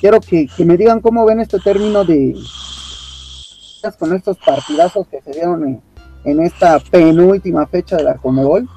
Quiero 0.00 0.20
que, 0.20 0.46
que 0.46 0.64
me 0.64 0.78
digan 0.78 1.00
cómo 1.00 1.24
ven 1.26 1.40
este 1.40 1.58
término 1.58 2.02
de 2.04 2.34
con 3.98 4.14
estos 4.14 4.38
partidazos 4.38 5.06
que 5.08 5.20
se 5.20 5.32
dieron 5.32 5.64
en, 5.64 5.82
en 6.24 6.40
esta 6.40 6.78
penúltima 6.78 7.66
fecha 7.66 7.96
de 7.96 8.04
la 8.04 8.16
Conmebol. 8.16 8.68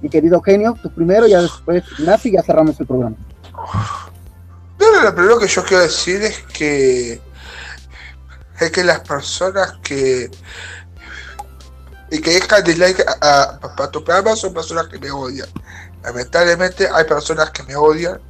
mi 0.00 0.08
querido 0.08 0.40
genio, 0.40 0.76
tu 0.82 0.90
primero, 0.90 1.26
ya 1.26 1.42
después 1.42 1.84
y 2.24 2.32
ya 2.32 2.42
cerramos 2.42 2.78
el 2.80 2.86
programa. 2.86 3.16
Lo 4.78 5.14
primero 5.14 5.38
que 5.38 5.48
yo 5.48 5.64
quiero 5.64 5.82
decir 5.82 6.22
es 6.22 6.42
que 6.52 7.20
es 8.60 8.70
que 8.70 8.84
las 8.84 9.00
personas 9.00 9.78
que 9.82 10.30
y 12.10 12.20
que 12.20 12.30
dejan 12.30 12.64
dislike 12.64 13.04
a, 13.20 13.58
a, 13.62 13.90
tu 13.90 14.04
programa 14.04 14.36
son 14.36 14.52
personas 14.52 14.88
que 14.88 14.98
me 14.98 15.10
odian. 15.10 15.48
Lamentablemente 16.02 16.88
hay 16.92 17.04
personas 17.04 17.50
que 17.50 17.62
me 17.62 17.76
odian, 17.76 18.20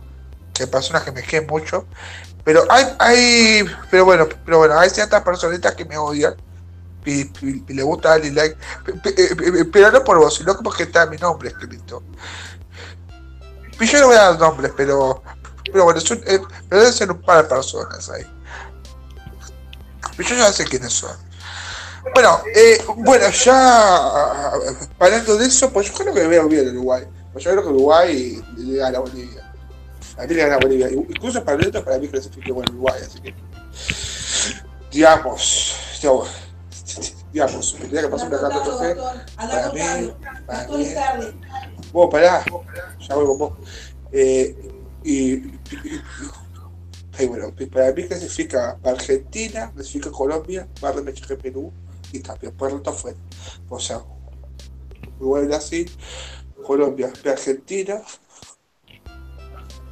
que 0.53 0.65
hay 0.65 0.69
personas 0.69 1.03
que 1.03 1.13
me 1.13 1.23
quieren 1.23 1.49
mucho, 1.49 1.87
pero 2.45 2.65
hay, 2.71 2.85
hay, 2.99 3.65
pero 3.91 4.05
bueno, 4.05 4.29
pero 4.45 4.59
bueno, 4.59 4.79
hay 4.79 4.91
ciertas 4.91 5.23
personitas 5.23 5.75
que 5.75 5.85
me 5.85 5.97
odian 5.97 6.35
y, 7.05 7.73
le 7.73 7.83
gusta 7.83 8.11
darle 8.11 8.31
like, 8.33 8.57
pero 9.73 9.91
no 9.91 10.05
por 10.05 10.19
vos, 10.19 10.35
sino 10.35 10.57
porque 10.59 10.85
está 10.85 11.07
mi 11.07 11.17
nombre 11.17 11.49
escrito. 11.49 12.03
Y 13.81 13.87
yo 13.87 14.01
no 14.01 14.07
voy 14.09 14.17
a 14.17 14.31
dar 14.31 14.39
nombres, 14.39 14.73
pero, 14.77 15.23
pero 15.65 15.85
bueno, 15.85 15.99
es 15.99 16.11
un, 16.11 16.23
eh, 16.27 16.41
deben 16.69 16.93
ser 16.93 17.11
un 17.11 17.23
par 17.23 17.43
de 17.43 17.49
personas 17.49 18.11
ahí. 18.11 18.27
Pero 20.17 20.29
yo 20.29 20.37
ya 20.37 20.53
sé 20.53 20.65
quiénes 20.65 20.93
son. 20.93 21.17
Bueno, 22.15 22.41
eh, 22.55 22.83
bueno, 22.97 23.29
ya 23.31 24.53
parando 24.99 25.37
de 25.37 25.47
eso, 25.47 25.71
pues 25.71 25.89
yo 25.89 25.95
creo 25.95 26.15
que 26.15 26.27
veo 26.27 26.49
bien 26.49 26.77
Uruguay. 26.77 27.05
Pues 27.33 27.45
yo 27.45 27.53
creo 27.53 27.63
que 27.63 27.69
Uruguay 27.69 28.43
le 28.57 28.79
gana 28.79 28.99
a 28.99 29.01
Bolivia. 29.01 29.53
A 30.19 30.23
mí 30.23 30.35
le 30.35 30.43
gana 30.43 30.57
a 30.57 30.59
Bolivia. 30.59 30.91
Incluso 30.91 31.45
para 31.45 31.63
el 31.63 31.71
para 31.71 31.99
mí 31.99 32.09
clasifique 32.09 32.53
bueno 32.53 32.73
Uruguay, 32.73 33.01
así 33.07 33.21
que. 33.21 33.35
Digamos, 34.91 35.77
digamos, 36.01 36.29
digamos, 37.33 37.77
tendría 37.79 38.03
que 38.03 38.09
pasar 38.09 38.29
una 38.29 38.39
carta 38.39 38.87
de 38.87 38.95
Para 39.37 39.73
mí, 39.73 40.13
para 40.47 40.69
mí. 40.69 41.41
Vos, 41.93 42.09
pará, 42.11 42.45
ya 42.99 43.15
vuelvo 43.15 43.39
vos. 43.39 43.53
Eh, 44.13 44.57
y, 45.05 45.35
y, 45.35 47.27
bueno, 47.27 47.53
para 47.73 47.93
mí 47.93 48.07
clasifica 48.07 48.79
Argentina, 48.85 49.71
clasifica 49.73 50.11
Colombia, 50.11 50.69
va 50.83 50.91
a 50.91 50.93
repechaje 50.93 51.37
Perú 51.37 51.73
y 52.13 52.21
también 52.21 52.55
el 52.59 52.83
afuera. 52.87 53.19
O 53.69 53.79
sea, 53.79 54.03
Uruguay, 55.19 55.47
Brasil, 55.47 55.91
Colombia, 56.67 57.13
Argentina, 57.25 58.01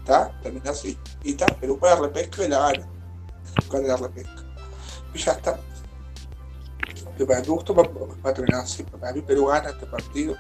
¿está? 0.01 0.41
Termina 0.43 0.71
así. 0.71 0.99
Y 1.23 1.31
está, 1.33 1.47
Perú 1.47 1.79
para 1.79 1.97
la 1.97 2.03
repesca 2.03 2.45
y 2.45 2.49
la 2.49 2.59
gana. 2.59 2.89
Gana 3.71 3.89
la 3.89 3.97
repesca. 3.97 4.45
Y 5.15 5.19
ya 5.19 5.33
está. 5.33 5.61
Va 7.25 8.31
a 8.31 8.35
terminar 8.35 8.63
así. 8.63 8.83
Para 8.83 9.13
mí 9.13 9.23
Perú 9.23 9.47
gana 9.47 9.71
este 9.71 9.87
partido. 9.87 10.37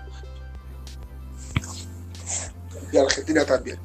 Y 2.92 2.96
Argentina 2.98 3.44
también. 3.44 3.78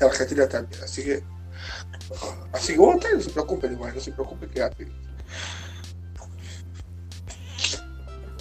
Argentina 0.00 0.48
también. 0.48 0.82
Así 0.82 1.04
que. 1.04 1.24
Así 2.52 2.72
que 2.74 2.78
vos 2.78 2.96
no 2.96 3.20
se 3.20 3.30
preocupen 3.30 3.72
igual, 3.72 3.94
no 3.94 4.00
se 4.00 4.12
preocupen, 4.12 4.48
quédate 4.50 4.88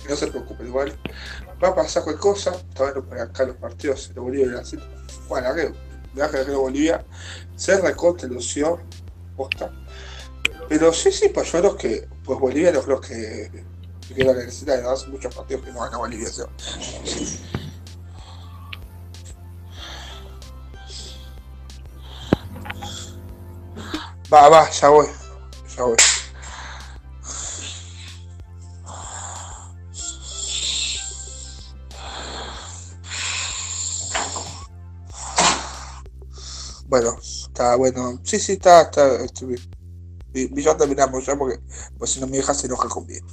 no 0.08 0.16
se 0.16 0.28
preocupen, 0.28 0.68
igual 0.68 0.94
va 1.64 1.70
a 1.70 1.76
pasar 1.76 2.04
cualquier 2.04 2.22
cosa, 2.22 2.52
todavía 2.74 3.02
no 3.02 3.10
para 3.10 3.24
acá 3.24 3.46
los 3.46 3.56
partidos 3.58 4.14
de 4.14 4.20
Bolivia 4.20 4.46
y 4.46 4.50
Brasil. 4.50 4.80
Bueno, 5.28 5.54
que 5.56 6.38
de 6.38 6.56
Bolivia 6.56 7.06
se 7.56 7.80
recontra 7.80 8.28
ilusión, 8.28 8.82
posta. 9.36 9.72
Pero 10.68 10.91
sí, 10.93 11.11
sí, 11.11 11.30
pues 11.30 11.51
yo 11.51 11.59
creo 11.59 11.78
que 11.78 12.07
pues 12.24 12.39
Bolivia 12.39 12.72
no 12.72 12.82
creo 12.82 12.99
que, 12.99 13.51
que 14.16 14.24
la 14.24 14.34
necesita, 14.34 14.91
hace 14.91 15.07
muchos 15.07 15.34
partidos 15.34 15.63
que 15.63 15.72
no 15.72 15.82
gana 15.82 15.97
Bolivia. 15.97 16.28
¿sí? 16.28 16.41
Va, 24.32 24.49
va, 24.49 24.70
ya 24.70 24.89
voy, 24.89 25.07
ya 25.76 25.84
voy. 25.84 25.95
Bueno, 36.88 37.18
está 37.22 37.76
bueno. 37.76 38.20
Sí, 38.24 38.39
sí, 38.39 38.53
está, 38.53 38.82
está. 38.84 39.20
Y, 40.36 40.62
ya 40.62 40.76
terminamos 40.76 41.26
ya 41.26 41.36
porque 41.38 41.60
pues 41.98 42.12
si 42.12 42.20
no 42.20 42.28
mi 42.28 42.38
hija 42.38 42.54
se 42.54 42.68
enoja 42.68 42.90
conmigo. 42.90 43.26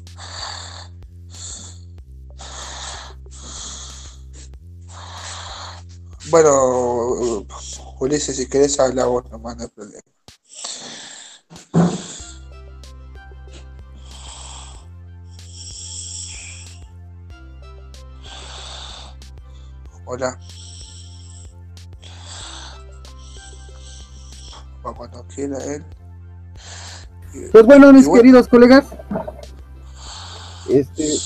Bueno, 6.30 7.44
Ulises, 7.98 8.36
si 8.36 8.48
querés 8.48 8.78
hablar 8.78 9.08
vos 9.08 9.28
nomás, 9.30 9.56
no 9.56 9.64
hay 9.64 9.68
problema. 9.68 10.02
Hola. 20.04 20.38
cuando 24.94 25.26
quiera 25.28 25.58
él. 25.64 25.84
Pues 27.50 27.64
bueno, 27.64 27.92
mis 27.92 28.08
queridos 28.08 28.46
colegas, 28.48 28.84
este, 30.68 31.18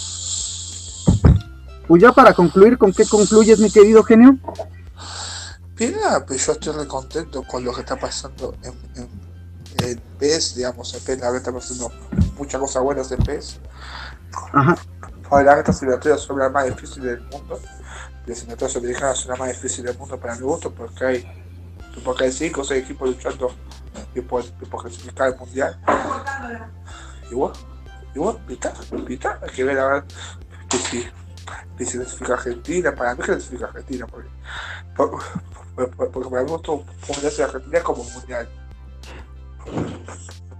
pues 1.88 2.02
ya 2.02 2.12
para 2.12 2.32
concluir, 2.32 2.78
¿con 2.78 2.92
qué 2.92 3.04
concluyes, 3.06 3.58
mi 3.58 3.70
querido 3.70 4.02
genio? 4.02 4.38
Mira, 5.78 6.24
pues 6.26 6.46
yo 6.46 6.52
estoy 6.52 6.72
re 6.74 6.86
contento 6.86 7.42
con 7.42 7.64
lo 7.64 7.72
que 7.72 7.80
está 7.80 7.96
pasando 7.96 8.54
en, 8.62 8.74
en, 9.84 10.00
PES, 10.18 10.54
digamos, 10.56 10.94
en 10.94 11.00
PES, 11.00 11.18
la 11.18 11.26
verdad 11.26 11.36
está 11.36 11.52
pasando 11.52 11.92
muchas 12.38 12.60
cosas 12.60 12.82
buenas 12.82 13.12
en 13.12 13.22
PES. 13.22 13.60
Ajá. 14.52 14.76
La 15.30 15.36
verdad, 15.38 15.58
estas 15.58 15.82
eliminatorias 15.82 16.20
son 16.20 16.38
las 16.38 16.52
más 16.52 16.66
difíciles 16.66 17.04
del 17.04 17.20
mundo. 17.22 17.60
Las 18.26 18.38
eliminatorias 18.38 18.76
americanas 18.76 19.18
son 19.18 19.30
las 19.30 19.38
más 19.38 19.48
difíciles 19.48 19.90
del 19.90 19.98
mundo 19.98 20.18
para 20.18 20.34
mi 20.36 20.42
gusto 20.42 20.72
porque 20.72 21.04
hay 21.04 21.46
porque 22.04 22.24
hay 22.24 22.32
5 22.32 22.60
o 22.60 22.64
6 22.64 22.84
equipos 22.84 23.08
luchando 23.08 23.50
y 24.14 24.20
por, 24.20 24.44
clasificar 24.82 25.28
el 25.28 25.36
mundial. 25.36 25.78
Y 27.30 27.34
bueno, 27.34 27.54
y 28.14 28.18
bueno, 28.18 28.40
pita, 28.46 28.72
pita, 29.06 29.38
hay 29.42 29.50
que 29.50 29.64
ver 29.64 29.78
a 29.78 29.88
ver 29.88 30.04
que 30.68 30.78
si, 30.78 31.06
que 31.76 31.84
si 31.84 31.98
clasifica 31.98 32.34
Argentina, 32.34 32.94
para 32.94 33.14
mí 33.14 33.22
clasifica 33.22 33.66
Argentina, 33.66 34.06
porque, 34.06 34.28
porque, 34.96 35.26
porque 36.12 36.30
para 36.30 36.42
mí 36.44 36.50
todo 36.62 36.84
mundial 37.08 37.36
de 37.36 37.42
Argentina 37.42 37.82
como 37.82 38.04
mundial. 38.04 38.48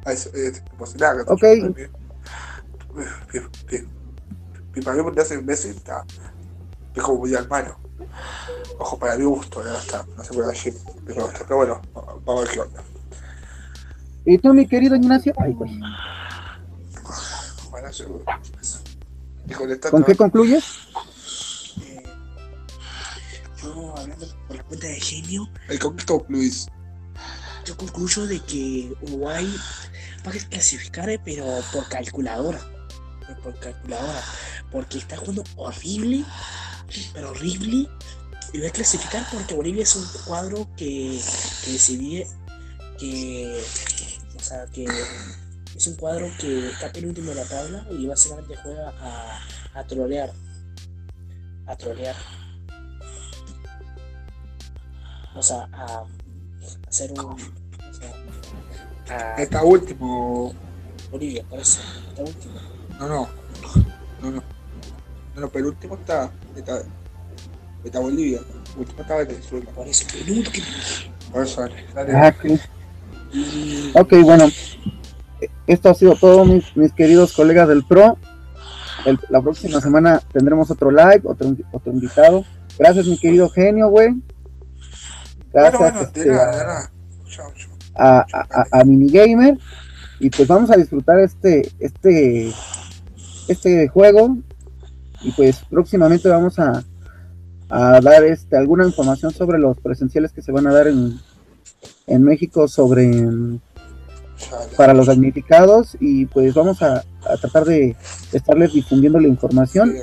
Es, 0.07 0.27
es, 0.27 0.63
pues 0.77 0.95
nada, 0.97 1.25
ok. 1.27 1.43
Y 4.75 4.81
para 4.83 4.97
mí 4.97 5.03
mundial 5.03 5.29
de 5.29 5.43
Messi 5.43 5.69
está, 5.69 6.05
es 6.95 7.03
como 7.03 7.19
mundial 7.21 7.49
malo. 7.49 7.79
Ojo, 8.79 8.99
para 8.99 9.17
mi 9.17 9.25
gusto, 9.25 9.65
ya 9.65 9.79
está, 9.79 10.05
no 10.17 10.23
se 10.23 10.35
puede 10.35 10.49
decir, 10.49 10.75
pero, 11.07 11.31
pero 11.33 11.57
bueno, 11.57 11.81
vamos 11.95 12.29
a 12.29 12.45
ver 12.45 12.51
qué 12.51 12.61
onda. 12.61 12.83
¿Y 14.27 14.39
tú, 14.39 14.53
mi 14.53 14.67
querido 14.67 14.97
Ignacio? 14.97 15.33
Ay, 15.39 15.55
pues. 15.55 15.71
Bueno, 17.71 17.93
seguro. 17.93 18.25
¿Con 19.91 20.05
qué 20.05 20.17
concluyes? 20.17 20.65
Eh, 21.81 22.03
yo, 23.63 23.97
hablando 23.97 24.27
por 24.49 24.57
la 24.57 24.63
cuenta 24.65 24.89
de 24.89 25.01
genio. 25.01 25.49
¿Con 25.81 25.97
qué 25.97 26.05
concluís? 26.05 26.69
Yo 27.65 27.77
concluyo 27.77 28.27
de 28.27 28.41
que 28.41 28.93
Uruguay 29.03 29.49
va 30.27 30.31
a 30.31 30.49
clasificar, 30.49 31.09
pero 31.25 31.47
por 31.73 31.89
calculadora. 31.89 32.61
Por 33.43 33.59
calculadora. 33.61 34.23
Porque 34.73 34.99
está 34.99 35.17
jugando 35.17 35.45
horrible 35.57 36.25
pero 37.13 37.31
horrible. 37.31 37.89
Y 38.53 38.59
voy 38.59 38.67
a 38.67 38.71
clasificar 38.71 39.27
porque 39.33 39.55
Bolivia 39.55 39.83
es 39.83 39.97
un 39.97 40.07
cuadro 40.25 40.69
que, 40.77 41.21
que 41.65 41.73
decidí 41.73 42.25
que, 42.99 43.61
sea, 44.47 44.67
que 44.67 44.87
es 45.77 45.87
un 45.87 45.95
cuadro 45.97 46.29
que 46.39 46.69
está 46.69 46.91
penúltimo 46.93 47.31
de 47.31 47.35
la 47.35 47.45
tabla 47.45 47.87
y 47.91 48.07
básicamente 48.07 48.57
juega 48.63 48.95
a, 49.01 49.41
a 49.75 49.85
trolear. 49.85 50.33
A 51.67 51.77
trolear. 51.77 52.15
O 55.35 55.43
sea, 55.43 55.69
a, 55.73 56.05
hacer 56.89 57.13
un. 57.13 57.19
O 57.21 57.37
sea, 59.07 59.35
está 59.37 59.63
último. 59.65 60.55
Bolivia, 61.11 61.45
parece. 61.51 61.81
Está 62.09 62.23
último. 62.23 62.55
No, 62.99 63.09
no. 63.09 63.29
No, 64.23 64.31
no. 64.31 64.43
No, 65.35 65.49
pero 65.51 65.67
el 65.67 65.73
último 65.73 65.97
está, 65.97 66.31
está, 66.57 66.83
está 67.85 68.01
Bolivia. 68.01 68.41
Último 68.77 69.03
está 69.03 69.17
Venezuela. 69.17 69.71
Por 69.73 69.87
eso, 69.87 70.07
el 70.17 70.51
que 70.51 70.63
Por 71.31 71.43
eso, 71.43 71.61
dale. 71.61 71.87
dale. 71.93 72.61
Ok, 73.95 74.15
bueno. 74.23 74.47
Esto 75.67 75.91
ha 75.91 75.95
sido 75.95 76.15
todo, 76.15 76.45
mis, 76.45 76.77
mis 76.77 76.93
queridos 76.93 77.33
colegas 77.33 77.69
del 77.69 77.85
PRO. 77.85 78.19
la 79.29 79.43
próxima 79.43 79.81
semana 79.81 80.21
tendremos 80.33 80.71
otro 80.71 80.91
live, 80.91 81.23
otro, 81.25 81.57
otro 81.73 81.93
invitado. 81.93 82.45
Gracias, 82.79 83.07
mi 83.07 83.19
querido 83.19 83.49
genio, 83.49 83.89
güey. 83.89 84.15
Gracias 85.53 86.03
este, 86.03 86.31
a, 86.35 86.89
a, 87.97 88.67
a, 88.71 88.85
Minigamer. 88.85 89.59
Y 90.21 90.31
pues 90.31 90.47
vamos 90.47 90.71
a 90.71 90.77
disfrutar 90.77 91.19
este, 91.21 91.71
este, 91.81 92.53
este 93.49 93.89
juego. 93.89 94.37
Y 95.23 95.33
pues 95.33 95.65
próximamente 95.69 96.29
vamos 96.29 96.59
a, 96.59 96.85
a 97.69 98.01
dar 98.01 98.23
este, 98.25 98.57
alguna 98.57 98.87
información 98.87 99.33
sobre 99.33 99.59
los 99.59 99.79
presenciales 99.81 100.33
que 100.33 100.43
se 100.43 100.53
van 100.53 100.67
a 100.67 100.73
dar 100.73 100.87
en, 100.87 101.19
en 102.07 102.23
México 102.23 102.69
sobre 102.69 103.11
para 104.77 104.93
los 104.93 105.07
damnificados 105.07 105.97
y 105.99 106.27
pues 106.27 106.55
vamos 106.55 106.83
a, 106.83 107.03
tratar 107.41 107.65
de 107.65 107.97
estarles 108.33 108.73
difundiendo 108.73 109.19
la 109.19 109.29
información. 109.29 109.95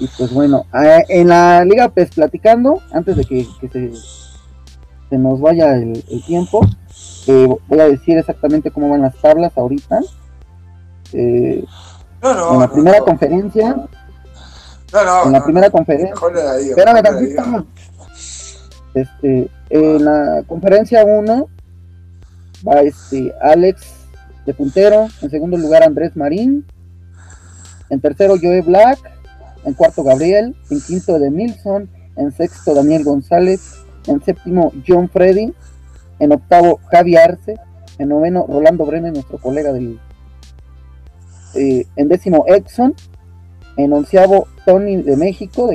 Y 0.00 0.08
pues 0.18 0.32
bueno 0.32 0.66
en 0.72 1.28
la 1.28 1.64
liga 1.64 1.88
pues 1.88 2.10
platicando 2.10 2.82
antes 2.92 3.16
de 3.16 3.24
que, 3.24 3.46
se, 3.72 3.92
se, 5.08 5.18
nos 5.18 5.40
vaya 5.40 5.76
el, 5.76 6.02
tiempo 6.26 6.66
eh, 7.28 7.48
voy 7.68 7.80
a 7.80 7.88
decir 7.88 8.18
exactamente 8.18 8.72
cómo 8.72 8.90
van 8.90 9.02
las 9.02 9.14
tablas 9.16 9.52
ahorita. 9.56 10.00
Eh, 11.12 11.64
en 12.22 12.58
la 12.58 12.70
primera 12.72 13.00
conferencia 13.00 13.86
en 15.24 15.32
la 15.32 15.44
primera 15.44 15.70
conferencia. 15.70 16.14
Espérame 16.68 17.02
tantito 17.02 17.66
este 18.94 19.50
en 19.70 20.04
la 20.04 20.44
conferencia 20.46 21.04
1 21.04 21.48
va 22.66 22.80
este 22.80 23.32
Alex 23.40 23.82
de 24.46 24.54
puntero, 24.54 25.08
en 25.22 25.30
segundo 25.30 25.56
lugar 25.56 25.82
Andrés 25.82 26.16
Marín, 26.16 26.64
en 27.90 28.00
tercero 28.00 28.34
Joe 28.40 28.62
Black, 28.62 28.98
en 29.64 29.74
cuarto 29.74 30.02
Gabriel, 30.02 30.54
en 30.70 30.80
quinto 30.80 31.18
Demilson, 31.18 31.88
en 32.16 32.32
sexto 32.32 32.74
Daniel 32.74 33.04
González, 33.04 33.84
en 34.06 34.22
séptimo 34.22 34.72
John 34.86 35.08
Freddy, 35.08 35.54
en 36.18 36.32
octavo 36.32 36.80
Javi 36.90 37.16
Arce, 37.16 37.56
en 37.98 38.08
noveno 38.08 38.46
Rolando 38.48 38.84
Brenes, 38.84 39.12
nuestro 39.12 39.38
colega 39.38 39.72
del 39.72 39.98
eh, 41.54 41.86
en 41.96 42.08
décimo 42.08 42.44
Exxon, 42.48 42.94
en 43.76 43.92
onceavo 43.92 44.48
Tony 44.66 44.96
de 45.02 45.16
México, 45.16 45.70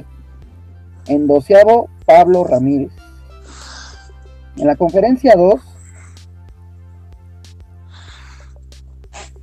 en 1.08 1.28
doceavo 1.28 1.90
Pablo 2.06 2.44
Ramírez. 2.44 2.92
En 4.60 4.68
la 4.68 4.76
conferencia 4.76 5.36
2 5.38 5.62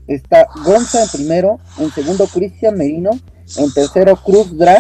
está 0.09 0.47
Gonza 0.63 1.03
en 1.05 1.09
primero, 1.09 1.59
en 1.79 1.91
segundo 1.91 2.27
Cristian 2.27 2.77
Merino, 2.77 3.11
en 3.57 3.73
tercero 3.73 4.17
Cruz 4.17 4.57
Dra, 4.59 4.77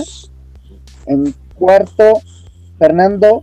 en 1.06 1.34
cuarto 1.54 2.20
Fernando, 2.78 3.40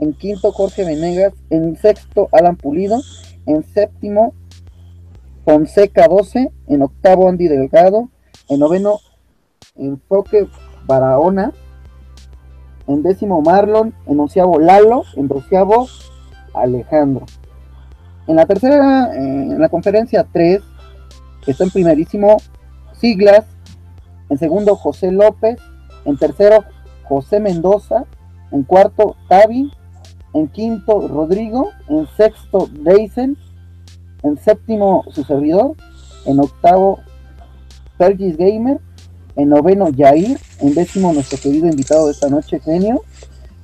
en 0.00 0.12
quinto 0.12 0.50
Jorge 0.50 0.84
Venegas, 0.84 1.34
en 1.50 1.76
sexto 1.76 2.28
Alan 2.32 2.56
Pulido, 2.56 3.00
en 3.46 3.62
séptimo 3.72 4.34
Fonseca 5.44 6.08
12, 6.08 6.50
en 6.66 6.82
octavo 6.82 7.28
Andy 7.28 7.46
Delgado, 7.46 8.10
en 8.48 8.58
noveno 8.58 8.98
Enfoque 9.76 10.48
Barahona, 10.84 11.52
en 12.88 13.04
décimo 13.04 13.40
Marlon, 13.40 13.94
en 14.06 14.18
onceavo 14.18 14.58
Lalo, 14.58 15.04
en 15.14 15.28
doceavo 15.28 15.86
Alejandro. 16.54 17.26
En 18.26 18.36
la 18.36 18.46
tercera, 18.46 19.10
eh, 19.14 19.18
en 19.18 19.60
la 19.60 19.68
conferencia 19.68 20.26
3, 20.32 20.62
Está 21.46 21.64
en 21.64 21.70
primerísimo 21.70 22.38
Siglas, 22.98 23.44
en 24.30 24.38
segundo 24.38 24.76
José 24.76 25.12
López, 25.12 25.58
en 26.06 26.16
tercero 26.16 26.64
José 27.04 27.38
Mendoza, 27.38 28.04
en 28.50 28.62
cuarto 28.62 29.16
Tavi, 29.28 29.70
en 30.32 30.48
quinto 30.48 31.06
Rodrigo, 31.06 31.70
en 31.88 32.06
sexto 32.16 32.68
Deisen, 32.72 33.36
en 34.22 34.38
séptimo 34.38 35.04
su 35.10 35.22
servidor, 35.22 35.74
en 36.24 36.40
octavo 36.40 37.00
Fergis 37.98 38.38
Gamer, 38.38 38.80
en 39.36 39.50
noveno 39.50 39.90
Jair, 39.94 40.38
en 40.60 40.74
décimo 40.74 41.12
nuestro 41.12 41.38
querido 41.38 41.66
invitado 41.66 42.06
de 42.06 42.12
esta 42.12 42.30
noche, 42.30 42.58
Genio, 42.60 43.02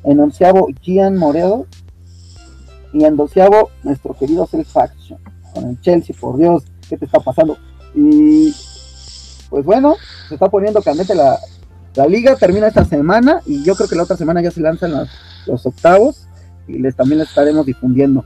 en 0.04 0.20
onceavo 0.20 0.68
Gian 0.82 1.16
Moredo, 1.16 1.66
y 2.92 3.04
en 3.04 3.16
doceavo 3.16 3.70
nuestro 3.82 4.14
querido 4.14 4.46
Self 4.46 4.68
Faction, 4.68 5.18
con 5.54 5.68
el 5.68 5.80
Chelsea, 5.80 6.14
por 6.18 6.36
Dios, 6.36 6.64
¿qué 6.88 6.96
te 6.96 7.04
está 7.04 7.20
pasando? 7.20 7.56
Y 7.94 8.54
pues 9.48 9.64
bueno, 9.64 9.96
se 10.28 10.34
está 10.34 10.48
poniendo 10.48 10.82
candente 10.82 11.14
la, 11.14 11.38
la 11.94 12.06
liga, 12.06 12.36
termina 12.36 12.68
esta 12.68 12.84
semana 12.84 13.42
y 13.46 13.64
yo 13.64 13.74
creo 13.74 13.88
que 13.88 13.96
la 13.96 14.04
otra 14.04 14.16
semana 14.16 14.40
ya 14.40 14.50
se 14.50 14.60
lanzan 14.60 14.92
los, 15.46 15.66
octavos 15.66 16.26
y 16.68 16.78
les 16.78 16.94
también 16.94 17.18
les 17.18 17.28
estaremos 17.28 17.66
difundiendo. 17.66 18.24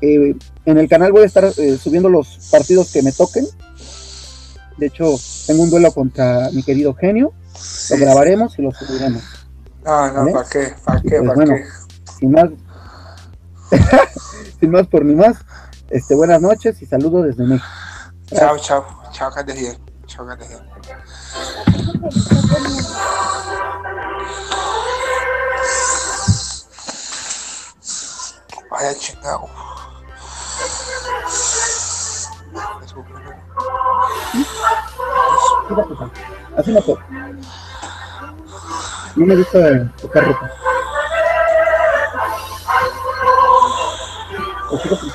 Eh, 0.00 0.34
en 0.64 0.78
el 0.78 0.88
canal 0.88 1.12
voy 1.12 1.22
a 1.22 1.26
estar 1.26 1.44
eh, 1.44 1.76
subiendo 1.76 2.08
los 2.08 2.48
partidos 2.50 2.92
que 2.92 3.02
me 3.02 3.12
toquen. 3.12 3.44
De 4.78 4.86
hecho, 4.86 5.14
tengo 5.46 5.64
un 5.64 5.70
duelo 5.70 5.92
contra 5.92 6.50
mi 6.52 6.62
querido 6.62 6.94
genio. 6.94 7.32
Lo 7.90 7.96
grabaremos 7.98 8.58
y 8.58 8.62
lo 8.62 8.72
subiremos. 8.72 9.22
No, 9.84 10.12
no, 10.12 10.32
¿para 10.32 10.48
qué? 10.48 10.68
¿Para 10.84 11.02
qué? 11.02 11.20
Pues 11.20 11.48
qué? 11.48 11.64
Sin 12.18 12.30
más, 12.30 12.50
sin 14.60 14.70
más 14.70 14.86
por 14.86 15.04
ni 15.04 15.14
más, 15.14 15.36
este, 15.90 16.14
buenas 16.14 16.40
noches 16.40 16.80
y 16.82 16.86
saludos 16.86 17.26
desde 17.26 17.44
México. 17.44 17.66
Chao, 18.26 18.58
chao. 18.58 18.86
Chao, 19.12 19.30
que 19.32 19.52
bien. 19.52 19.76
Chao, 20.06 20.26
que 20.26 20.46
bien. 20.46 20.60
Vaya 28.70 28.94
chingado. 28.98 29.48
Así 36.56 36.72
no. 36.72 36.80
No 39.16 39.26
me 39.26 39.36
gusta 39.36 39.92
tocar 40.00 40.24
ropa. 40.24 40.50
ঠিক 44.80 44.92
আছে 44.94 45.09